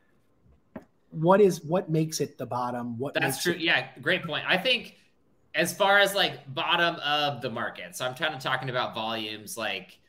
what 1.11 1.41
is 1.41 1.63
what 1.63 1.89
makes 1.89 2.19
it 2.19 2.37
the 2.37 2.45
bottom? 2.45 2.97
What 2.97 3.13
That's 3.13 3.41
true. 3.41 3.53
It, 3.53 3.61
Yeah, 3.61 3.87
great 4.01 4.23
point. 4.23 4.43
I 4.47 4.57
think 4.57 4.97
as 5.53 5.73
far 5.73 5.99
as 5.99 6.15
like 6.15 6.53
bottom 6.53 6.95
of 6.95 7.41
the 7.41 7.49
market, 7.49 7.95
so 7.95 8.05
I'm 8.05 8.15
kind 8.15 8.33
of 8.33 8.41
talking 8.41 8.69
about 8.69 8.95
volumes. 8.95 9.57
Like, 9.57 9.99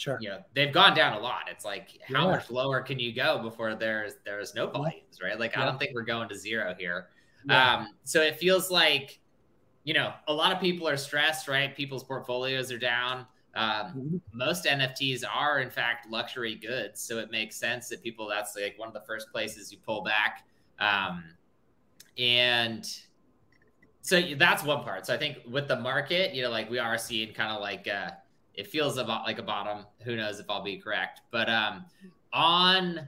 sure. 0.00 0.18
you 0.20 0.28
know, 0.30 0.42
they've 0.54 0.72
gone 0.72 0.96
down 0.96 1.12
a 1.12 1.18
lot. 1.20 1.42
It's 1.50 1.64
like 1.64 1.98
how 2.02 2.24
Yeah. 2.26 2.36
much 2.36 2.50
lower 2.50 2.80
can 2.80 2.98
you 2.98 3.12
go 3.12 3.38
before 3.42 3.74
there's 3.74 4.14
there's 4.24 4.54
no 4.54 4.66
volumes, 4.68 5.18
right? 5.22 5.38
Like, 5.38 5.56
I 5.56 5.64
don't 5.64 5.78
think 5.78 5.92
we're 5.94 6.02
going 6.02 6.28
to 6.30 6.34
zero 6.34 6.74
here. 6.78 7.08
Yeah. 7.46 7.74
Um, 7.74 7.88
so 8.04 8.20
it 8.22 8.36
feels 8.38 8.70
like, 8.70 9.20
you 9.84 9.94
know, 9.94 10.12
a 10.28 10.32
lot 10.32 10.52
of 10.52 10.60
people 10.60 10.88
are 10.88 10.96
stressed, 10.96 11.48
right? 11.48 11.74
People's 11.76 12.04
portfolios 12.04 12.70
are 12.72 12.78
down. 12.78 13.26
Um, 13.54 13.94
Mhm. 13.94 14.20
most 14.32 14.64
NFTs 14.64 15.24
are 15.24 15.60
in 15.60 15.70
fact 15.70 16.08
luxury 16.08 16.54
goods, 16.54 17.02
so 17.02 17.18
it 17.18 17.30
makes 17.30 17.56
sense 17.56 17.88
that 17.88 18.02
people 18.02 18.26
that's 18.28 18.54
like 18.56 18.78
one 18.78 18.88
of 18.88 18.94
the 18.94 19.00
first 19.02 19.30
places 19.32 19.70
you 19.72 19.78
pull 19.78 20.02
back. 20.02 20.46
Um, 20.78 21.36
and 22.16 22.86
so 24.02 24.20
that's 24.36 24.62
one 24.62 24.82
part. 24.84 25.06
So 25.06 25.14
I 25.14 25.18
think 25.18 25.38
with 25.48 25.68
the 25.68 25.76
market, 25.76 26.34
you 26.34 26.42
know, 26.42 26.50
like 26.50 26.70
we 26.70 26.78
are 26.78 26.96
seeing 26.96 27.32
kind 27.34 27.52
of 27.52 27.60
like 27.60 27.86
uh, 27.88 28.10
it 28.60 28.66
feels 28.66 28.98
about 28.98 29.24
like 29.24 29.38
a 29.38 29.42
bottom. 29.42 29.86
Who 30.02 30.16
knows 30.16 30.38
if 30.38 30.50
I'll 30.50 30.62
be 30.62 30.76
correct? 30.76 31.22
But 31.30 31.48
um, 31.48 31.86
on 32.30 33.00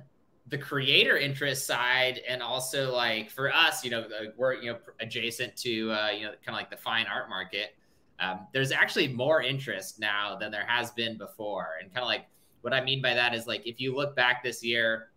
the 0.49 0.57
creator 0.57 1.19
interest 1.19 1.67
side, 1.67 2.23
and 2.27 2.43
also 2.43 2.91
like 2.91 3.31
for 3.31 3.55
us, 3.55 3.85
you 3.85 3.91
know, 3.91 4.07
we're 4.39 4.55
you 4.55 4.73
know 4.73 4.79
adjacent 5.01 5.55
to 5.59 5.93
uh, 5.93 6.09
you 6.09 6.23
know 6.23 6.31
kind 6.31 6.49
of 6.49 6.55
like 6.55 6.71
the 6.71 6.77
fine 6.79 7.07
art 7.07 7.29
market. 7.29 7.75
Um, 8.19 8.47
there's 8.55 8.73
actually 8.73 9.09
more 9.09 9.43
interest 9.43 10.01
now 10.01 10.39
than 10.41 10.51
there 10.51 10.65
has 10.67 10.91
been 10.93 11.19
before, 11.19 11.73
and 11.83 11.93
kind 11.93 12.03
of 12.03 12.09
like 12.09 12.25
what 12.63 12.73
I 12.73 12.83
mean 12.83 13.03
by 13.03 13.13
that 13.13 13.35
is 13.35 13.47
like 13.47 13.67
if 13.67 13.79
you 13.79 13.95
look 13.95 14.17
back 14.17 14.43
this 14.43 14.65
year, 14.65 15.11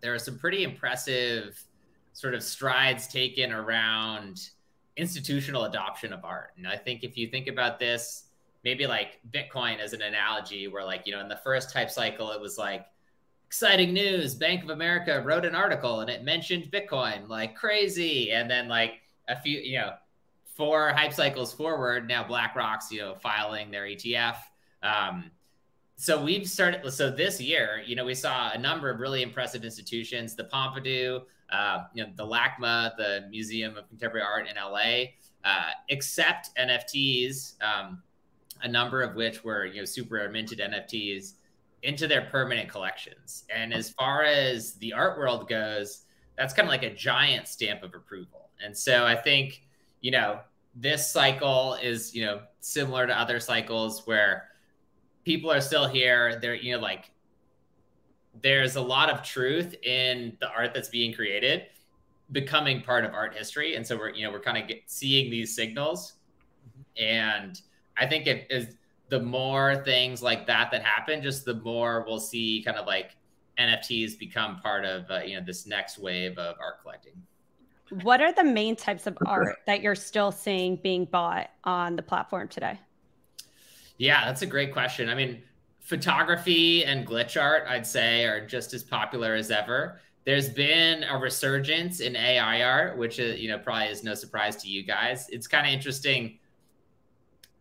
there 0.00 0.14
are 0.14 0.20
some 0.20 0.38
pretty 0.38 0.62
impressive 0.62 1.60
sort 2.12 2.34
of 2.34 2.44
strides 2.44 3.08
taken 3.08 3.50
around 3.50 4.50
institutional 4.96 5.64
adoption 5.64 6.12
of 6.12 6.24
art. 6.24 6.52
And 6.56 6.68
I 6.68 6.76
think 6.76 7.02
if 7.02 7.16
you 7.16 7.26
think 7.26 7.48
about 7.48 7.80
this, 7.80 8.26
maybe 8.64 8.86
like 8.86 9.20
Bitcoin 9.30 9.78
as 9.78 9.92
an 9.92 10.02
analogy, 10.02 10.68
where 10.68 10.84
like, 10.84 11.06
you 11.06 11.12
know, 11.12 11.20
in 11.20 11.28
the 11.28 11.40
first 11.44 11.72
hype 11.72 11.90
cycle, 11.90 12.30
it 12.30 12.40
was 12.40 12.58
like 12.58 12.86
exciting 13.46 13.92
news. 13.92 14.34
Bank 14.34 14.64
of 14.64 14.70
America 14.70 15.22
wrote 15.24 15.44
an 15.44 15.54
article 15.54 16.00
and 16.00 16.10
it 16.10 16.24
mentioned 16.24 16.70
Bitcoin 16.72 17.28
like 17.28 17.54
crazy. 17.54 18.32
And 18.32 18.50
then 18.50 18.68
like 18.68 19.00
a 19.28 19.40
few, 19.40 19.60
you 19.60 19.78
know, 19.78 19.92
four 20.44 20.90
hype 20.90 21.12
cycles 21.12 21.52
forward, 21.52 22.08
now 22.08 22.26
BlackRock's, 22.26 22.90
you 22.90 23.00
know, 23.00 23.14
filing 23.14 23.70
their 23.70 23.84
ETF. 23.84 24.36
Um, 24.82 25.30
so 25.96 26.22
we've 26.22 26.48
started 26.48 26.90
so 26.92 27.10
this 27.10 27.40
year 27.40 27.82
you 27.86 27.94
know 27.94 28.04
we 28.04 28.14
saw 28.14 28.50
a 28.50 28.58
number 28.58 28.90
of 28.90 29.00
really 29.00 29.22
impressive 29.22 29.64
institutions 29.64 30.34
the 30.34 30.44
pompidou 30.44 31.22
uh, 31.50 31.84
you 31.94 32.02
know 32.02 32.10
the 32.16 32.26
lacma 32.26 32.94
the 32.96 33.26
museum 33.30 33.76
of 33.76 33.88
contemporary 33.88 34.26
art 34.26 34.48
in 34.48 34.56
la 34.56 35.04
uh, 35.44 35.70
accept 35.90 36.50
nfts 36.56 37.54
um, 37.62 38.02
a 38.64 38.68
number 38.68 39.02
of 39.02 39.14
which 39.14 39.44
were 39.44 39.64
you 39.64 39.80
know 39.80 39.84
super 39.84 40.28
minted 40.28 40.58
nfts 40.58 41.34
into 41.82 42.08
their 42.08 42.22
permanent 42.22 42.68
collections 42.68 43.44
and 43.54 43.72
as 43.72 43.90
far 43.90 44.24
as 44.24 44.74
the 44.74 44.92
art 44.92 45.18
world 45.18 45.48
goes 45.48 46.06
that's 46.36 46.52
kind 46.52 46.66
of 46.66 46.70
like 46.70 46.82
a 46.82 46.94
giant 46.94 47.46
stamp 47.46 47.82
of 47.82 47.94
approval 47.94 48.48
and 48.64 48.76
so 48.76 49.06
i 49.06 49.14
think 49.14 49.62
you 50.00 50.10
know 50.10 50.40
this 50.74 51.10
cycle 51.10 51.78
is 51.82 52.14
you 52.14 52.24
know 52.24 52.40
similar 52.60 53.06
to 53.06 53.18
other 53.18 53.38
cycles 53.38 54.06
where 54.06 54.48
people 55.24 55.50
are 55.50 55.60
still 55.60 55.88
here. 55.88 56.38
They're, 56.40 56.54
you 56.54 56.74
know, 56.74 56.80
like 56.80 57.10
there's 58.42 58.76
a 58.76 58.80
lot 58.80 59.10
of 59.10 59.22
truth 59.22 59.74
in 59.82 60.36
the 60.40 60.48
art 60.48 60.74
that's 60.74 60.88
being 60.88 61.12
created 61.12 61.66
becoming 62.32 62.80
part 62.80 63.04
of 63.04 63.12
art 63.12 63.34
history. 63.34 63.76
And 63.76 63.86
so 63.86 63.96
we're, 63.96 64.10
you 64.10 64.24
know, 64.24 64.32
we're 64.32 64.40
kind 64.40 64.56
of 64.56 64.66
get, 64.66 64.82
seeing 64.86 65.30
these 65.30 65.54
signals. 65.54 66.14
Mm-hmm. 66.66 67.04
And 67.04 67.60
I 67.96 68.06
think 68.06 68.26
it 68.26 68.46
is 68.50 68.76
the 69.08 69.20
more 69.20 69.76
things 69.84 70.22
like 70.22 70.46
that 70.46 70.70
that 70.70 70.82
happen, 70.82 71.22
just 71.22 71.44
the 71.44 71.54
more 71.54 72.04
we'll 72.06 72.20
see 72.20 72.62
kind 72.64 72.76
of 72.76 72.86
like 72.86 73.16
NFTs 73.58 74.18
become 74.18 74.58
part 74.60 74.84
of, 74.84 75.10
uh, 75.10 75.20
you 75.24 75.38
know, 75.38 75.44
this 75.44 75.66
next 75.66 75.98
wave 75.98 76.38
of 76.38 76.56
art 76.60 76.82
collecting. 76.82 77.12
What 78.02 78.20
are 78.20 78.32
the 78.32 78.44
main 78.44 78.76
types 78.76 79.06
of 79.06 79.16
art 79.26 79.56
that 79.66 79.82
you're 79.82 79.94
still 79.94 80.32
seeing 80.32 80.76
being 80.76 81.04
bought 81.04 81.50
on 81.64 81.96
the 81.96 82.02
platform 82.02 82.48
today? 82.48 82.78
Yeah, 83.98 84.24
that's 84.24 84.42
a 84.42 84.46
great 84.46 84.72
question. 84.72 85.08
I 85.08 85.14
mean, 85.14 85.42
photography 85.80 86.84
and 86.84 87.06
glitch 87.06 87.40
art, 87.40 87.64
I'd 87.68 87.86
say, 87.86 88.24
are 88.24 88.44
just 88.44 88.74
as 88.74 88.82
popular 88.82 89.34
as 89.34 89.50
ever. 89.50 90.00
There's 90.24 90.48
been 90.48 91.04
a 91.04 91.18
resurgence 91.18 92.00
in 92.00 92.16
AI 92.16 92.62
art, 92.62 92.96
which 92.96 93.18
is, 93.18 93.38
you 93.38 93.48
know, 93.48 93.58
probably 93.58 93.88
is 93.88 94.02
no 94.02 94.14
surprise 94.14 94.56
to 94.62 94.68
you 94.68 94.82
guys. 94.82 95.28
It's 95.28 95.46
kind 95.46 95.66
of 95.66 95.72
interesting. 95.72 96.38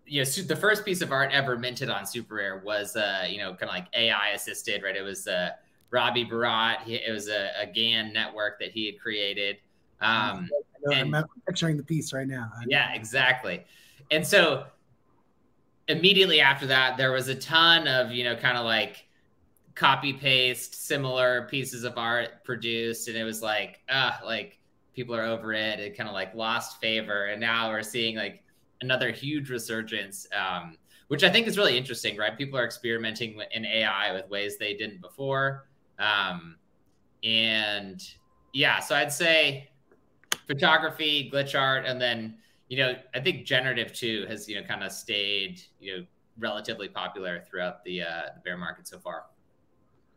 You 0.06 0.24
know, 0.24 0.30
the 0.30 0.56
first 0.56 0.86
piece 0.86 1.02
of 1.02 1.12
art 1.12 1.32
ever 1.32 1.58
minted 1.58 1.90
on 1.90 2.04
SuperRare 2.04 2.64
was, 2.64 2.96
uh, 2.96 3.26
you 3.30 3.38
know, 3.38 3.52
kind 3.52 3.64
of 3.64 3.70
like 3.70 3.88
AI 3.94 4.30
assisted, 4.30 4.84
right? 4.84 4.96
It 4.96 5.02
was 5.02 5.28
uh, 5.28 5.52
Robbie 5.92 6.26
Barrat. 6.26 6.82
He, 6.82 6.96
it 6.96 7.12
was 7.12 7.30
a, 7.30 7.52
a 7.62 7.66
GAN 7.66 8.12
network 8.12 8.60
that 8.60 8.72
he 8.72 8.86
had 8.86 9.00
created. 9.00 9.58
Um, 10.02 10.50
I 10.92 11.00
I'm 11.00 11.16
picturing 11.48 11.78
the 11.78 11.84
piece 11.84 12.12
right 12.12 12.28
now. 12.28 12.52
Yeah, 12.68 12.94
exactly. 12.94 13.64
And 14.12 14.26
so 14.26 14.66
immediately 15.88 16.42
after 16.42 16.68
that, 16.68 16.98
there 16.98 17.12
was 17.12 17.28
a 17.28 17.36
ton 17.36 17.88
of, 17.88 18.12
you 18.12 18.24
know, 18.24 18.36
kind 18.36 18.58
of 18.58 18.66
like 18.66 19.06
copy 19.76 20.14
paste 20.14 20.86
similar 20.86 21.48
pieces 21.50 21.84
of 21.84 21.98
art 21.98 22.44
produced. 22.44 23.08
And 23.08 23.18
it 23.18 23.24
was 23.24 23.42
like, 23.42 23.82
ah, 23.90 24.20
like 24.26 24.60
people 24.94 25.16
are 25.16 25.24
over 25.24 25.54
it. 25.54 25.80
It 25.80 25.98
kind 25.98 26.10
of 26.10 26.14
like 26.14 26.36
lost 26.36 26.80
favor. 26.80 27.26
And 27.26 27.42
now 27.42 27.70
we're 27.70 27.84
seeing 27.84 28.16
like 28.16 28.44
another 28.84 29.12
huge 29.12 29.50
resurgence, 29.50 30.28
um, 30.38 30.78
which 31.08 31.24
I 31.24 31.30
think 31.30 31.48
is 31.48 31.58
really 31.58 31.78
interesting, 31.78 32.18
right? 32.18 32.38
People 32.38 32.60
are 32.60 32.66
experimenting 32.66 33.40
in 33.52 33.66
AI 33.66 34.14
with 34.14 34.30
ways 34.30 34.58
they 34.58 34.76
didn't 34.76 35.02
before. 35.02 35.68
Um, 35.98 36.58
and 37.24 38.04
yeah, 38.54 38.80
so 38.80 38.96
I'd 38.96 39.12
say 39.12 39.72
photography, 40.46 41.32
glitch 41.34 41.60
art, 41.60 41.86
and 41.86 42.00
then 42.00 42.36
you 42.70 42.78
know 42.78 42.96
I 43.14 43.20
think 43.20 43.46
generative 43.46 43.94
too 43.94 44.26
has 44.28 44.48
you 44.48 44.60
know 44.60 44.68
kind 44.68 44.84
of 44.84 44.92
stayed 44.92 45.62
you 45.80 45.98
know 45.98 46.06
relatively 46.38 46.88
popular 46.88 47.44
throughout 47.50 47.84
the 47.84 48.02
uh, 48.02 48.22
the 48.36 48.42
bear 48.44 48.58
market 48.58 48.88
so 48.88 49.00
far. 49.00 49.26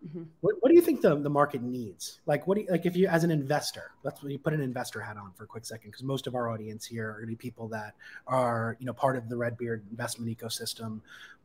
Mm-hmm. 0.04 0.22
What, 0.40 0.56
what 0.60 0.68
do 0.68 0.74
you 0.74 0.82
think 0.82 1.00
the, 1.00 1.16
the 1.16 1.30
market 1.30 1.62
needs? 1.62 2.20
Like, 2.26 2.46
what 2.46 2.56
do 2.56 2.62
you, 2.62 2.68
like 2.70 2.86
if 2.86 2.96
you 2.96 3.08
as 3.08 3.24
an 3.24 3.30
investor? 3.30 3.92
Let's 4.02 4.22
you 4.22 4.38
put 4.38 4.52
an 4.52 4.60
investor 4.60 5.00
hat 5.00 5.16
on 5.16 5.32
for 5.32 5.44
a 5.44 5.46
quick 5.46 5.64
second 5.64 5.90
because 5.90 6.02
most 6.02 6.26
of 6.26 6.34
our 6.34 6.50
audience 6.50 6.84
here 6.84 7.08
are 7.08 7.14
going 7.14 7.22
to 7.22 7.28
be 7.28 7.36
people 7.36 7.68
that 7.68 7.94
are 8.26 8.76
you 8.78 8.86
know 8.86 8.92
part 8.92 9.16
of 9.16 9.28
the 9.28 9.36
Red 9.36 9.56
Beard 9.56 9.84
investment 9.90 10.36
ecosystem. 10.36 11.00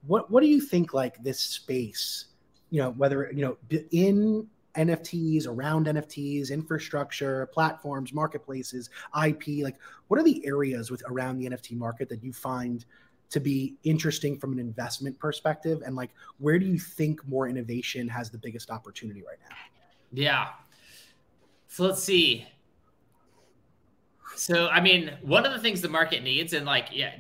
What 0.06 0.30
what 0.30 0.42
do 0.42 0.48
you 0.48 0.62
think 0.62 0.94
like 0.94 1.22
this 1.24 1.40
space? 1.40 2.26
You 2.70 2.82
know 2.82 2.92
whether 2.92 3.32
you 3.34 3.42
know 3.42 3.58
in 3.92 4.48
NFTs, 4.76 5.48
around 5.48 5.88
NFTs, 5.88 6.52
infrastructure, 6.52 7.46
platforms, 7.48 8.14
marketplaces, 8.14 8.90
IP. 9.26 9.64
Like, 9.64 9.78
what 10.08 10.20
are 10.20 10.24
the 10.24 10.46
areas 10.46 10.90
with 10.90 11.04
around 11.08 11.38
the 11.38 11.50
NFT 11.50 11.76
market 11.78 12.10
that 12.10 12.24
you 12.24 12.32
find 12.32 12.86
to 13.32 13.40
be 13.40 13.76
interesting 13.84 14.38
from 14.38 14.54
an 14.54 14.60
investment 14.60 15.18
perspective? 15.18 15.82
And 15.86 15.96
like, 15.96 16.12
where 16.38 16.60
do 16.60 16.66
you 16.66 16.78
think 16.78 17.26
more 17.28 17.48
innovation 17.48 18.08
has 18.08 18.30
the 18.30 18.38
biggest 18.38 18.70
opportunity 18.70 19.24
right 19.28 19.40
now? 19.50 19.56
Yeah. 20.14 20.50
So 21.68 21.86
let's 21.86 22.04
see. 22.04 22.46
So, 24.36 24.68
I 24.68 24.80
mean, 24.80 25.12
one 25.22 25.46
of 25.46 25.54
the 25.54 25.60
things 25.60 25.82
the 25.82 25.90
market 25.90 26.24
needs, 26.24 26.54
and 26.54 26.66
like, 26.66 26.88
yeah, 26.92 27.16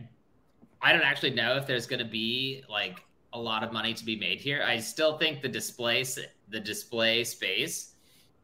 I 0.81 0.91
don't 0.91 1.03
actually 1.03 1.31
know 1.31 1.55
if 1.55 1.67
there's 1.67 1.85
going 1.85 1.99
to 1.99 2.09
be 2.09 2.63
like 2.69 3.03
a 3.33 3.39
lot 3.39 3.63
of 3.63 3.71
money 3.71 3.93
to 3.93 4.05
be 4.05 4.15
made 4.15 4.41
here. 4.41 4.63
I 4.65 4.79
still 4.79 5.17
think 5.17 5.41
the 5.41 5.47
display, 5.47 6.03
the 6.49 6.59
display 6.59 7.23
space 7.23 7.93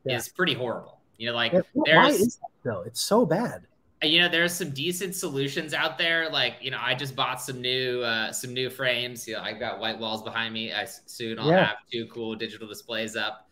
yeah. 0.05 0.15
is 0.15 0.29
pretty 0.29 0.53
horrible. 0.53 1.01
You 1.17 1.29
know, 1.29 1.35
like 1.35 1.53
why 1.73 2.09
is 2.09 2.35
that 2.37 2.49
though? 2.63 2.83
It's 2.85 3.01
so 3.01 3.25
bad. 3.25 3.67
You 4.03 4.21
know, 4.21 4.29
there's 4.29 4.53
some 4.53 4.69
decent 4.69 5.15
solutions 5.15 5.73
out 5.73 5.97
there. 5.97 6.29
Like, 6.29 6.57
you 6.61 6.69
know, 6.69 6.77
I 6.79 6.93
just 6.93 7.15
bought 7.15 7.41
some 7.41 7.61
new, 7.61 8.01
uh, 8.01 8.31
some 8.31 8.53
new 8.53 8.69
frames. 8.69 9.27
You 9.27 9.35
know, 9.35 9.41
I've 9.41 9.59
got 9.59 9.79
white 9.79 9.97
walls 9.97 10.21
behind 10.21 10.53
me. 10.53 10.71
I 10.71 10.85
soon 10.85 11.39
I'll 11.39 11.49
yeah. 11.49 11.67
have 11.67 11.77
two 11.91 12.05
cool 12.07 12.35
digital 12.35 12.67
displays 12.67 13.15
up. 13.15 13.49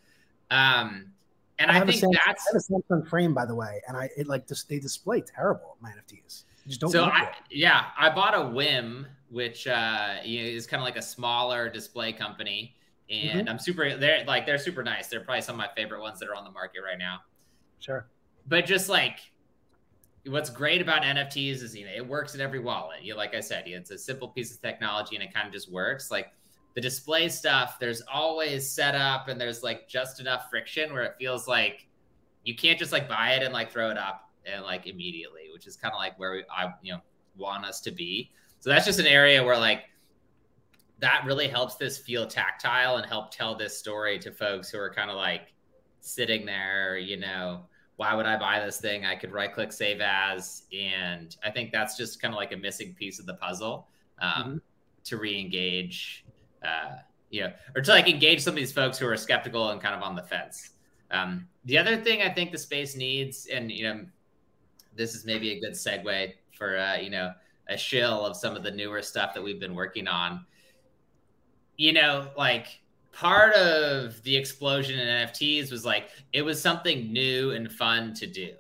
Um, 0.52 1.12
and 1.58 1.72
I, 1.72 1.78
I 1.78 1.86
think 1.86 2.02
Samsung, 2.02 2.14
that's 2.26 2.46
I 2.48 2.54
have 2.54 2.62
a 2.70 2.94
Samsung 2.94 3.08
frame, 3.08 3.34
by 3.34 3.46
the 3.46 3.56
way, 3.56 3.82
and 3.88 3.96
I 3.96 4.10
it 4.18 4.28
like 4.28 4.48
just 4.48 4.68
they 4.68 4.80
display 4.80 5.22
terrible 5.22 5.78
my 5.82 5.90
NFTs. 5.92 6.44
You 6.66 6.70
just 6.70 6.82
don't. 6.82 6.92
So 6.92 7.06
I, 7.06 7.32
yeah, 7.50 7.86
I 7.98 8.14
bought 8.14 8.36
a 8.36 8.50
Whim, 8.50 9.08
which 9.30 9.68
uh, 9.68 10.16
you 10.24 10.42
know, 10.42 10.50
is 10.50 10.68
kind 10.68 10.82
of 10.82 10.86
like 10.86 10.98
a 10.98 11.02
smaller 11.02 11.70
display 11.70 12.12
company, 12.12 12.76
and 13.10 13.42
mm-hmm. 13.42 13.50
I'm 13.50 13.60
super. 13.60 13.96
They're 13.96 14.26
like 14.26 14.46
they're 14.46 14.58
super 14.58 14.84
nice. 14.84 15.08
They're 15.08 15.22
probably 15.22 15.42
some 15.42 15.56
of 15.56 15.60
my 15.60 15.70
favorite 15.76 16.02
ones 16.02 16.20
that 16.20 16.28
are 16.28 16.36
on 16.36 16.44
the 16.44 16.52
market 16.52 16.82
right 16.86 16.98
now. 16.98 17.22
Sure. 17.80 18.08
But 18.48 18.66
just 18.66 18.90
like 18.90 19.20
what's 20.28 20.50
great 20.50 20.82
about 20.82 21.04
NFTs 21.04 21.62
is 21.62 21.76
you 21.76 21.86
know 21.86 21.92
it 21.96 22.06
works 22.06 22.36
in 22.36 22.42
every 22.42 22.60
wallet. 22.60 23.04
You 23.04 23.16
like 23.16 23.36
I 23.36 23.40
said, 23.40 23.64
it's 23.68 23.92
a 23.92 23.98
simple 23.98 24.30
piece 24.30 24.54
of 24.54 24.62
technology 24.62 25.16
and 25.16 25.24
it 25.24 25.34
kind 25.34 25.48
of 25.48 25.54
just 25.54 25.72
works. 25.72 26.12
Like 26.12 26.32
the 26.74 26.82
display 26.82 27.30
stuff, 27.30 27.78
there's 27.80 28.02
always 28.12 28.70
setup 28.70 29.28
and 29.28 29.40
there's 29.40 29.64
like 29.64 29.88
just 29.88 30.20
enough 30.20 30.50
friction 30.50 30.94
where 30.94 31.04
it 31.04 31.16
feels 31.18 31.48
like 31.48 31.88
you 32.44 32.56
can't 32.56 32.78
just 32.78 32.92
like 32.92 33.08
buy 33.08 33.32
it 33.32 33.44
and 33.44 33.54
like 33.54 33.72
throw 33.72 33.90
it 33.90 33.98
up 33.98 34.30
and 34.46 34.64
like 34.64 34.88
immediately, 34.88 35.50
which 35.54 35.68
is 35.68 35.76
kind 35.76 35.94
of 35.94 35.98
like 35.98 36.18
where 36.20 36.32
we, 36.32 36.44
I 36.50 36.74
you 36.82 36.94
know 36.94 37.00
want 37.38 37.66
us 37.66 37.82
to 37.82 37.92
be. 37.92 38.32
So 38.60 38.70
that's 38.70 38.86
just 38.86 39.00
an 39.00 39.08
area 39.08 39.44
where 39.44 39.58
like 39.58 39.84
that 41.00 41.24
really 41.26 41.48
helps 41.48 41.76
this 41.76 41.98
feel 41.98 42.26
tactile 42.26 42.98
and 42.98 43.06
help 43.06 43.32
tell 43.32 43.56
this 43.56 43.78
story 43.78 44.18
to 44.20 44.32
folks 44.32 44.70
who 44.70 44.80
are 44.80 44.90
kind 44.90 45.10
of 45.10 45.18
like 45.18 45.54
sitting 46.00 46.46
there, 46.46 46.98
you 46.98 47.18
know, 47.18 47.66
why 47.98 48.14
would 48.14 48.26
I 48.26 48.38
buy 48.38 48.64
this 48.64 48.80
thing? 48.80 49.06
I 49.06 49.16
could 49.16 49.32
right 49.32 49.54
click 49.54 49.72
save 49.72 50.02
as, 50.02 50.64
and 50.78 51.36
I 51.44 51.50
think 51.50 51.72
that's 51.72 51.96
just 51.96 52.22
kind 52.22 52.34
of 52.34 52.38
like 52.38 52.52
a 52.52 52.58
missing 52.58 52.94
piece 52.94 53.20
of 53.20 53.26
the 53.26 53.36
puzzle 53.36 53.88
um, 54.20 54.32
mm-hmm. 54.32 54.58
to 55.06 55.18
re-engage 55.18 56.26
uh, 56.66 56.96
you 57.30 57.42
know, 57.42 57.52
or 57.76 57.82
to 57.82 57.92
like 57.92 58.08
engage 58.08 58.42
some 58.42 58.54
of 58.54 58.56
these 58.56 58.72
folks 58.72 58.98
who 58.98 59.08
are 59.08 59.18
skeptical 59.18 59.72
and 59.72 59.82
kind 59.82 59.96
of 59.96 60.02
on 60.02 60.16
the 60.16 60.24
fence. 60.24 60.72
Um, 61.12 61.48
the 61.66 61.78
other 61.78 61.98
thing 61.98 62.22
I 62.22 62.30
think 62.30 62.52
the 62.52 62.58
space 62.58 62.96
needs, 62.96 63.48
and 63.48 63.72
you 63.72 63.84
know, 63.84 64.06
this 64.96 65.14
is 65.14 65.26
maybe 65.26 65.52
a 65.52 65.60
good 65.60 65.74
segue 65.74 66.34
for 66.58 66.78
uh, 66.78 66.96
you 66.98 67.10
know 67.10 67.34
a 67.68 67.78
shill 67.78 68.26
of 68.26 68.36
some 68.36 68.56
of 68.56 68.64
the 68.64 68.72
newer 68.72 69.02
stuff 69.02 69.34
that 69.34 69.44
we've 69.44 69.60
been 69.60 69.76
working 69.76 70.08
on. 70.08 70.46
You 71.78 71.94
know, 71.94 72.30
like 72.38 72.80
part 73.16 73.54
of 73.56 74.22
the 74.24 74.36
explosion 74.36 75.00
in 75.00 75.08
NFTs 75.08 75.72
was 75.72 75.86
like 75.86 76.10
it 76.34 76.42
was 76.42 76.62
something 76.62 77.12
new 77.12 77.52
and 77.52 77.72
fun 77.72 78.14
to 78.16 78.28
do. 78.28 78.52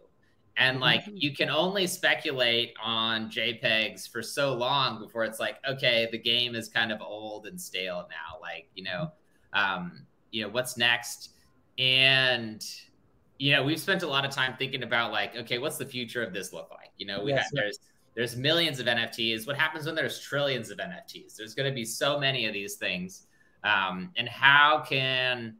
And 0.58 0.80
like 0.80 1.01
mm-hmm. 1.01 1.18
you 1.18 1.36
can 1.36 1.49
only 1.49 1.86
speculate 1.86 2.74
on 2.82 3.30
JPEGs 3.30 4.10
for 4.10 4.22
so 4.22 4.53
long 4.53 4.99
before 4.99 5.26
it's 5.26 5.39
like, 5.39 5.58
okay, 5.70 6.08
the 6.12 6.18
game 6.18 6.56
is 6.56 6.70
kind 6.70 6.93
of 6.93 7.01
old 7.01 7.45
and 7.45 7.60
stale 7.60 8.08
now. 8.10 8.39
Like, 8.41 8.70
you 8.74 8.86
know, 8.86 9.12
um, 9.51 10.06
you 10.32 10.43
know, 10.43 10.49
what's 10.49 10.78
next? 10.78 11.32
And 11.78 12.66
you 13.38 13.51
know, 13.51 13.64
we've 13.64 13.82
spent 13.82 14.03
a 14.03 14.08
lot 14.08 14.24
of 14.24 14.32
time 14.32 14.56
thinking 14.58 14.84
about 14.84 15.12
like, 15.12 15.36
okay, 15.36 15.58
what's 15.58 15.78
the 15.78 15.86
future 15.86 16.24
of 16.24 16.32
this 16.32 16.53
look 16.53 16.72
like? 16.72 16.91
You 16.97 17.06
know, 17.06 17.22
we 17.22 17.32
yes, 17.32 17.43
have 17.43 17.51
there's 17.51 17.80
there's 18.16 18.38
millions 18.38 18.80
of 18.80 18.86
NFTs. 18.86 19.45
What 19.45 19.58
happens 19.58 19.86
when 19.86 19.95
there's 19.95 20.22
trillions 20.22 20.72
of 20.72 20.78
NFTs? 20.78 21.36
There's 21.36 21.53
going 21.53 21.70
to 21.70 21.76
be 21.76 21.84
so 21.84 22.18
many 22.18 22.45
of 22.45 22.53
these 22.53 22.76
things, 22.76 23.28
um, 23.66 24.11
and 24.16 24.30
how 24.30 24.84
can 24.88 25.55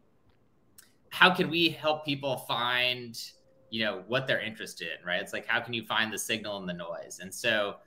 how 1.10 1.34
can 1.34 1.50
we 1.50 1.70
help 1.70 2.06
people 2.06 2.38
find 2.38 3.20
you 3.70 3.84
know 3.84 4.04
what 4.08 4.28
they're 4.28 4.42
interested 4.42 4.88
in 5.00 5.06
right? 5.06 5.22
It's 5.22 5.34
like 5.34 5.46
how 5.46 5.60
can 5.60 5.74
you 5.74 5.84
find 5.84 6.14
the 6.14 6.18
signal 6.18 6.58
and 6.58 6.70
the 6.70 6.74
noise? 6.74 7.20
And 7.22 7.34
so 7.34 7.78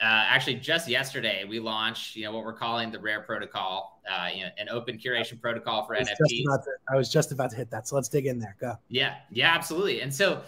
uh, 0.00 0.24
actually 0.28 0.54
just 0.54 0.88
yesterday 0.88 1.44
we 1.44 1.60
launched 1.60 2.16
you 2.16 2.24
know 2.24 2.32
what 2.32 2.44
we're 2.44 2.54
calling 2.54 2.90
the 2.90 2.98
rare 2.98 3.20
protocol 3.20 4.00
uh, 4.10 4.28
you 4.34 4.44
know, 4.44 4.50
an 4.56 4.68
open 4.70 4.96
curation 4.96 5.38
protocol 5.38 5.84
for 5.84 5.94
nfts 5.94 6.16
to, 6.16 6.70
i 6.90 6.96
was 6.96 7.10
just 7.10 7.32
about 7.32 7.50
to 7.50 7.56
hit 7.56 7.70
that 7.70 7.86
so 7.86 7.96
let's 7.96 8.08
dig 8.08 8.26
in 8.26 8.38
there 8.38 8.56
go. 8.58 8.74
Yeah 8.88 9.16
yeah 9.30 9.54
absolutely. 9.54 10.00
And 10.00 10.14
so 10.14 10.42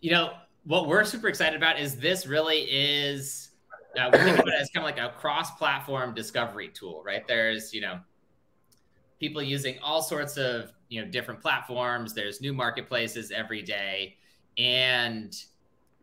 you 0.00 0.12
know 0.12 0.34
what 0.64 0.86
we're 0.86 1.04
super 1.04 1.26
excited 1.26 1.56
about 1.56 1.80
is 1.80 1.96
this 1.96 2.26
really 2.26 2.60
is 2.60 3.50
uh, 3.98 4.08
we 4.12 4.18
think 4.20 4.38
of 4.38 4.46
it 4.46 4.54
as 4.54 4.70
kind 4.70 4.86
of 4.88 4.96
like 4.96 4.98
a 4.98 5.12
cross-platform 5.18 6.14
discovery 6.14 6.68
tool 6.68 7.02
right? 7.04 7.26
There's 7.26 7.74
you 7.74 7.80
know 7.80 7.98
people 9.22 9.40
using 9.40 9.78
all 9.84 10.02
sorts 10.02 10.36
of 10.36 10.72
you 10.88 11.00
know 11.00 11.08
different 11.08 11.40
platforms. 11.40 12.12
There's 12.12 12.40
new 12.40 12.52
marketplaces 12.52 13.30
every 13.30 13.62
day. 13.62 14.16
And 14.58 15.32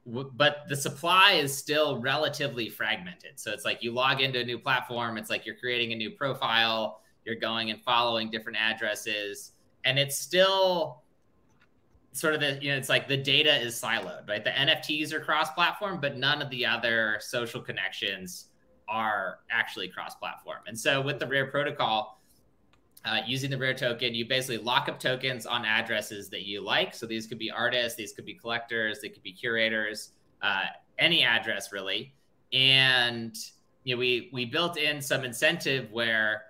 but 0.05 0.63
the 0.69 0.75
supply 0.75 1.33
is 1.33 1.55
still 1.55 1.99
relatively 1.99 2.69
fragmented. 2.69 3.37
So 3.37 3.51
it's 3.51 3.65
like 3.65 3.83
you 3.83 3.91
log 3.91 4.21
into 4.21 4.39
a 4.39 4.43
new 4.43 4.57
platform 4.57 5.17
it's 5.17 5.29
like 5.29 5.45
you're 5.45 5.57
creating 5.57 5.91
a 5.91 5.95
new 5.95 6.09
profile 6.09 7.01
you're 7.25 7.35
going 7.35 7.69
and 7.69 7.79
following 7.83 8.31
different 8.31 8.57
addresses 8.57 9.51
and 9.83 9.99
it's 9.99 10.17
still 10.17 11.03
sort 12.13 12.33
of 12.33 12.39
the 12.39 12.57
you 12.61 12.71
know 12.71 12.77
it's 12.77 12.89
like 12.89 13.07
the 13.07 13.17
data 13.17 13.55
is 13.61 13.75
siloed 13.75 14.27
right? 14.27 14.43
The 14.43 14.51
nfts 14.51 15.13
are 15.13 15.19
cross 15.19 15.51
platform 15.51 15.99
but 16.01 16.17
none 16.17 16.41
of 16.41 16.49
the 16.49 16.65
other 16.65 17.17
social 17.19 17.61
connections 17.61 18.45
are 18.87 19.39
actually 19.51 19.89
cross 19.89 20.15
platform 20.15 20.61
and 20.65 20.79
so 20.79 21.01
with 21.01 21.19
the 21.19 21.27
rare 21.27 21.51
protocol 21.51 22.18
uh, 23.05 23.19
using 23.25 23.49
the 23.49 23.57
rare 23.57 23.73
token, 23.73 24.13
you 24.13 24.25
basically 24.25 24.57
lock 24.57 24.89
up 24.89 24.99
tokens 24.99 25.45
on 25.45 25.65
addresses 25.65 26.29
that 26.29 26.45
you 26.45 26.61
like. 26.61 26.93
So 26.93 27.05
these 27.05 27.27
could 27.27 27.39
be 27.39 27.49
artists, 27.49 27.95
these 27.97 28.11
could 28.11 28.25
be 28.25 28.33
collectors, 28.33 28.99
they 29.01 29.09
could 29.09 29.23
be 29.23 29.31
curators, 29.31 30.11
uh, 30.41 30.65
any 30.97 31.23
address 31.23 31.71
really. 31.71 32.13
And 32.51 33.35
you 33.83 33.95
know, 33.95 33.99
we 33.99 34.29
we 34.33 34.45
built 34.45 34.77
in 34.77 35.01
some 35.01 35.23
incentive 35.23 35.91
where 35.91 36.43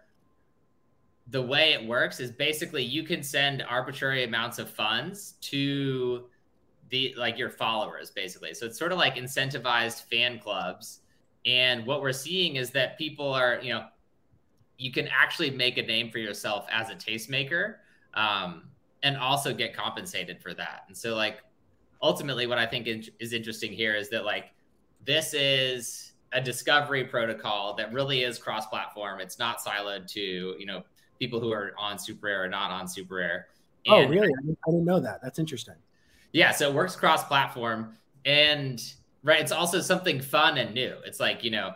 the 1.29 1.41
way 1.41 1.73
it 1.73 1.85
works 1.85 2.19
is 2.19 2.31
basically 2.31 2.83
you 2.83 3.03
can 3.03 3.21
send 3.21 3.63
arbitrary 3.69 4.23
amounts 4.23 4.57
of 4.57 4.69
funds 4.69 5.35
to 5.41 6.25
the 6.89 7.13
like 7.17 7.37
your 7.37 7.49
followers 7.49 8.09
basically. 8.09 8.53
So 8.53 8.65
it's 8.65 8.79
sort 8.79 8.91
of 8.91 8.97
like 8.97 9.15
incentivized 9.15 10.03
fan 10.09 10.39
clubs. 10.39 11.01
And 11.45 11.85
what 11.85 12.01
we're 12.01 12.11
seeing 12.11 12.55
is 12.55 12.71
that 12.71 12.97
people 12.97 13.31
are, 13.31 13.59
you 13.61 13.71
know, 13.73 13.85
you 14.79 14.91
can 14.91 15.07
actually 15.09 15.51
make 15.51 15.77
a 15.77 15.83
name 15.83 16.09
for 16.09 16.17
yourself 16.17 16.65
as 16.71 16.89
a 16.89 16.95
tastemaker 16.95 17.75
um, 18.13 18.63
and 19.03 19.17
also 19.17 19.53
get 19.53 19.75
compensated 19.75 20.41
for 20.41 20.53
that. 20.53 20.85
And 20.87 20.97
so, 20.97 21.15
like, 21.15 21.41
ultimately, 22.01 22.47
what 22.47 22.57
I 22.57 22.65
think 22.65 22.87
is 23.19 23.33
interesting 23.33 23.73
here 23.73 23.93
is 23.93 24.09
that, 24.09 24.23
like, 24.23 24.45
this 25.05 25.33
is 25.33 26.13
a 26.31 26.39
discovery 26.39 27.03
protocol 27.03 27.73
that 27.75 27.91
really 27.91 28.23
is 28.23 28.39
cross 28.39 28.67
platform. 28.67 29.19
It's 29.19 29.37
not 29.37 29.59
siloed 29.59 30.07
to, 30.13 30.21
you 30.21 30.65
know, 30.65 30.83
people 31.19 31.41
who 31.41 31.51
are 31.51 31.73
on 31.77 31.97
SuperRare 31.97 32.45
or 32.45 32.49
not 32.49 32.71
on 32.71 32.85
SuperRare. 32.85 33.43
Oh, 33.87 33.99
and, 33.99 34.07
oh, 34.07 34.09
really? 34.09 34.27
I 34.27 34.41
didn't, 34.41 34.57
I 34.65 34.71
didn't 34.71 34.85
know 34.85 34.99
that. 35.01 35.21
That's 35.21 35.39
interesting. 35.39 35.75
Yeah. 36.31 36.51
So 36.51 36.69
it 36.69 36.73
works 36.73 36.95
cross 36.95 37.23
platform. 37.25 37.97
And, 38.23 38.81
right, 39.23 39.41
it's 39.41 39.51
also 39.51 39.81
something 39.81 40.21
fun 40.21 40.57
and 40.57 40.73
new. 40.73 40.95
It's 41.05 41.19
like, 41.19 41.43
you 41.43 41.51
know, 41.51 41.73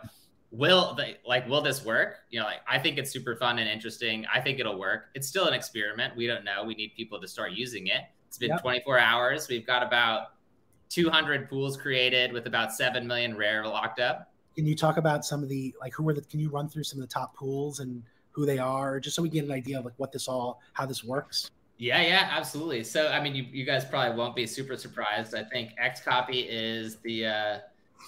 will 0.54 0.94
they 0.94 1.16
like 1.26 1.48
will 1.48 1.60
this 1.60 1.84
work? 1.84 2.18
You 2.30 2.40
know 2.40 2.46
like 2.46 2.60
i 2.68 2.78
think 2.78 2.98
it's 2.98 3.10
super 3.10 3.36
fun 3.36 3.58
and 3.58 3.68
interesting. 3.68 4.24
I 4.32 4.40
think 4.40 4.60
it'll 4.60 4.78
work. 4.78 5.06
It's 5.14 5.26
still 5.26 5.46
an 5.46 5.54
experiment. 5.54 6.16
We 6.16 6.26
don't 6.26 6.44
know. 6.44 6.64
We 6.64 6.74
need 6.74 6.92
people 6.96 7.20
to 7.20 7.28
start 7.28 7.52
using 7.52 7.88
it. 7.88 8.02
It's 8.28 8.38
been 8.38 8.50
yep. 8.50 8.62
24 8.62 8.98
hours. 8.98 9.48
We've 9.48 9.66
got 9.66 9.82
about 9.82 10.28
200 10.90 11.48
pools 11.48 11.76
created 11.76 12.32
with 12.32 12.46
about 12.46 12.72
7 12.72 13.06
million 13.06 13.36
rare 13.36 13.66
locked 13.66 14.00
up. 14.00 14.32
Can 14.54 14.66
you 14.66 14.76
talk 14.76 14.96
about 14.96 15.24
some 15.24 15.42
of 15.42 15.48
the 15.48 15.74
like 15.80 15.92
who 15.92 16.08
are 16.08 16.14
the 16.14 16.22
can 16.22 16.40
you 16.40 16.50
run 16.50 16.68
through 16.68 16.84
some 16.84 17.00
of 17.00 17.08
the 17.08 17.12
top 17.12 17.34
pools 17.34 17.80
and 17.80 18.02
who 18.30 18.46
they 18.46 18.58
are 18.58 18.98
just 18.98 19.14
so 19.14 19.22
we 19.22 19.28
get 19.28 19.44
an 19.44 19.52
idea 19.52 19.78
of 19.78 19.84
like 19.84 19.94
what 19.96 20.12
this 20.12 20.28
all 20.28 20.60
how 20.72 20.86
this 20.86 21.02
works? 21.02 21.50
Yeah 21.78 22.00
yeah 22.02 22.28
absolutely. 22.30 22.84
So 22.84 23.08
i 23.08 23.20
mean 23.20 23.34
you, 23.34 23.44
you 23.50 23.64
guys 23.64 23.84
probably 23.84 24.16
won't 24.16 24.36
be 24.36 24.46
super 24.46 24.76
surprised. 24.76 25.34
I 25.34 25.42
think 25.42 25.70
XCOPY 25.82 26.46
is 26.48 26.98
the 26.98 27.26
uh 27.26 27.58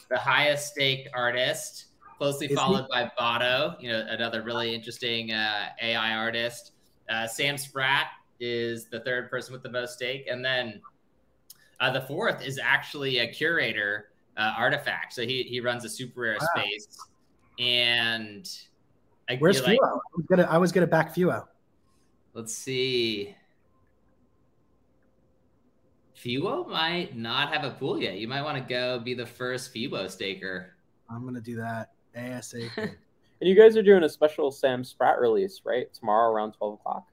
the 0.09 0.18
highest 0.18 0.72
stake 0.72 1.09
artist 1.14 1.86
closely 2.16 2.48
followed 2.48 2.82
he? 2.82 2.88
by 2.90 3.10
Botto, 3.18 3.80
you 3.80 3.90
know, 3.90 4.06
another 4.08 4.42
really 4.42 4.74
interesting 4.74 5.32
uh, 5.32 5.68
AI 5.82 6.14
artist. 6.14 6.72
Uh, 7.08 7.26
Sam 7.26 7.56
Spratt 7.56 8.06
is 8.40 8.86
the 8.86 9.00
third 9.00 9.30
person 9.30 9.52
with 9.52 9.62
the 9.62 9.70
most 9.70 9.94
stake, 9.94 10.26
and 10.30 10.44
then 10.44 10.80
uh, 11.80 11.90
the 11.90 12.00
fourth 12.02 12.44
is 12.44 12.58
actually 12.62 13.18
a 13.18 13.32
curator 13.32 14.08
uh, 14.36 14.54
artifact. 14.56 15.12
So 15.12 15.22
he 15.22 15.42
he 15.44 15.60
runs 15.60 15.84
a 15.84 15.88
super 15.88 16.22
rare 16.22 16.38
wow. 16.40 16.46
space, 16.54 16.98
and 17.58 18.48
I, 19.28 19.36
Where's 19.36 19.60
Fewo? 19.60 19.68
Like, 19.68 19.80
I 19.80 20.16
was 20.16 20.26
gonna 20.28 20.48
I 20.50 20.58
was 20.58 20.72
gonna 20.72 20.86
back 20.86 21.14
Fewo. 21.14 21.46
Let's 22.34 22.54
see. 22.54 23.34
Fewo 26.16 26.68
might 26.68 27.16
not 27.16 27.52
have 27.52 27.64
a 27.64 27.70
pool 27.70 28.00
yet. 28.00 28.16
You 28.16 28.26
might 28.26 28.42
want 28.42 28.56
to 28.56 28.64
go 28.64 28.98
be 28.98 29.14
the 29.14 29.26
first 29.26 29.72
Fewo 29.72 30.10
staker. 30.10 30.74
I'm 31.08 31.24
gonna 31.24 31.40
do 31.40 31.56
that 31.56 31.90
ASAP. 32.16 32.70
and 32.76 32.96
you 33.40 33.54
guys 33.54 33.76
are 33.76 33.82
doing 33.82 34.02
a 34.04 34.08
special 34.08 34.50
Sam 34.50 34.84
Spratt 34.84 35.20
release, 35.20 35.62
right? 35.64 35.92
Tomorrow 35.92 36.32
around 36.32 36.52
12 36.52 36.74
o'clock. 36.74 37.06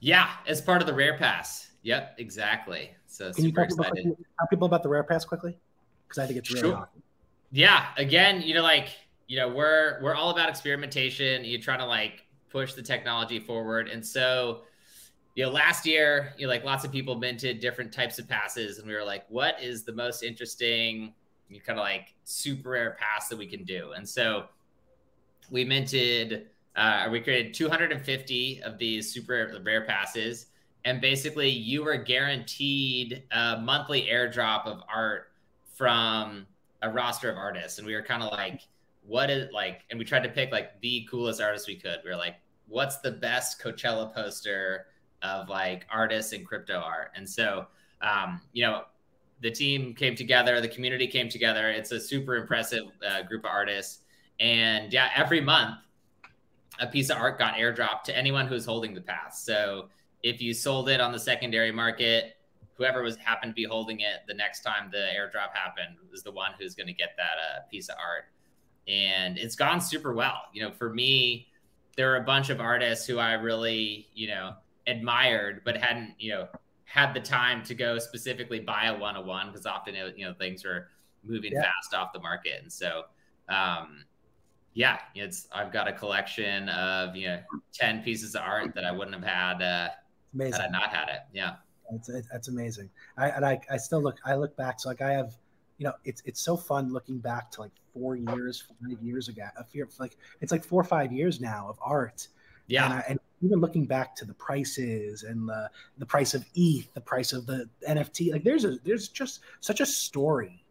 Yeah, 0.00 0.30
as 0.46 0.60
part 0.60 0.80
of 0.80 0.86
the 0.86 0.94
Rare 0.94 1.16
Pass. 1.16 1.70
Yep, 1.82 2.16
exactly. 2.18 2.90
So 3.06 3.26
Can 3.32 3.44
super 3.44 3.46
you 3.46 3.52
talk 3.52 3.64
excited. 3.64 4.06
About, 4.06 4.18
tell 4.38 4.48
people 4.48 4.66
about 4.66 4.82
the 4.82 4.88
Rare 4.88 5.04
Pass 5.04 5.24
quickly, 5.24 5.56
because 6.06 6.22
I 6.22 6.26
think 6.26 6.38
it's 6.38 6.50
really 6.50 6.68
sure. 6.68 6.76
awesome. 6.76 7.02
Yeah, 7.50 7.86
again, 7.96 8.42
you 8.42 8.54
know, 8.54 8.62
like 8.62 8.88
you 9.26 9.38
know, 9.38 9.48
we're 9.48 10.02
we're 10.02 10.14
all 10.14 10.30
about 10.30 10.48
experimentation. 10.48 11.44
You're 11.44 11.60
trying 11.60 11.78
to 11.78 11.86
like 11.86 12.24
push 12.50 12.74
the 12.74 12.82
technology 12.82 13.38
forward, 13.38 13.88
and 13.88 14.04
so 14.04 14.62
you 15.34 15.44
know, 15.44 15.50
last 15.50 15.86
year, 15.86 16.34
you 16.36 16.46
know, 16.46 16.52
like 16.52 16.64
lots 16.64 16.84
of 16.84 16.90
people 16.90 17.14
minted 17.14 17.60
different 17.60 17.92
types 17.92 18.18
of 18.18 18.28
passes, 18.28 18.78
and 18.78 18.88
we 18.88 18.94
were 18.94 19.04
like, 19.04 19.24
what 19.28 19.62
is 19.62 19.84
the 19.84 19.92
most 19.92 20.22
interesting, 20.22 21.02
you 21.02 21.12
kind 21.64 21.78
of 21.78 21.82
like 21.82 22.14
super 22.24 22.70
rare 22.70 22.96
pass 22.98 23.28
that 23.28 23.38
we 23.38 23.46
can 23.46 23.64
do? 23.64 23.92
And 23.96 24.08
so 24.08 24.46
we 25.50 25.64
minted, 25.64 26.46
uh, 26.76 27.08
we 27.10 27.20
created 27.20 27.54
250 27.54 28.62
of 28.62 28.78
these 28.78 29.12
super 29.12 29.60
rare 29.64 29.84
passes, 29.84 30.46
and 30.84 31.00
basically 31.00 31.48
you 31.48 31.84
were 31.84 31.96
guaranteed 31.96 33.22
a 33.32 33.58
monthly 33.60 34.02
airdrop 34.02 34.66
of 34.66 34.82
art 34.92 35.32
from 35.74 36.46
a 36.82 36.90
roster 36.90 37.30
of 37.30 37.36
artists, 37.36 37.78
and 37.78 37.86
we 37.86 37.94
were 37.94 38.02
kind 38.02 38.22
of 38.22 38.32
like, 38.32 38.62
what 39.06 39.30
is 39.30 39.50
like, 39.52 39.84
and 39.90 39.98
we 39.98 40.04
tried 40.04 40.22
to 40.22 40.28
pick 40.28 40.52
like 40.52 40.80
the 40.82 41.06
coolest 41.10 41.40
artists 41.40 41.66
we 41.66 41.76
could. 41.76 41.98
We 42.04 42.10
were 42.10 42.16
like, 42.16 42.36
what's 42.66 42.98
the 42.98 43.12
best 43.12 43.60
Coachella 43.60 44.12
poster? 44.14 44.86
of 45.22 45.48
like 45.48 45.86
artists 45.90 46.32
and 46.32 46.46
crypto 46.46 46.78
art. 46.78 47.12
And 47.16 47.28
so, 47.28 47.66
um, 48.00 48.40
you 48.52 48.64
know, 48.64 48.82
the 49.40 49.50
team 49.50 49.94
came 49.94 50.14
together, 50.14 50.60
the 50.60 50.68
community 50.68 51.06
came 51.06 51.28
together. 51.28 51.68
It's 51.70 51.92
a 51.92 52.00
super 52.00 52.36
impressive 52.36 52.84
uh, 53.06 53.22
group 53.22 53.44
of 53.44 53.50
artists. 53.50 54.00
And 54.40 54.92
yeah, 54.92 55.10
every 55.14 55.40
month, 55.40 55.76
a 56.80 56.86
piece 56.86 57.10
of 57.10 57.18
art 57.18 57.38
got 57.38 57.54
airdropped 57.54 58.04
to 58.04 58.16
anyone 58.16 58.46
who's 58.46 58.64
holding 58.64 58.94
the 58.94 59.00
pass. 59.00 59.44
So 59.44 59.88
if 60.22 60.40
you 60.40 60.54
sold 60.54 60.88
it 60.88 61.00
on 61.00 61.12
the 61.12 61.18
secondary 61.18 61.72
market, 61.72 62.36
whoever 62.74 63.02
was 63.02 63.16
happened 63.16 63.52
to 63.52 63.54
be 63.54 63.64
holding 63.64 64.00
it 64.00 64.20
the 64.26 64.34
next 64.34 64.60
time 64.60 64.88
the 64.90 65.08
airdrop 65.16 65.52
happened 65.52 65.96
was 66.10 66.22
the 66.22 66.30
one 66.30 66.52
who's 66.58 66.74
going 66.74 66.86
to 66.86 66.92
get 66.92 67.16
that 67.16 67.22
uh, 67.22 67.60
piece 67.70 67.88
of 67.88 67.96
art. 67.98 68.26
And 68.86 69.36
it's 69.36 69.56
gone 69.56 69.80
super 69.80 70.14
well. 70.14 70.42
You 70.52 70.62
know, 70.62 70.70
for 70.70 70.90
me, 70.90 71.48
there 71.96 72.12
are 72.12 72.16
a 72.16 72.24
bunch 72.24 72.48
of 72.48 72.60
artists 72.60 73.06
who 73.06 73.18
I 73.18 73.32
really, 73.34 74.06
you 74.14 74.28
know, 74.28 74.54
admired, 74.86 75.62
but 75.64 75.76
hadn't 75.76 76.14
you 76.18 76.30
know 76.30 76.48
had 76.88 77.12
the 77.12 77.20
time 77.20 77.62
to 77.64 77.74
go 77.74 77.98
specifically 77.98 78.60
buy 78.60 78.86
a 78.86 78.98
one 78.98 79.16
on 79.16 79.26
one 79.26 79.48
because 79.48 79.66
often 79.66 79.94
it, 79.94 80.16
you 80.16 80.24
know 80.24 80.34
things 80.34 80.64
are 80.64 80.88
moving 81.22 81.52
yeah. 81.52 81.62
fast 81.62 81.94
off 81.94 82.12
the 82.12 82.20
market, 82.20 82.60
and 82.62 82.72
so 82.72 83.04
um, 83.48 84.04
yeah, 84.74 84.98
it's 85.14 85.48
I've 85.52 85.72
got 85.72 85.88
a 85.88 85.92
collection 85.92 86.68
of 86.70 87.14
you 87.14 87.28
know 87.28 87.40
ten 87.72 88.02
pieces 88.02 88.34
of 88.34 88.42
art 88.42 88.74
that 88.74 88.84
I 88.84 88.92
wouldn't 88.92 89.14
have 89.14 89.24
had 89.24 89.62
uh, 89.62 89.88
had 90.38 90.60
I 90.60 90.68
not 90.68 90.88
had 90.88 91.08
it. 91.08 91.20
Yeah, 91.32 91.56
it's 91.92 92.08
it's 92.08 92.48
amazing. 92.48 92.90
I 93.16 93.28
and 93.30 93.44
I, 93.44 93.60
I 93.70 93.76
still 93.76 94.02
look 94.02 94.18
I 94.24 94.34
look 94.34 94.56
back. 94.56 94.80
So 94.80 94.88
like 94.88 95.02
I 95.02 95.12
have 95.12 95.34
you 95.78 95.84
know, 95.84 95.94
it's 96.04 96.22
it's 96.24 96.40
so 96.40 96.56
fun 96.56 96.92
looking 96.92 97.18
back 97.18 97.50
to 97.52 97.62
like 97.62 97.72
four 97.94 98.16
years, 98.16 98.64
five 98.82 99.00
years 99.00 99.28
ago. 99.28 99.44
A 99.56 99.64
fear 99.64 99.88
like 99.98 100.16
it's 100.40 100.52
like 100.52 100.64
four 100.64 100.80
or 100.80 100.84
five 100.84 101.12
years 101.12 101.40
now 101.40 101.68
of 101.68 101.78
art. 101.80 102.28
Yeah, 102.68 102.84
and, 102.84 102.94
I, 102.94 103.04
and 103.08 103.20
even 103.42 103.60
looking 103.60 103.86
back 103.86 104.14
to 104.16 104.24
the 104.24 104.34
prices 104.34 105.22
and 105.22 105.48
the 105.48 105.70
the 105.98 106.06
price 106.06 106.34
of 106.34 106.44
ETH, 106.54 106.92
the 106.94 107.00
price 107.00 107.32
of 107.32 107.46
the 107.46 107.68
NFT, 107.88 108.32
like 108.32 108.44
there's 108.44 108.64
a 108.64 108.78
there's 108.84 109.08
just 109.08 109.40
such 109.60 109.80
a 109.80 109.86
story 109.86 110.62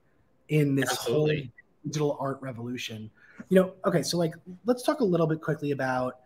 in 0.49 0.75
this 0.75 0.91
Absolutely. 0.91 1.37
whole 1.37 1.47
digital 1.85 2.17
art 2.19 2.39
revolution. 2.41 3.09
You 3.49 3.61
know, 3.61 3.73
okay, 3.85 4.01
so 4.03 4.17
like 4.17 4.35
let's 4.65 4.83
talk 4.83 4.99
a 4.99 5.05
little 5.05 5.27
bit 5.27 5.41
quickly 5.41 5.71
about 5.71 6.19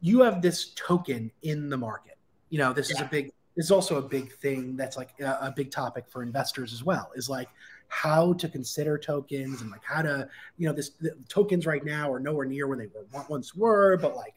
you 0.00 0.20
have 0.20 0.42
this 0.42 0.72
token 0.74 1.30
in 1.42 1.68
the 1.68 1.76
market. 1.76 2.18
You 2.48 2.58
know, 2.58 2.72
this 2.72 2.90
yeah. 2.90 2.96
is 2.96 3.02
a 3.02 3.04
big 3.06 3.32
this 3.56 3.66
is 3.66 3.70
also 3.70 3.96
a 3.98 4.02
big 4.02 4.32
thing 4.34 4.76
that's 4.76 4.96
like 4.96 5.10
a, 5.20 5.38
a 5.42 5.52
big 5.54 5.70
topic 5.70 6.04
for 6.08 6.22
investors 6.22 6.72
as 6.72 6.84
well. 6.84 7.10
Is 7.14 7.28
like 7.28 7.48
how 7.88 8.32
to 8.34 8.48
consider 8.48 8.96
tokens 8.96 9.60
and 9.62 9.70
like 9.70 9.84
how 9.84 10.02
to 10.02 10.28
you 10.56 10.68
know 10.68 10.72
this 10.72 10.92
tokens 11.28 11.66
right 11.66 11.84
now 11.84 12.10
are 12.10 12.20
nowhere 12.20 12.46
near 12.46 12.66
where 12.66 12.78
they 12.78 12.86
were 12.86 13.24
once 13.28 13.54
were, 13.54 13.96
but 13.96 14.16
like 14.16 14.34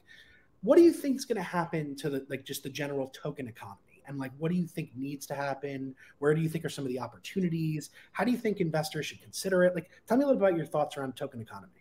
what 0.64 0.78
do 0.78 0.84
you 0.84 0.92
think 0.92 1.18
is 1.18 1.26
going 1.26 1.38
to 1.38 1.44
happen 1.44 1.96
to 1.98 2.10
the 2.10 2.26
like 2.30 2.44
just 2.44 2.64
the 2.64 2.70
general 2.70 3.08
token 3.10 3.48
economy? 3.48 4.02
And 4.08 4.18
like 4.18 4.32
what 4.38 4.52
do 4.52 4.58
you 4.58 4.66
think 4.66 4.92
needs 4.96 5.26
to 5.28 5.36
happen? 5.36 5.96
Where 6.20 6.34
do 6.34 6.42
you 6.42 6.50
think 6.50 6.66
are 6.66 6.70
some 6.70 6.84
of 6.84 6.90
the 6.90 7.00
opportunities? 7.00 7.92
How 8.12 8.24
do 8.24 8.32
you 8.32 8.38
think 8.38 8.60
investors 8.60 9.06
should 9.06 9.22
consider 9.22 9.64
it? 9.64 9.76
Like 9.76 9.90
tell 10.08 10.18
me 10.18 10.24
a 10.24 10.28
little 10.28 10.42
about 10.42 10.58
your 10.58 10.66
thoughts 10.66 10.98
around 10.98 11.16
token 11.16 11.42
economy. 11.42 11.72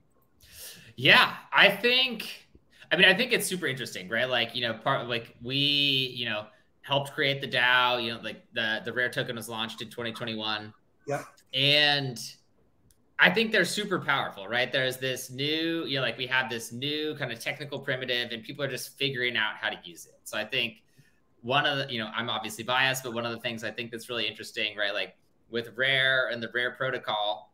Yeah 0.96 1.36
i 1.54 1.70
think 1.70 2.48
i 2.90 2.96
mean 2.96 3.06
i 3.06 3.14
think 3.14 3.32
it's 3.32 3.46
super 3.46 3.66
interesting 3.66 4.08
right? 4.10 4.28
Like 4.28 4.54
you 4.54 4.60
know 4.60 4.74
part 4.74 5.08
like 5.08 5.34
we 5.42 5.54
you 6.14 6.26
know 6.26 6.46
helped 6.82 7.12
create 7.12 7.40
the 7.40 7.48
dao 7.48 8.02
you 8.02 8.12
know 8.12 8.20
like 8.20 8.44
the 8.52 8.82
the 8.84 8.92
rare 8.92 9.08
token 9.08 9.36
was 9.36 9.48
launched 9.48 9.80
in 9.80 9.88
2021 9.88 10.74
yeah. 11.06 11.22
And 11.54 12.20
I 13.18 13.30
think 13.30 13.52
they're 13.52 13.64
super 13.64 14.00
powerful, 14.00 14.48
right? 14.48 14.72
There's 14.72 14.96
this 14.96 15.30
new, 15.30 15.84
you 15.84 15.96
know, 15.96 16.02
like 16.02 16.18
we 16.18 16.26
have 16.26 16.50
this 16.50 16.72
new 16.72 17.14
kind 17.16 17.30
of 17.30 17.38
technical 17.38 17.78
primitive, 17.78 18.32
and 18.32 18.42
people 18.42 18.64
are 18.64 18.68
just 18.68 18.98
figuring 18.98 19.36
out 19.36 19.56
how 19.60 19.68
to 19.68 19.76
use 19.84 20.06
it. 20.06 20.18
So 20.24 20.36
I 20.36 20.44
think 20.44 20.82
one 21.42 21.66
of 21.66 21.78
the, 21.78 21.92
you 21.92 21.98
know, 21.98 22.10
I'm 22.14 22.28
obviously 22.28 22.64
biased, 22.64 23.04
but 23.04 23.12
one 23.12 23.24
of 23.24 23.32
the 23.32 23.38
things 23.38 23.62
I 23.64 23.70
think 23.70 23.90
that's 23.90 24.08
really 24.08 24.26
interesting, 24.26 24.76
right? 24.76 24.94
Like 24.94 25.16
with 25.50 25.70
Rare 25.76 26.28
and 26.28 26.42
the 26.42 26.50
Rare 26.52 26.72
protocol, 26.72 27.52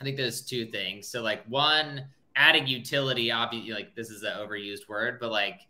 I 0.00 0.04
think 0.04 0.16
there's 0.16 0.42
two 0.42 0.66
things. 0.66 1.08
So 1.08 1.22
like 1.22 1.44
one, 1.46 2.06
adding 2.36 2.66
utility, 2.66 3.32
obviously, 3.32 3.72
like 3.72 3.94
this 3.94 4.10
is 4.10 4.22
an 4.22 4.32
overused 4.32 4.88
word, 4.88 5.18
but 5.20 5.30
like, 5.30 5.60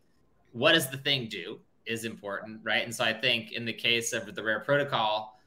what 0.52 0.72
does 0.72 0.90
the 0.90 0.98
thing 0.98 1.28
do 1.28 1.60
is 1.86 2.04
important, 2.04 2.60
right? 2.62 2.84
And 2.84 2.94
so 2.94 3.04
I 3.04 3.12
think 3.12 3.52
in 3.52 3.64
the 3.64 3.72
case 3.72 4.12
of 4.12 4.34
the 4.34 4.42
Rare 4.42 4.60
protocol 4.60 5.37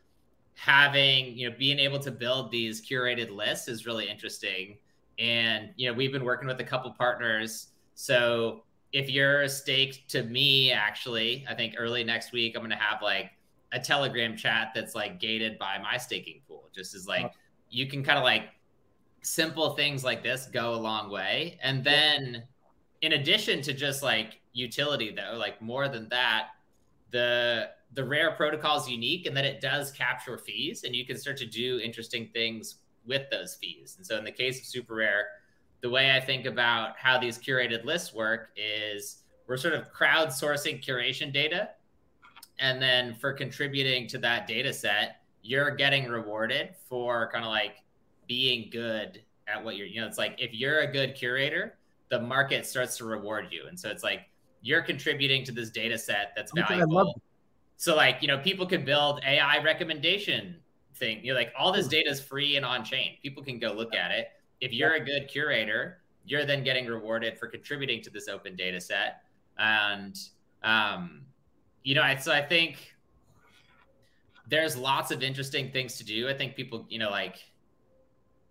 having 0.55 1.37
you 1.37 1.49
know 1.49 1.55
being 1.57 1.79
able 1.79 1.99
to 1.99 2.11
build 2.11 2.51
these 2.51 2.81
curated 2.85 3.33
lists 3.33 3.67
is 3.67 3.85
really 3.85 4.09
interesting. 4.09 4.77
And 5.19 5.69
you 5.75 5.89
know 5.89 5.93
we've 5.93 6.11
been 6.11 6.23
working 6.25 6.47
with 6.47 6.59
a 6.59 6.63
couple 6.63 6.91
partners. 6.91 7.69
So 7.95 8.63
if 8.93 9.09
you're 9.09 9.47
staked 9.47 10.09
to 10.09 10.23
me 10.23 10.69
actually 10.69 11.45
i 11.49 11.53
think 11.55 11.75
early 11.77 12.03
next 12.03 12.33
week 12.33 12.57
i'm 12.57 12.61
going 12.61 12.69
to 12.69 12.75
have 12.75 13.01
like 13.01 13.31
a 13.71 13.79
telegram 13.79 14.35
chat 14.35 14.73
that's 14.75 14.93
like 14.93 15.17
gated 15.17 15.57
by 15.57 15.77
my 15.77 15.95
staking 15.95 16.41
pool 16.45 16.67
just 16.75 16.93
as 16.93 17.07
like 17.07 17.31
you 17.69 17.87
can 17.87 18.03
kind 18.03 18.17
of 18.17 18.23
like 18.23 18.49
simple 19.21 19.75
things 19.75 20.03
like 20.03 20.23
this 20.23 20.47
go 20.47 20.73
a 20.73 20.75
long 20.75 21.09
way. 21.09 21.57
And 21.61 21.83
then 21.83 22.43
in 23.01 23.13
addition 23.13 23.61
to 23.63 23.73
just 23.73 24.03
like 24.03 24.39
utility 24.53 25.15
though 25.15 25.37
like 25.37 25.61
more 25.61 25.87
than 25.87 26.09
that 26.09 26.49
the 27.11 27.69
the 27.93 28.03
rare 28.03 28.31
protocol 28.31 28.77
is 28.77 28.89
unique 28.89 29.25
and 29.25 29.35
that 29.35 29.45
it 29.45 29.59
does 29.59 29.91
capture 29.91 30.37
fees 30.37 30.83
and 30.83 30.95
you 30.95 31.05
can 31.05 31.17
start 31.17 31.37
to 31.37 31.45
do 31.45 31.79
interesting 31.83 32.29
things 32.33 32.75
with 33.05 33.29
those 33.29 33.55
fees. 33.55 33.95
And 33.97 34.05
so 34.05 34.17
in 34.17 34.23
the 34.23 34.31
case 34.31 34.59
of 34.59 34.65
super 34.65 34.95
rare, 34.95 35.27
the 35.81 35.89
way 35.89 36.11
I 36.11 36.19
think 36.19 36.45
about 36.45 36.97
how 36.97 37.17
these 37.17 37.37
curated 37.37 37.83
lists 37.83 38.13
work 38.13 38.49
is 38.55 39.23
we're 39.47 39.57
sort 39.57 39.73
of 39.73 39.91
crowdsourcing 39.91 40.83
curation 40.83 41.33
data. 41.33 41.71
And 42.59 42.81
then 42.81 43.15
for 43.15 43.33
contributing 43.33 44.07
to 44.09 44.17
that 44.19 44.47
data 44.47 44.71
set, 44.71 45.21
you're 45.41 45.71
getting 45.71 46.07
rewarded 46.07 46.75
for 46.87 47.29
kind 47.31 47.43
of 47.43 47.49
like 47.49 47.77
being 48.27 48.69
good 48.71 49.21
at 49.47 49.61
what 49.63 49.75
you're, 49.75 49.87
you 49.87 49.99
know, 49.99 50.07
it's 50.07 50.19
like 50.19 50.35
if 50.37 50.53
you're 50.53 50.81
a 50.81 50.91
good 50.91 51.15
curator, 51.15 51.77
the 52.09 52.21
market 52.21 52.65
starts 52.65 52.95
to 52.97 53.05
reward 53.05 53.47
you. 53.49 53.65
And 53.67 53.77
so 53.77 53.89
it's 53.89 54.03
like 54.03 54.29
you're 54.61 54.83
contributing 54.83 55.43
to 55.45 55.51
this 55.51 55.71
data 55.71 55.97
set 55.97 56.33
that's 56.35 56.51
valuable 56.53 57.19
so 57.81 57.95
like, 57.95 58.17
you 58.21 58.27
know, 58.27 58.37
people 58.37 58.67
could 58.67 58.85
build 58.85 59.21
AI 59.25 59.57
recommendation 59.63 60.57
thing. 60.93 61.19
You 61.23 61.33
know, 61.33 61.39
like 61.39 61.51
all 61.57 61.71
this 61.71 61.87
hmm. 61.87 61.93
data 61.93 62.11
is 62.11 62.21
free 62.21 62.55
and 62.55 62.63
on 62.63 62.85
chain. 62.85 63.17
People 63.23 63.41
can 63.41 63.57
go 63.57 63.73
look 63.73 63.95
at 63.95 64.11
it. 64.11 64.27
If 64.59 64.71
you're 64.71 64.93
a 64.93 65.03
good 65.03 65.27
curator, 65.27 65.97
you're 66.23 66.45
then 66.45 66.63
getting 66.63 66.85
rewarded 66.85 67.39
for 67.39 67.47
contributing 67.47 68.03
to 68.03 68.11
this 68.11 68.27
open 68.27 68.55
data 68.55 68.79
set. 68.79 69.23
And 69.57 70.15
um, 70.61 71.21
you 71.81 71.95
know, 71.95 72.03
I, 72.03 72.17
so 72.17 72.31
I 72.31 72.43
think 72.43 72.93
there's 74.47 74.77
lots 74.77 75.09
of 75.09 75.23
interesting 75.23 75.71
things 75.71 75.97
to 75.97 76.03
do. 76.03 76.29
I 76.29 76.35
think 76.35 76.55
people, 76.55 76.85
you 76.87 76.99
know, 76.99 77.09
like 77.09 77.37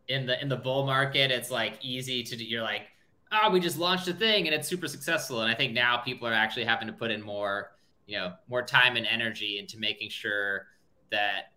in 0.08 0.26
the 0.26 0.42
in 0.42 0.48
the 0.48 0.56
bull 0.56 0.84
market, 0.84 1.30
it's 1.30 1.52
like 1.52 1.78
easy 1.82 2.24
to 2.24 2.34
do. 2.34 2.44
You're 2.44 2.64
like, 2.64 2.88
oh, 3.30 3.48
we 3.48 3.60
just 3.60 3.78
launched 3.78 4.08
a 4.08 4.12
thing 4.12 4.48
and 4.48 4.54
it's 4.56 4.66
super 4.66 4.88
successful. 4.88 5.42
And 5.42 5.48
I 5.48 5.54
think 5.54 5.72
now 5.72 5.98
people 5.98 6.26
are 6.26 6.32
actually 6.32 6.64
having 6.64 6.88
to 6.88 6.92
put 6.92 7.12
in 7.12 7.22
more 7.22 7.70
you 8.06 8.16
know 8.18 8.32
more 8.48 8.62
time 8.62 8.96
and 8.96 9.06
energy 9.06 9.58
into 9.58 9.78
making 9.78 10.10
sure 10.10 10.66
that 11.10 11.52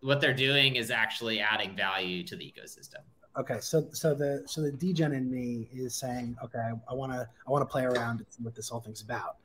what 0.00 0.20
they're 0.20 0.34
doing 0.34 0.76
is 0.76 0.90
actually 0.90 1.40
adding 1.40 1.76
value 1.76 2.24
to 2.24 2.36
the 2.36 2.44
ecosystem 2.44 3.00
Okay, 3.36 3.60
so 3.60 3.86
so 3.92 4.14
the 4.14 4.42
so 4.44 4.60
the 4.60 4.70
degen 4.72 5.12
in 5.12 5.30
me 5.30 5.66
is 5.72 5.94
saying, 5.94 6.36
okay, 6.44 6.68
I 6.90 6.92
want 6.92 7.12
to 7.12 7.26
I 7.46 7.50
want 7.50 7.62
to 7.62 7.66
play 7.72 7.84
around 7.84 8.18
and 8.18 8.26
see 8.28 8.42
what 8.42 8.54
this 8.54 8.68
whole 8.68 8.80
thing's 8.80 9.00
about. 9.00 9.36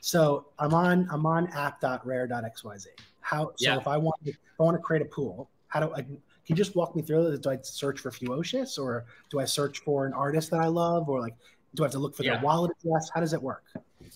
So 0.00 0.46
I'm 0.58 0.72
on 0.72 1.06
I'm 1.10 1.26
on 1.26 1.48
app.rare.xyz. 1.48 2.86
How 3.20 3.48
so 3.48 3.52
Yeah. 3.58 3.76
if 3.76 3.86
I 3.86 3.98
want 3.98 4.16
if 4.24 4.36
I 4.58 4.62
want 4.62 4.76
to 4.78 4.82
create 4.82 5.02
a 5.02 5.06
pool, 5.06 5.50
how 5.68 5.80
do 5.80 5.92
I 5.92 6.00
can 6.00 6.18
you 6.46 6.54
just 6.54 6.74
walk 6.74 6.96
me 6.96 7.02
through 7.02 7.26
it? 7.26 7.42
Do 7.42 7.50
I 7.50 7.58
search 7.60 8.00
for 8.00 8.10
FEWOCiOUS 8.10 8.78
or 8.78 9.04
do 9.30 9.40
I 9.40 9.44
search 9.44 9.80
for 9.80 10.06
an 10.06 10.14
artist 10.14 10.50
that 10.50 10.60
I 10.60 10.68
love 10.68 11.10
or 11.10 11.20
like 11.20 11.34
do 11.74 11.82
I 11.82 11.86
have 11.86 11.92
to 11.92 11.98
look 11.98 12.16
for 12.16 12.22
Yeah. 12.22 12.36
their 12.36 12.42
wallet 12.42 12.72
address? 12.80 13.10
How 13.12 13.20
does 13.20 13.34
it 13.34 13.42
work? 13.42 13.64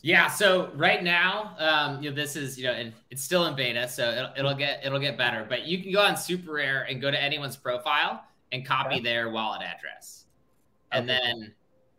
Yeah. 0.02 0.28
So 0.28 0.70
right 0.74 1.02
now, 1.02 1.54
um, 1.58 2.02
you 2.02 2.10
know, 2.10 2.16
this 2.16 2.36
is 2.36 2.58
you 2.58 2.64
know, 2.64 2.72
and 2.72 2.92
it's 3.10 3.22
still 3.22 3.46
in 3.46 3.56
beta, 3.56 3.88
so 3.88 4.10
it'll, 4.10 4.30
it'll 4.36 4.54
get 4.54 4.80
it'll 4.84 4.98
get 4.98 5.18
better. 5.18 5.46
But 5.48 5.66
you 5.66 5.82
can 5.82 5.92
go 5.92 6.00
on 6.00 6.14
SuperRare 6.14 6.90
and 6.90 7.00
go 7.00 7.10
to 7.10 7.20
anyone's 7.20 7.56
profile 7.56 8.24
and 8.52 8.64
copy 8.64 8.96
Okay. 8.96 9.02
their 9.02 9.30
wallet 9.30 9.62
address, 9.62 10.26
and 10.92 11.08
Okay. 11.08 11.18
then 11.20 11.54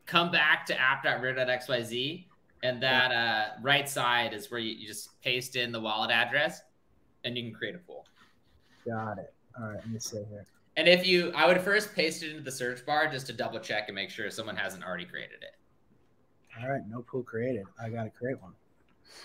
come 0.06 0.32
back 0.32 0.66
to 0.66 0.80
app.rare.xyz, 0.80 2.26
and 2.64 2.82
that 2.82 3.12
uh, 3.12 3.62
right 3.62 3.88
side 3.88 4.34
is 4.34 4.50
where 4.50 4.60
you, 4.60 4.72
you 4.76 4.88
just 4.88 5.22
paste 5.22 5.56
in 5.56 5.72
the 5.72 5.80
wallet 5.80 6.10
address, 6.10 6.62
and 7.24 7.38
you 7.38 7.44
can 7.44 7.54
create 7.54 7.76
a 7.76 7.80
pool. 7.80 8.06
Got 8.88 9.20
it. 9.20 9.34
All 9.60 9.68
right, 9.68 9.76
let 9.76 9.90
me 9.90 10.00
see 10.00 10.18
here. 10.30 10.46
And 10.78 10.88
if 10.88 11.06
you, 11.06 11.32
I 11.36 11.46
would 11.46 11.60
first 11.62 11.94
paste 11.94 12.24
it 12.24 12.32
into 12.32 12.42
the 12.42 12.52
search 12.52 12.86
bar 12.86 13.12
just 13.12 13.28
to 13.28 13.34
double 13.34 13.60
check 13.60 13.90
and 13.90 13.96
make 13.96 14.10
sure 14.10 14.32
someone 14.32 14.56
hasn't 14.56 14.84
already 14.84 15.06
created 15.06 15.44
it. 15.44 15.59
All 16.62 16.70
right, 16.70 16.82
no 16.90 17.02
pool 17.02 17.24
created. 17.24 17.66
I 17.82 17.90
gotta 17.90 18.10
create 18.10 18.42
one. 18.42 18.54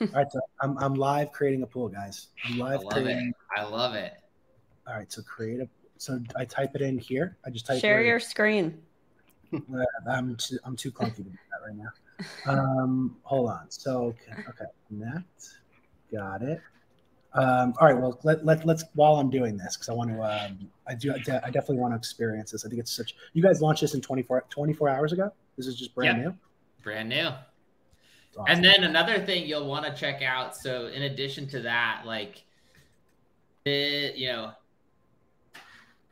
All 0.00 0.06
right, 0.22 0.30
so 0.30 0.40
I'm 0.60 0.76
I'm 0.78 0.94
live 0.94 1.32
creating 1.32 1.62
a 1.62 1.66
pool, 1.66 1.88
guys. 1.88 2.28
I'm 2.44 2.60
I 2.62 2.76
love 2.76 2.82
creating. 2.92 3.28
it. 3.28 3.60
I 3.60 3.64
love 3.64 3.94
it. 3.94 4.14
All 4.86 4.94
right, 4.96 5.10
so 5.10 5.22
create 5.22 5.60
a. 5.60 5.68
So 5.96 6.20
I 6.36 6.44
type 6.44 6.72
it 6.74 6.82
in 6.82 6.98
here. 6.98 7.36
I 7.46 7.50
just 7.50 7.66
type. 7.66 7.80
Share 7.80 7.96
where- 7.96 8.04
your 8.04 8.20
screen. 8.20 8.80
Uh, 9.52 9.84
I'm 10.10 10.34
too, 10.36 10.58
I'm 10.64 10.74
too 10.74 10.90
clunky 10.90 11.16
to 11.16 11.22
do 11.22 11.30
that 11.30 11.68
right 11.68 11.76
now. 11.76 12.50
Um, 12.52 13.16
hold 13.22 13.50
on. 13.50 13.70
So 13.70 14.14
okay, 14.28 14.40
okay, 14.48 14.64
connect. 14.88 15.48
Got 16.12 16.42
it. 16.42 16.60
Um, 17.34 17.72
all 17.80 17.86
right. 17.86 17.96
Well, 17.96 18.18
let, 18.24 18.44
let 18.44 18.66
let's 18.66 18.84
while 18.94 19.14
I'm 19.16 19.30
doing 19.30 19.56
this 19.56 19.76
because 19.76 19.88
I 19.88 19.92
want 19.92 20.10
to. 20.10 20.20
Um, 20.22 20.68
I 20.88 20.94
do. 20.94 21.12
I 21.12 21.16
I 21.16 21.50
definitely 21.50 21.76
want 21.76 21.92
to 21.92 21.96
experience 21.96 22.50
this. 22.50 22.64
I 22.64 22.68
think 22.68 22.80
it's 22.80 22.90
such. 22.96 23.14
You 23.32 23.42
guys 23.42 23.60
launched 23.62 23.80
this 23.82 23.94
in 23.94 24.00
24, 24.00 24.44
24 24.50 24.88
hours 24.88 25.12
ago. 25.12 25.32
This 25.56 25.66
is 25.68 25.76
just 25.76 25.94
brand 25.94 26.18
Yeah. 26.18 26.24
new. 26.24 26.34
Brand 26.84 27.08
new. 27.08 27.30
Awesome. 28.36 28.44
And 28.46 28.64
then 28.64 28.84
another 28.84 29.24
thing 29.24 29.46
you'll 29.46 29.66
want 29.66 29.86
to 29.86 29.92
check 29.92 30.22
out. 30.22 30.56
So 30.56 30.86
in 30.88 31.02
addition 31.02 31.48
to 31.48 31.60
that, 31.62 32.02
like 32.04 32.44
it, 33.64 34.16
you 34.16 34.28
know, 34.28 34.52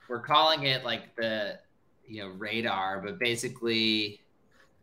we're 0.09 0.21
calling 0.21 0.65
it 0.65 0.85
like 0.85 1.15
the 1.17 1.59
you 2.07 2.23
know 2.23 2.29
radar, 2.31 3.01
but 3.01 3.19
basically 3.19 4.21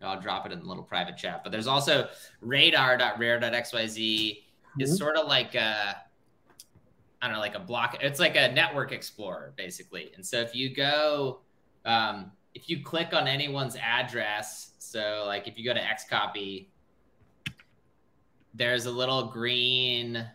I'll 0.02 0.22
drop 0.22 0.46
it 0.46 0.52
in 0.52 0.60
the 0.60 0.66
little 0.66 0.84
private 0.84 1.18
chat. 1.18 1.42
But 1.44 1.52
there's 1.52 1.68
also 1.68 2.10
radar.rare.xyz 2.42 4.44
is 4.80 4.94
Mhm. 4.94 4.98
sort 4.98 5.18
of 5.18 5.28
like 5.28 5.56
a 5.56 6.04
I 7.22 7.28
don't 7.28 7.36
know, 7.36 7.42
like 7.42 7.56
a 7.56 7.60
block. 7.60 7.98
It's 8.02 8.20
like 8.20 8.38
a 8.38 8.50
network 8.54 8.94
explorer, 8.94 9.54
basically. 9.58 10.14
And 10.16 10.26
so 10.26 10.40
if 10.40 10.56
you 10.56 10.74
go, 10.74 11.42
um, 11.84 12.32
if 12.56 12.70
you 12.70 12.82
click 12.82 13.14
on 13.14 13.28
anyone's 13.28 13.76
address, 13.76 14.69
so 14.90 15.24
like 15.28 15.48
if 15.48 15.58
you 15.58 15.64
go 15.64 15.74
to 15.74 15.80
Xcopy, 15.80 16.66
there's 18.56 18.88
a 18.88 18.92
little 18.92 19.26
green, 19.26 20.28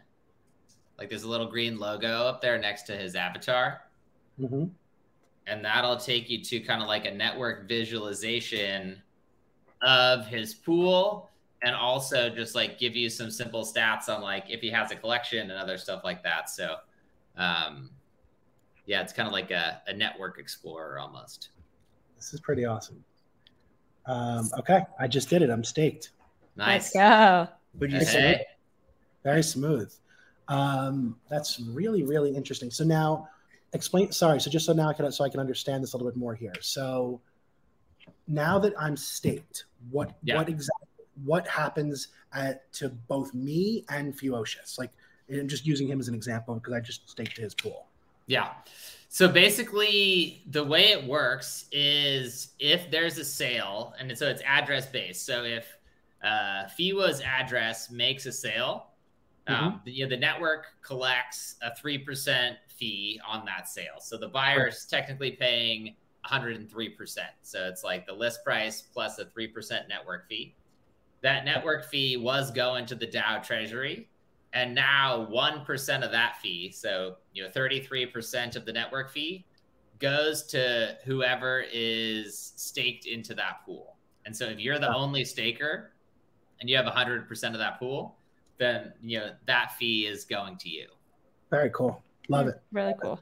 like 0.97 1.09
there's 1.09 1.25
a 1.25 1.29
little 1.29 1.49
green 1.49 1.79
logo 1.79 2.27
up 2.27 2.41
there 2.41 2.57
next 2.59 2.83
to 2.83 2.97
his 2.97 3.17
avatar. 3.17 3.83
Mhm. 4.41 4.71
And 5.47 5.65
that'll 5.65 5.97
take 5.97 6.31
you 6.31 6.43
to 6.43 6.61
kind 6.61 6.81
of 6.81 6.89
like 6.89 7.05
a 7.05 7.11
network 7.11 7.69
visualization 7.69 9.03
of 9.83 10.27
his 10.27 10.55
pool 10.55 11.31
and 11.63 11.75
also 11.75 12.31
just 12.31 12.55
like 12.55 12.79
give 12.79 12.95
you 12.95 13.11
some 13.11 13.31
simple 13.31 13.65
stats 13.65 14.09
on 14.09 14.23
like 14.23 14.45
if 14.49 14.61
he 14.61 14.71
has 14.71 14.93
a 14.93 14.97
collection 14.97 15.51
and 15.51 15.59
other 15.59 15.79
stuff 15.79 16.05
like 16.05 16.23
that. 16.23 16.49
So, 16.49 16.77
um, 17.37 17.91
yeah, 18.87 19.03
it's 19.03 19.13
kind 19.13 19.27
of 19.27 19.33
like 19.33 19.51
a, 19.51 19.83
a 19.89 19.93
network 19.93 20.39
explorer 20.39 20.99
almost. 20.99 21.51
This 22.17 22.33
is 22.33 22.41
pretty 22.41 22.65
awesome. 22.65 23.05
Um, 24.07 24.51
okay, 24.59 24.83
I 24.99 25.07
just 25.09 25.29
did 25.31 25.43
it. 25.43 25.51
I'm 25.51 25.65
staked. 25.65 26.11
Nice. 26.57 26.95
Let's 26.95 27.47
go. 27.47 27.49
Would 27.81 27.93
you 27.93 27.99
Hey, 27.99 28.05
say 28.05 28.21
hey. 28.21 28.45
Very 29.23 29.43
smooth. 29.43 29.93
Um, 30.49 31.17
that's 31.29 31.59
really, 31.61 32.03
really 32.03 32.37
interesting. 32.37 32.71
So 32.71 32.85
now, 32.85 33.29
explain. 33.73 34.13
Sorry. 34.13 34.41
So 34.41 34.51
just 34.51 34.67
so 34.67 34.73
now 34.73 34.89
I 34.91 34.93
can 34.93 35.11
so 35.11 35.25
I 35.25 35.29
can 35.31 35.41
understand 35.41 35.83
this 35.83 35.95
a 35.95 35.97
little 35.97 36.11
bit 36.11 36.19
more 36.19 36.35
here. 36.35 36.53
So 36.61 37.21
now 38.29 38.59
that 38.59 38.75
I'm 38.79 38.97
staked, 38.97 39.65
what 39.91 40.15
Yeah. 40.23 40.37
what 40.37 40.49
exactly 40.49 40.89
what 41.25 41.47
happens 41.49 42.09
at, 42.33 42.71
to 42.75 42.89
both 42.89 43.33
me 43.35 43.85
and 43.89 44.13
FEWOCiOUS? 44.19 44.79
Like, 44.79 44.91
I'm 45.33 45.47
just 45.49 45.65
using 45.65 45.89
him 45.89 46.01
as 46.01 46.09
an 46.09 46.15
example 46.15 46.55
because 46.57 46.73
I 46.75 46.81
just 46.81 47.09
staked 47.09 47.39
his 47.39 47.55
pool. 47.55 47.87
Yeah. 48.27 48.51
So 49.09 49.29
basically, 49.29 50.43
the 50.51 50.65
way 50.65 50.91
it 50.91 51.07
works 51.07 51.67
is 51.71 52.49
if 52.59 52.91
there's 52.91 53.17
a 53.19 53.25
sale, 53.25 53.95
and 53.99 54.17
so 54.19 54.27
it's 54.27 54.43
address 54.45 54.87
based. 54.87 55.25
So 55.25 55.45
if 55.45 55.67
uh, 56.23 56.65
Fewo's 56.77 57.21
address 57.21 57.91
makes 57.91 58.27
a 58.27 58.33
sale, 58.33 58.89
um, 59.47 59.81
the, 59.85 59.93
you 59.93 60.05
know, 60.05 60.11
the 60.11 60.17
network 60.17 60.67
collects 60.83 61.57
a 61.63 61.75
three 61.77 61.99
percent 61.99 62.57
fee 62.69 63.21
on 63.27 63.45
that 63.45 63.69
sale. 63.69 64.01
So 64.01 64.17
the 64.17 64.29
buyer's 64.29 64.87
technically 64.87 65.33
paying 65.33 65.95
103 66.23 66.89
percent. 66.91 67.29
So 67.43 67.67
it's 67.67 67.85
like 67.85 68.07
the 68.07 68.15
list 68.15 68.43
price 68.43 68.83
plus 68.83 69.19
a 69.19 69.27
three 69.27 69.47
percent 69.47 69.87
network 69.89 70.29
fee. 70.29 70.55
That 71.21 71.45
network 71.45 71.85
fee 71.85 72.17
was 72.17 72.51
going 72.51 72.87
to 72.87 72.95
the 72.95 73.07
DAO 73.07 73.43
Treasury 73.43 74.09
and 74.55 74.75
now 74.75 75.29
1% 75.31 76.05
of 76.05 76.11
that 76.13 76.37
fee 76.41 76.71
so 76.71 77.17
you 77.33 77.43
know 77.43 77.51
33% 77.51 78.57
of 78.57 78.65
the 78.65 78.73
network 78.73 79.11
fee 79.11 79.45
goes 79.99 80.43
to 80.45 80.97
whoever 81.05 81.65
is 81.73 82.53
staked 82.57 83.07
into 83.07 83.35
that 83.35 83.65
pool 83.67 83.97
and 84.25 84.35
so 84.35 84.47
if 84.47 84.59
you're 84.59 84.79
the 84.79 84.95
only 84.95 85.25
staker 85.25 85.93
and 86.61 86.71
you 86.71 86.77
have 86.77 86.87
100% 86.87 87.29
of 87.53 87.59
that 87.59 87.79
pool 87.79 88.17
then 88.59 88.93
you 89.03 89.19
know 89.19 89.31
that 89.47 89.73
fee 89.79 90.07
is 90.07 90.25
going 90.25 90.57
to 90.57 90.69
you 90.69 90.87
Very 91.51 91.71
cool. 91.71 92.03
Love 92.29 92.49
it. 92.49 92.61
Really 92.73 92.95
cool. 93.03 93.21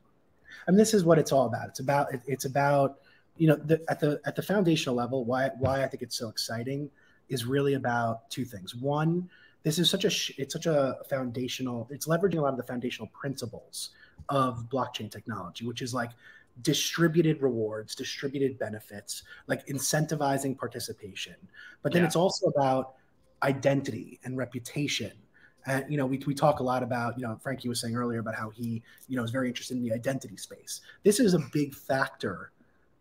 and 0.67 0.79
this 0.79 0.95
is 0.95 1.05
what 1.05 1.19
it's 1.19 1.33
all 1.33 1.47
about. 1.47 1.69
It's 1.69 1.81
about 1.81 2.13
it, 2.15 2.21
it's 2.27 2.45
about 2.45 2.99
you 3.37 3.49
know 3.49 3.57
the, 3.57 3.83
at 3.89 3.99
the 3.99 4.21
at 4.25 4.37
the 4.37 4.43
foundational 4.43 4.95
level. 4.95 5.25
Why 5.25 5.51
why 5.59 5.83
I 5.83 5.89
think 5.89 6.03
it's 6.03 6.17
so 6.17 6.29
exciting 6.29 6.91
is 7.29 7.47
really 7.47 7.75
about 7.75 8.31
two 8.31 8.45
things. 8.45 8.75
One, 8.75 9.29
this 9.63 9.79
is 9.79 9.89
such 9.89 10.05
a 10.05 10.11
it's 10.41 10.53
such 10.53 10.67
a 10.67 10.97
foundational. 11.09 11.89
It's 11.91 12.07
leveraging 12.07 12.39
a 12.39 12.41
lot 12.41 12.51
of 12.53 12.57
the 12.57 12.63
foundational 12.65 13.09
principles 13.09 13.91
of 14.29 14.69
blockchain 14.69 15.11
technology, 15.11 15.67
which 15.67 15.83
is 15.83 15.95
like 15.95 16.11
distributed 16.63 17.41
rewards, 17.41 17.95
distributed 17.95 18.59
benefits, 18.59 19.23
like 19.47 19.67
incentivizing 19.67 20.57
participation. 20.57 21.35
But 21.83 21.93
then 21.93 22.03
Yeah. 22.03 22.07
it's 22.07 22.17
also 22.17 22.47
about 22.49 22.95
identity 23.43 24.21
and 24.25 24.37
reputation. 24.37 25.13
And 25.67 25.91
you 25.91 25.97
know, 25.97 26.07
we, 26.07 26.19
we 26.27 26.35
talk 26.35 26.61
a 26.61 26.63
lot 26.63 26.83
about, 26.83 27.17
you 27.19 27.27
know, 27.27 27.39
Frankie 27.41 27.69
was 27.69 27.81
saying 27.81 27.97
earlier 27.97 28.19
about 28.19 28.35
how 28.35 28.51
he, 28.51 28.83
you 29.09 29.17
know, 29.17 29.23
is 29.23 29.31
very 29.31 29.49
interested 29.49 29.77
in 29.77 29.83
the 29.83 29.93
identity 29.93 30.37
space. 30.37 30.81
This 31.05 31.21
is 31.21 31.35
a 31.35 31.39
big 31.53 31.75
factor 31.75 32.51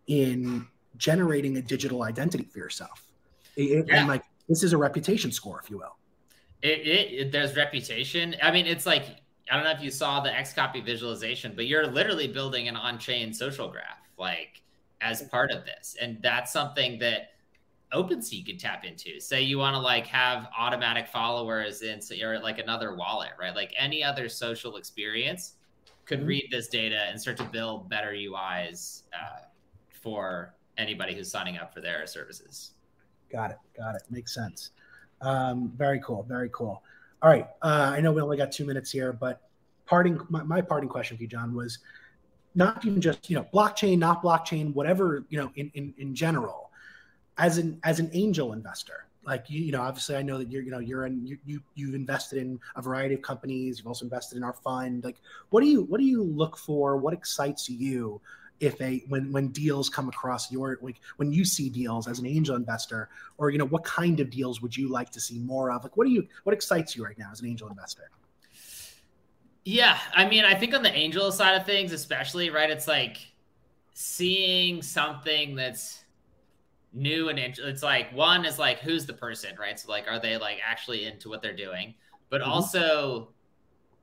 in 0.08 0.68
generating 0.98 1.58
a 1.58 1.62
digital 1.62 2.04
identity 2.04 2.46
for 2.46 2.60
yourself. 2.60 3.12
It- 3.56 3.88
Yeah. 3.88 4.00
And 4.00 4.08
like 4.08 4.24
this 4.48 4.64
is 4.64 4.74
a 4.74 4.78
reputation 4.78 5.32
score, 5.32 5.60
if 5.60 5.70
you 5.70 5.78
will. 5.80 5.96
It, 6.62 6.80
it, 6.82 7.14
it 7.14 7.32
there's 7.32 7.56
reputation 7.56 8.36
i 8.44 8.52
mean 8.52 8.68
it's 8.68 8.86
like 8.86 9.04
i 9.50 9.56
don't 9.56 9.64
know 9.64 9.72
if 9.72 9.82
you 9.82 9.90
saw 9.90 10.20
the 10.20 10.30
XCOPY 10.30 10.86
visualization 10.86 11.54
but 11.56 11.66
you're 11.66 11.88
literally 11.88 12.28
building 12.28 12.68
an 12.68 12.76
on-chain 12.76 13.34
social 13.34 13.68
graph 13.70 14.08
like 14.18 14.62
as 15.02 15.24
part 15.24 15.52
of 15.52 15.66
this 15.66 15.96
and 16.00 16.22
that's 16.22 16.52
something 16.54 17.00
that 17.00 17.30
OpenSea 17.94 18.46
could 18.46 18.58
tap 18.60 18.86
into. 18.86 19.20
Say 19.20 19.42
you 19.42 19.58
want 19.58 19.74
to 19.76 19.80
like 19.80 20.08
have 20.08 20.48
automatic 20.58 21.08
followers 21.08 21.82
in 21.82 22.00
so 22.02 22.14
you're 22.14 22.40
like 22.40 22.58
another 22.58 22.96
wallet, 22.96 23.32
right? 23.40 23.54
Like 23.54 23.74
any 23.78 24.02
other 24.02 24.30
social 24.30 24.78
experience 24.78 25.56
could 26.06 26.22
Mhm. 26.22 26.28
read 26.28 26.48
this 26.52 26.68
data 26.70 27.04
and 27.10 27.20
start 27.20 27.38
to 27.38 27.44
build 27.44 27.90
better 27.90 28.14
UIs 28.14 29.04
uh, 29.14 29.42
for 29.90 30.56
anybody 30.78 31.14
who's 31.14 31.30
signing 31.30 31.58
up 31.58 31.74
for 31.74 31.82
their 31.82 32.08
services. 32.08 32.72
Got 33.30 33.52
it. 33.52 33.58
Got 33.76 33.96
it. 33.96 34.04
Makes 34.10 34.34
sense. 34.34 34.72
Um, 35.22 35.72
very 35.76 36.00
cool. 36.00 36.24
Very 36.24 36.50
cool. 36.52 36.82
All 37.22 37.30
right. 37.30 37.48
Uh, 37.62 37.92
I 37.96 38.02
know 38.02 38.12
we 38.12 38.22
only 38.22 38.38
got 38.38 38.52
two 38.52 38.66
minutes 38.66 38.92
here, 38.92 39.14
but 39.14 39.42
parting 39.86 40.20
my, 40.30 40.44
my 40.44 40.62
parting 40.62 40.90
question 40.90 41.18
for 41.18 41.24
you, 41.24 41.30
John, 41.30 41.56
was 41.56 41.80
not 42.56 42.86
even 42.86 43.00
just 43.02 43.30
you 43.30 43.36
know 43.36 43.46
blockchain, 43.54 44.00
not 44.00 44.24
blockchain, 44.24 44.74
whatever 44.74 45.26
you 45.30 45.38
know 45.40 45.52
in 45.56 45.72
in, 45.76 45.94
in 45.98 46.16
general. 46.16 46.72
As 47.38 47.58
an 47.58 47.80
as 47.84 48.00
an 48.00 48.10
angel 48.14 48.54
investor, 48.54 49.06
like 49.24 49.50
you, 49.50 49.62
you 49.62 49.72
know, 49.72 49.82
obviously 49.82 50.16
I 50.16 50.22
know 50.22 50.38
that 50.38 50.52
you're 50.52 50.64
you 50.64 50.72
know 50.72 50.80
you're 50.80 51.06
in 51.06 51.26
you, 51.26 51.38
you 51.46 51.62
you've 51.76 51.96
invested 51.96 52.40
in 52.40 52.60
a 52.76 52.82
variety 52.82 53.16
of 53.16 53.22
companies. 53.22 53.78
You've 53.78 53.88
also 53.88 54.06
invested 54.06 54.38
in 54.38 54.44
our 54.44 54.54
fund. 54.54 55.04
Like, 55.04 55.18
what 55.50 55.62
do 55.62 55.68
you 55.68 55.84
what 55.84 56.00
do 56.00 56.06
you 56.06 56.24
look 56.24 56.58
for? 56.58 56.98
What 56.98 57.14
excites 57.14 57.70
you 57.70 58.20
if 58.62 58.80
a 58.80 59.04
when 59.10 59.32
when 59.32 59.50
deals 59.50 59.90
come 59.90 60.08
across 60.08 60.52
your 60.52 60.78
like 60.82 61.02
when 61.18 61.32
you 61.32 61.44
see 61.44 61.70
deals 61.70 62.08
as 62.08 62.20
an 62.20 62.26
angel 62.26 62.56
investor 62.56 63.10
or 63.38 63.50
you 63.50 63.58
know 63.58 63.66
what 63.66 63.84
kind 63.84 64.20
of 64.20 64.30
deals 64.30 64.62
would 64.62 64.76
you 64.76 64.88
like 64.88 65.10
to 65.12 65.20
see 65.20 65.40
more 65.40 65.72
of? 65.72 65.84
Like 65.84 65.98
what 65.98 66.06
do 66.06 66.12
you 66.14 66.28
what 66.44 66.54
excites 66.54 66.96
you 66.96 67.04
right 67.04 67.18
now 67.18 67.30
as 67.32 67.42
an 67.42 67.48
angel 67.48 67.68
investor? 67.68 68.10
Yeah 69.64 70.00
i 70.16 70.28
mean 70.28 70.44
i 70.44 70.56
think 70.56 70.74
on 70.74 70.82
the 70.82 70.92
angel 70.92 71.32
side 71.32 71.54
of 71.54 71.68
things 71.68 71.92
especially 71.92 72.50
right 72.50 72.72
it's 72.72 72.88
like 72.88 73.18
seeing 73.94 74.82
something 74.82 75.54
that's 75.56 76.02
new 76.94 77.30
and 77.30 77.40
int- 77.40 77.60
it's 77.60 77.84
like 77.84 78.14
one 78.14 78.46
is 78.46 78.60
like 78.60 78.80
who's 78.80 79.06
the 79.06 79.14
person 79.14 79.56
right? 79.58 79.80
So 79.80 79.90
like 79.90 80.08
are 80.08 80.20
they 80.20 80.38
like 80.38 80.60
actually 80.66 81.06
into 81.06 81.30
what 81.30 81.42
they're 81.42 81.56
doing? 81.56 81.94
But 82.30 82.42
mm-hmm. 82.42 82.52
also 82.52 83.30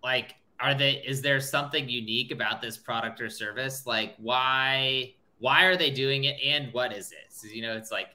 like 0.02 0.36
are 0.60 0.74
they 0.74 1.02
is 1.06 1.22
there 1.22 1.40
something 1.40 1.88
unique 1.88 2.32
about 2.32 2.60
this 2.60 2.76
product 2.76 3.20
or 3.20 3.30
service? 3.30 3.86
Like 3.86 4.14
why 4.18 5.14
why 5.38 5.64
are 5.64 5.76
they 5.76 5.90
doing 5.90 6.24
it 6.24 6.36
and 6.44 6.72
what 6.72 6.92
is 6.92 7.12
it? 7.12 7.26
So, 7.30 7.48
you 7.48 7.62
know 7.62 7.76
it's 7.76 7.92
like 7.92 8.08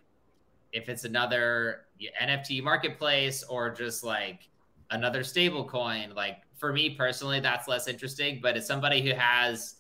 if 0.71 0.89
it's 0.89 1.05
another 1.05 1.85
nft 2.21 2.61
marketplace 2.63 3.43
or 3.43 3.69
just 3.69 4.03
like 4.03 4.49
another 4.91 5.23
stable 5.23 5.63
coin 5.63 6.11
like 6.15 6.39
for 6.57 6.73
me 6.73 6.91
personally 6.91 7.39
that's 7.39 7.67
less 7.67 7.87
interesting. 7.87 8.39
But 8.41 8.57
as 8.57 8.67
somebody 8.67 9.01
who 9.01 9.13
has 9.15 9.75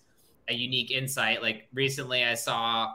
a 0.49 0.53
unique 0.53 0.91
insight 0.91 1.41
like 1.41 1.67
recently 1.73 2.23
i 2.23 2.33
saw 2.33 2.93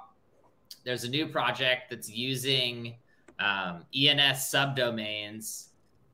there's 0.84 1.04
a 1.04 1.08
new 1.08 1.26
project 1.26 1.90
that's 1.90 2.10
using 2.10 2.94
um, 3.40 3.84
ens 3.94 4.50
subdomains 4.52 5.68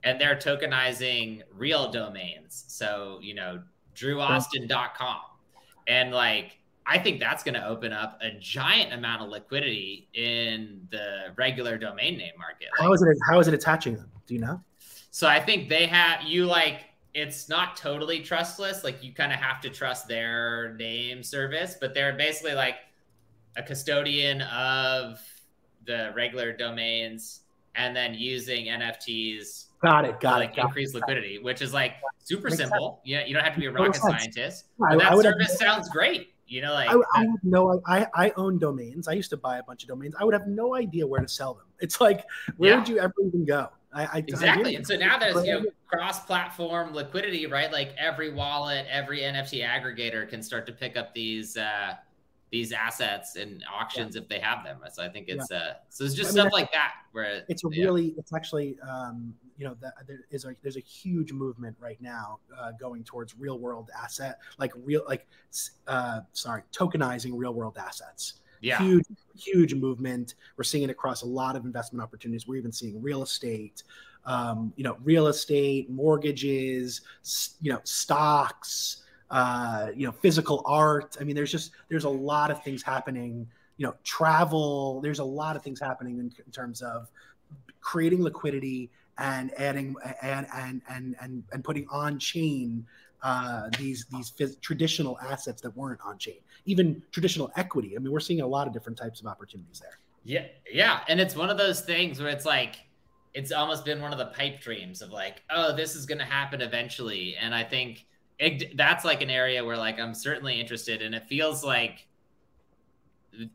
and 0.05 0.21
they're 0.21 0.37
tokenizing 0.37 1.43
real 1.53 1.91
domains. 1.91 2.65
So, 2.69 3.19
you 3.23 3.35
know, 3.35 3.63
drewaustin.com. 3.97 5.21
And 5.89 6.13
like, 6.13 6.59
I 6.87 6.99
think 6.99 7.19
that's 7.19 7.43
going 7.43 7.55
to 7.55 7.67
open 7.67 7.93
up 7.93 8.19
a 8.21 8.33
giant 8.39 8.93
amount 8.93 9.23
of 9.23 9.31
liquidity 9.31 10.09
in 10.13 10.87
the 10.91 11.33
regular 11.37 11.79
domain 11.79 12.19
name 12.19 12.35
market. 12.39 12.69
Like, 12.79 12.87
how 12.87 12.93
is 12.93 13.03
it? 13.03 13.17
How 13.27 13.41
is 13.41 13.49
it 13.49 13.55
attaching 13.55 13.97
them? 13.97 14.11
Do 14.27 14.35
you 14.35 14.41
know? 14.41 14.61
So 15.11 15.27
I 15.27 15.41
think 15.41 15.69
they 15.69 15.87
have 15.87 16.23
you 16.23 16.45
like 16.45 16.85
it's 17.15 17.49
not 17.49 17.77
totally 17.77 18.21
trustless. 18.21 18.85
Like 18.85 19.03
you 19.03 19.15
kind 19.15 19.33
of 19.33 19.39
have 19.39 19.61
to 19.63 19.71
trust 19.71 20.09
their 20.09 20.75
name 20.75 21.23
service, 21.23 21.77
but 21.81 21.95
they're 21.95 22.13
basically 22.13 22.55
like 22.55 22.77
a 23.57 23.63
custodian 23.63 24.43
of 24.43 25.21
the 25.87 26.13
regular 26.15 26.53
domains 26.53 27.41
and 27.77 27.95
then 27.95 28.15
using 28.15 28.67
NFTs 28.67 29.67
Got 29.85 30.05
it. 30.07 30.21
Got 30.21 30.41
like 30.41 30.51
it. 30.51 30.57
Got 30.57 30.67
increase 30.67 30.91
it. 30.91 30.97
liquidity, 30.97 31.39
which 31.39 31.61
is 31.61 31.75
like 31.75 31.95
super 32.23 32.49
Makes 32.49 32.57
simple. 32.57 33.01
Yeah, 33.05 33.25
you, 33.27 33.35
don't 33.35 33.45
have 33.45 33.55
to 33.55 33.61
be 33.61 33.67
a 33.67 33.73
rocket 33.73 33.97
scientist. 33.97 34.67
But 34.79 34.99
that 34.99 35.21
service 35.21 35.59
sounds 35.59 35.89
great. 35.91 36.31
You 36.47 36.63
know, 36.63 36.73
like 36.73 36.89
I, 36.91 36.95
I 37.15 37.21
have 37.21 37.43
no, 37.43 37.81
I 37.87 38.07
I 38.15 38.33
own 38.37 38.59
domains. 38.59 39.09
I 39.09 39.13
used 39.13 39.31
to 39.31 39.37
buy 39.37 39.59
a 39.59 39.63
bunch 39.63 39.83
of 39.83 39.89
domains. 39.89 40.15
I 40.19 40.25
would 40.25 40.35
have 40.35 40.47
no 40.47 40.75
idea 40.75 41.07
where 41.07 41.21
to 41.21 41.29
sell 41.29 41.55
them. 41.55 41.65
It's 41.81 42.01
like 42.01 42.25
where 42.57 42.71
yeah. 42.71 42.79
would 42.79 42.89
you 42.89 42.99
ever 42.99 43.13
even 43.27 43.45
go? 43.45 43.69
I, 43.93 44.05
I 44.05 44.19
exactly. 44.19 44.75
I 44.75 44.79
and 44.79 44.87
so 44.87 44.97
now 44.97 45.19
there's 45.19 45.45
you 45.45 45.53
know 45.53 45.65
cross-platform 45.87 46.95
liquidity, 46.95 47.47
right? 47.47 47.71
Like 47.71 47.95
every 47.99 48.33
wallet, 48.33 48.87
every 48.89 49.21
NFT 49.21 49.67
aggregator 49.67 50.27
can 50.29 50.43
start 50.43 50.67
to 50.67 50.73
pick 50.73 50.97
up 50.97 51.13
these. 51.15 51.57
uh 51.57 51.95
these 52.51 52.71
assets 52.71 53.35
and 53.35 53.65
auctions 53.69 54.15
yeah. 54.15 54.23
if 54.23 54.29
they 54.29 54.39
have 54.39 54.63
them. 54.63 54.79
So 54.93 55.03
I 55.03 55.09
think 55.09 55.29
it's 55.29 55.49
yeah. 55.51 55.57
uh 55.57 55.73
so 55.89 56.05
it's 56.05 56.15
just 56.15 56.31
I 56.31 56.35
mean, 56.35 56.43
stuff 56.43 56.53
like 56.53 56.71
that 56.71 56.93
where 57.11 57.43
it's 57.49 57.65
a 57.65 57.69
really 57.69 58.15
it's 58.17 58.33
actually 58.33 58.77
um 58.89 59.35
you 59.57 59.65
know 59.65 59.77
that 59.81 59.95
there 60.07 60.21
is 60.31 60.45
a 60.45 60.55
there's 60.63 60.77
a 60.77 60.81
huge 60.81 61.33
movement 61.33 61.77
right 61.81 62.01
now 62.01 62.39
uh, 62.59 62.73
going 62.73 63.05
towards 63.05 63.37
real 63.39 63.59
world 63.59 63.91
asset 64.01 64.39
like 64.59 64.73
real 64.85 65.03
like 65.07 65.27
uh 65.87 66.21
sorry 66.33 66.63
tokenizing 66.73 67.33
real 67.35 67.55
world 67.55 67.79
assets. 67.79 68.35
Yeah. 68.61 68.79
Huge 68.79 69.05
huge 69.37 69.75
movement. 69.75 70.35
We're 70.57 70.65
seeing 70.65 70.85
it 70.85 70.91
across 70.91 71.23
a 71.23 71.27
lot 71.27 71.55
of 71.55 71.65
investment 71.65 72.03
opportunities. 72.03 72.47
We're 72.47 72.57
even 72.57 72.73
seeing 72.73 73.03
real 73.03 73.23
estate 73.23 73.83
um, 74.27 74.73
you 74.77 74.85
know, 74.85 74.97
real 75.05 75.27
estate, 75.27 75.91
mortgages, 75.91 77.03
you 77.61 77.73
know, 77.73 77.81
stocks, 77.85 79.03
uh, 79.31 79.89
you 79.95 80.07
know, 80.07 80.13
physical 80.13 80.63
art. 80.65 81.17
I 81.21 81.25
mean, 81.25 81.37
there's 81.37 81.53
just 81.53 81.73
there's 81.89 82.05
a 82.05 82.11
lot 82.11 82.51
of 82.51 82.63
things 82.63 82.83
happening. 82.83 83.47
You 83.77 83.87
know, 83.87 83.95
travel. 84.05 85.01
There's 85.01 85.19
a 85.19 85.25
lot 85.25 85.57
of 85.57 85.63
things 85.63 85.81
happening 85.81 86.19
in, 86.19 86.33
in 86.45 86.53
terms 86.53 86.81
of 86.81 87.11
creating 87.81 88.23
liquidity 88.23 88.91
and 89.19 89.53
adding 89.59 89.95
and 90.23 90.47
and 90.55 90.83
and 90.89 91.17
and, 91.21 91.45
and 91.53 91.65
putting 91.65 91.87
on 91.91 92.19
chain 92.19 92.87
uh, 93.23 93.71
these 93.79 94.07
these 94.11 94.31
phys- 94.31 94.61
traditional 94.61 95.19
assets 95.21 95.63
that 95.63 95.77
weren't 95.77 96.01
on 96.05 96.19
chain, 96.19 96.39
even 96.67 97.03
traditional 97.11 97.51
equity. 97.57 97.95
I 97.97 97.99
mean, 97.99 98.13
we're 98.13 98.21
seeing 98.21 98.43
a 98.43 98.47
lot 98.47 98.67
of 98.67 98.73
different 98.73 98.99
types 98.99 99.21
of 99.21 99.27
opportunities 99.27 99.81
there. 99.81 99.99
Yeah, 100.25 100.47
yeah, 100.71 101.01
and 101.09 101.21
it's 101.21 101.35
one 101.35 101.51
of 101.51 101.59
those 101.59 101.81
things 101.81 102.21
where 102.21 102.29
it's 102.29 102.45
like 102.45 102.77
it's 103.33 103.51
almost 103.51 103.85
been 103.85 104.01
one 104.01 104.13
of 104.13 104.19
the 104.19 104.27
pipe 104.27 104.61
dreams 104.61 105.03
of 105.03 105.11
like, 105.11 105.43
oh, 105.51 105.75
this 105.75 105.97
is 105.97 106.07
going 106.07 106.19
to 106.19 106.25
happen 106.25 106.61
eventually, 106.61 107.37
and 107.41 107.55
I 107.55 107.65
think 107.65 108.07
it, 108.39 108.77
that's 108.77 109.05
like 109.05 109.23
an 109.23 109.31
area 109.31 109.65
where 109.65 109.77
like 109.77 109.99
I'm 109.99 110.15
certainly 110.15 110.61
interested, 110.61 111.03
and 111.03 111.15
it 111.15 111.25
feels 111.25 111.65
like 111.65 112.07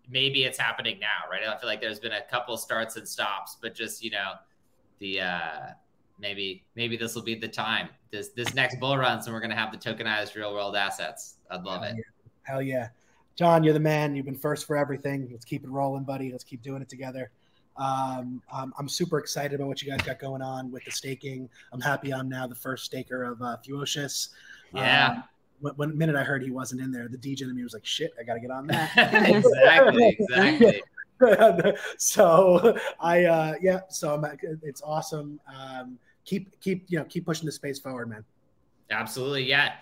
maybe 0.10 0.43
it's 0.43 0.57
happening 0.57 0.99
now, 0.99 1.30
right? 1.30 1.41
I 1.47 1.57
feel 1.57 1.70
like 1.70 1.82
there's 1.82 1.99
been 1.99 2.12
a 2.12 2.24
couple 2.30 2.57
starts 2.57 2.95
and 2.95 3.07
stops, 3.07 3.57
but 3.62 3.76
just 3.76 4.03
you 4.03 4.12
know, 4.12 4.34
the 4.99 5.21
uh, 5.21 5.59
maybe 6.19 6.63
maybe 6.75 6.97
this 6.97 7.15
will 7.15 7.23
be 7.23 7.35
the 7.35 7.47
time. 7.47 7.89
This 8.11 8.29
this 8.29 8.53
next 8.53 8.79
bull 8.79 8.97
run, 8.97 9.21
so 9.21 9.31
we're 9.31 9.39
gonna 9.39 9.55
have 9.55 9.71
the 9.71 9.77
tokenized 9.77 10.35
real 10.35 10.53
world 10.53 10.75
assets. 10.75 11.35
I'd 11.49 11.63
love 11.63 11.81
Hell 11.81 11.91
it. 11.91 11.95
Yeah. 11.97 12.03
Hell 12.43 12.61
yeah, 12.61 12.87
John, 13.35 13.63
you're 13.63 13.73
the 13.73 13.79
man. 13.79 14.15
You've 14.15 14.25
been 14.25 14.35
first 14.35 14.65
for 14.65 14.75
everything. 14.75 15.29
Let's 15.31 15.45
keep 15.45 15.63
it 15.63 15.69
rolling, 15.69 16.03
buddy. 16.03 16.31
Let's 16.31 16.43
keep 16.43 16.61
doing 16.61 16.81
it 16.81 16.89
together. 16.89 17.31
Um, 17.77 18.41
um, 18.51 18.73
I'm 18.77 18.89
super 18.89 19.17
excited 19.19 19.55
about 19.55 19.67
what 19.67 19.81
you 19.81 19.89
guys 19.89 20.01
got 20.01 20.19
going 20.19 20.41
on 20.41 20.69
with 20.69 20.83
the 20.83 20.91
staking. 20.91 21.49
I'm 21.71 21.79
happy 21.79 22.13
I'm 22.13 22.27
now 22.27 22.45
the 22.45 22.55
first 22.55 22.83
staker 22.83 23.23
of 23.23 23.41
uh, 23.41 23.55
Fewocious. 23.65 24.29
Yeah. 24.73 25.11
Um, 25.11 25.23
when, 25.61 25.73
when 25.75 25.97
minute 25.97 26.15
I 26.15 26.23
heard 26.23 26.43
he 26.43 26.51
wasn't 26.51 26.81
in 26.81 26.91
there, 26.91 27.07
the 27.07 27.17
DJ 27.17 27.43
in 27.43 27.55
me 27.55 27.63
was 27.63 27.73
like, 27.73 27.85
"Shit, 27.85 28.11
I 28.19 28.23
got 28.23 28.33
to 28.33 28.39
get 28.39 28.51
on 28.51 28.67
that." 28.67 28.91
exactly, 29.27 30.09
exactly. 30.19 30.81
so 31.97 32.78
I, 32.99 33.26
uh, 33.26 33.53
yeah, 33.61 33.82
so 33.89 34.13
I'm, 34.13 34.26
it's 34.63 34.82
awesome. 34.82 35.39
Um, 35.53 35.97
keep, 36.26 36.59
keep, 36.61 36.86
you 36.88 36.99
know, 36.99 37.05
keep 37.05 37.26
pushing 37.26 37.45
the 37.45 37.51
space 37.51 37.80
forward, 37.80 38.09
man. 38.09 38.24
Absolutely, 38.91 39.43
yeah. 39.43 39.74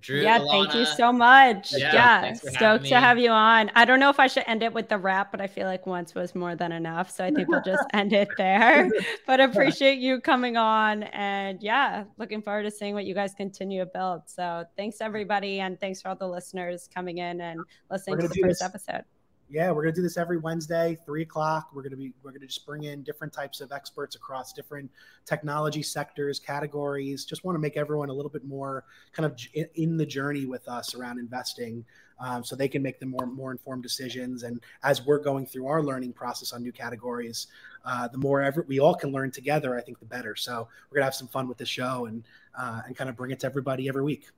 Drew, 0.00 0.22
yeah, 0.22 0.38
Alana. 0.38 0.50
thank 0.50 0.74
you 0.74 0.86
so 0.86 1.12
much. 1.12 1.72
Yeah, 1.76 1.92
yeah 1.92 2.32
stoked 2.32 2.86
to 2.86 2.98
have 2.98 3.18
you 3.18 3.30
on. 3.30 3.70
I 3.74 3.84
don't 3.84 4.00
know 4.00 4.08
if 4.08 4.18
I 4.18 4.28
should 4.28 4.44
end 4.46 4.62
it 4.62 4.72
with 4.72 4.88
the 4.88 4.96
wrap, 4.96 5.30
but 5.30 5.40
I 5.40 5.46
feel 5.46 5.66
like 5.66 5.86
once 5.86 6.14
was 6.14 6.34
more 6.34 6.56
than 6.56 6.72
enough. 6.72 7.10
So 7.10 7.24
I 7.24 7.30
think 7.30 7.48
we'll 7.48 7.62
just 7.62 7.84
end 7.92 8.12
it 8.12 8.28
there. 8.38 8.88
But 9.26 9.40
appreciate 9.40 9.98
you 9.98 10.20
coming 10.20 10.56
on. 10.56 11.02
And 11.02 11.62
yeah, 11.62 12.04
looking 12.16 12.40
forward 12.40 12.62
to 12.62 12.70
seeing 12.70 12.94
what 12.94 13.04
you 13.04 13.14
guys 13.14 13.34
continue 13.34 13.80
to 13.80 13.86
build. 13.86 14.22
So 14.26 14.64
thanks, 14.76 15.00
everybody. 15.00 15.60
And 15.60 15.78
thanks 15.78 16.00
for 16.00 16.08
all 16.08 16.16
the 16.16 16.28
listeners 16.28 16.88
coming 16.92 17.18
in 17.18 17.40
and 17.40 17.60
listening 17.90 18.20
to 18.20 18.28
the 18.28 18.34
first 18.40 18.60
this. 18.60 18.62
episode 18.62 19.04
yeah, 19.50 19.72
we're 19.72 19.82
gonna 19.82 19.94
do 19.94 20.02
this 20.02 20.16
every 20.16 20.38
Wednesday, 20.38 20.96
three 21.04 21.22
o'clock. 21.22 21.70
We're 21.74 21.82
gonna 21.82 21.96
be 21.96 22.12
we're 22.22 22.30
gonna 22.30 22.46
just 22.46 22.64
bring 22.64 22.84
in 22.84 23.02
different 23.02 23.32
types 23.32 23.60
of 23.60 23.72
experts 23.72 24.14
across 24.14 24.52
different 24.52 24.90
technology 25.26 25.82
sectors, 25.82 26.38
categories. 26.38 27.24
Just 27.24 27.44
want 27.44 27.56
to 27.56 27.60
make 27.60 27.76
everyone 27.76 28.08
a 28.10 28.12
little 28.12 28.30
bit 28.30 28.44
more 28.44 28.84
kind 29.12 29.26
of 29.26 29.38
in 29.74 29.96
the 29.96 30.06
journey 30.06 30.46
with 30.46 30.68
us 30.68 30.94
around 30.94 31.18
investing, 31.18 31.84
um, 32.20 32.44
so 32.44 32.54
they 32.54 32.68
can 32.68 32.80
make 32.80 33.00
the 33.00 33.06
more 33.06 33.26
more 33.26 33.50
informed 33.50 33.82
decisions. 33.82 34.44
And 34.44 34.62
as 34.84 35.04
we're 35.04 35.18
going 35.18 35.46
through 35.46 35.66
our 35.66 35.82
learning 35.82 36.12
process 36.12 36.52
on 36.52 36.62
new 36.62 36.72
categories, 36.72 37.48
uh, 37.84 38.06
the 38.06 38.18
more 38.18 38.42
ever 38.42 38.64
we 38.68 38.78
all 38.78 38.94
can 38.94 39.10
learn 39.10 39.32
together, 39.32 39.76
I 39.76 39.80
think 39.80 39.98
the 39.98 40.06
better. 40.06 40.36
So 40.36 40.68
we're 40.90 40.96
gonna 40.96 41.06
have 41.06 41.14
some 41.14 41.28
fun 41.28 41.48
with 41.48 41.58
the 41.58 41.66
show 41.66 42.06
and 42.06 42.24
uh, 42.56 42.82
and 42.86 42.96
kind 42.96 43.10
of 43.10 43.16
bring 43.16 43.32
it 43.32 43.40
to 43.40 43.46
everybody 43.46 43.88
every 43.88 44.04
week. 44.04 44.28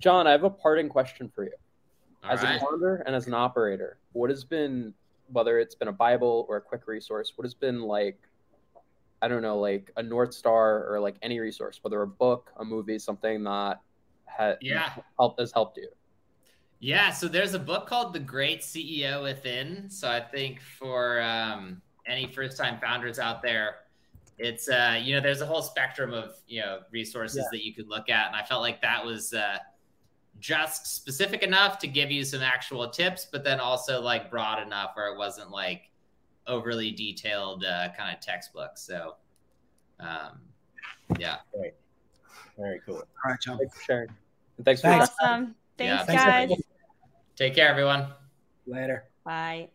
John, 0.00 0.26
I 0.26 0.32
have 0.32 0.44
a 0.44 0.50
parting 0.50 0.90
question 0.90 1.30
for 1.34 1.44
you. 1.44 1.52
All 2.24 2.30
as 2.30 2.42
right. 2.42 2.56
a 2.56 2.60
founder 2.60 2.96
and 3.06 3.14
as 3.14 3.26
an 3.26 3.34
operator, 3.34 3.98
what 4.14 4.30
has 4.30 4.44
been 4.44 4.94
whether 5.28 5.58
it's 5.58 5.74
been 5.74 5.88
a 5.88 5.92
Bible 5.92 6.46
or 6.48 6.56
a 6.56 6.60
quick 6.60 6.86
resource, 6.86 7.32
what 7.36 7.44
has 7.44 7.54
been 7.54 7.82
like 7.82 8.18
I 9.22 9.28
don't 9.28 9.42
know, 9.42 9.58
like 9.58 9.90
a 9.96 10.02
North 10.02 10.34
Star 10.34 10.84
or 10.92 11.00
like 11.00 11.16
any 11.22 11.40
resource, 11.40 11.78
whether 11.82 12.02
a 12.02 12.06
book, 12.06 12.50
a 12.58 12.64
movie, 12.64 12.98
something 12.98 13.42
that 13.44 13.80
has 14.26 14.56
yeah. 14.60 14.90
helped 15.18 15.40
has 15.40 15.52
helped 15.52 15.78
you. 15.78 15.88
Yeah, 16.80 17.10
so 17.10 17.28
there's 17.28 17.54
a 17.54 17.58
book 17.58 17.86
called 17.86 18.12
The 18.12 18.20
Great 18.20 18.60
CEO 18.60 19.22
Within. 19.22 19.88
So 19.88 20.10
I 20.10 20.20
think 20.20 20.60
for 20.60 21.22
um, 21.22 21.80
any 22.06 22.30
first 22.30 22.58
time 22.58 22.78
founders 22.78 23.18
out 23.18 23.40
there, 23.42 23.76
it's 24.38 24.68
uh, 24.68 25.00
you 25.02 25.14
know, 25.14 25.20
there's 25.22 25.40
a 25.40 25.46
whole 25.46 25.62
spectrum 25.62 26.12
of 26.12 26.34
you 26.46 26.60
know 26.60 26.80
resources 26.90 27.38
yeah. 27.38 27.48
that 27.52 27.64
you 27.64 27.72
could 27.72 27.88
look 27.88 28.10
at, 28.10 28.26
and 28.26 28.36
I 28.36 28.44
felt 28.44 28.60
like 28.60 28.82
that 28.82 29.02
was 29.02 29.32
uh, 29.32 29.58
just 30.40 30.94
specific 30.94 31.42
enough 31.42 31.78
to 31.78 31.86
give 31.86 32.10
you 32.10 32.24
some 32.24 32.42
actual 32.42 32.88
tips, 32.88 33.26
but 33.30 33.44
then 33.44 33.60
also 33.60 34.00
like 34.00 34.30
broad 34.30 34.62
enough 34.62 34.90
where 34.94 35.12
it 35.12 35.18
wasn't 35.18 35.50
like 35.50 35.90
overly 36.46 36.90
detailed 36.90 37.64
uh, 37.64 37.88
kind 37.96 38.14
of 38.14 38.20
textbook. 38.20 38.76
So, 38.76 39.14
um, 40.00 40.40
yeah. 41.18 41.36
Great. 41.56 41.74
Very 42.58 42.80
cool. 42.86 42.96
All 42.96 43.30
right, 43.30 43.40
John. 43.40 43.58
Thanks 43.58 43.76
for 43.76 43.82
sharing. 43.84 44.08
And 44.56 44.64
thanks 44.64 44.80
for 44.80 44.88
awesome. 44.88 45.54
Thanks, 45.76 46.04
yeah. 46.08 46.46
guys. 46.46 46.58
Take 47.36 47.54
care, 47.54 47.68
everyone. 47.68 48.08
Later. 48.66 49.04
Bye. 49.24 49.68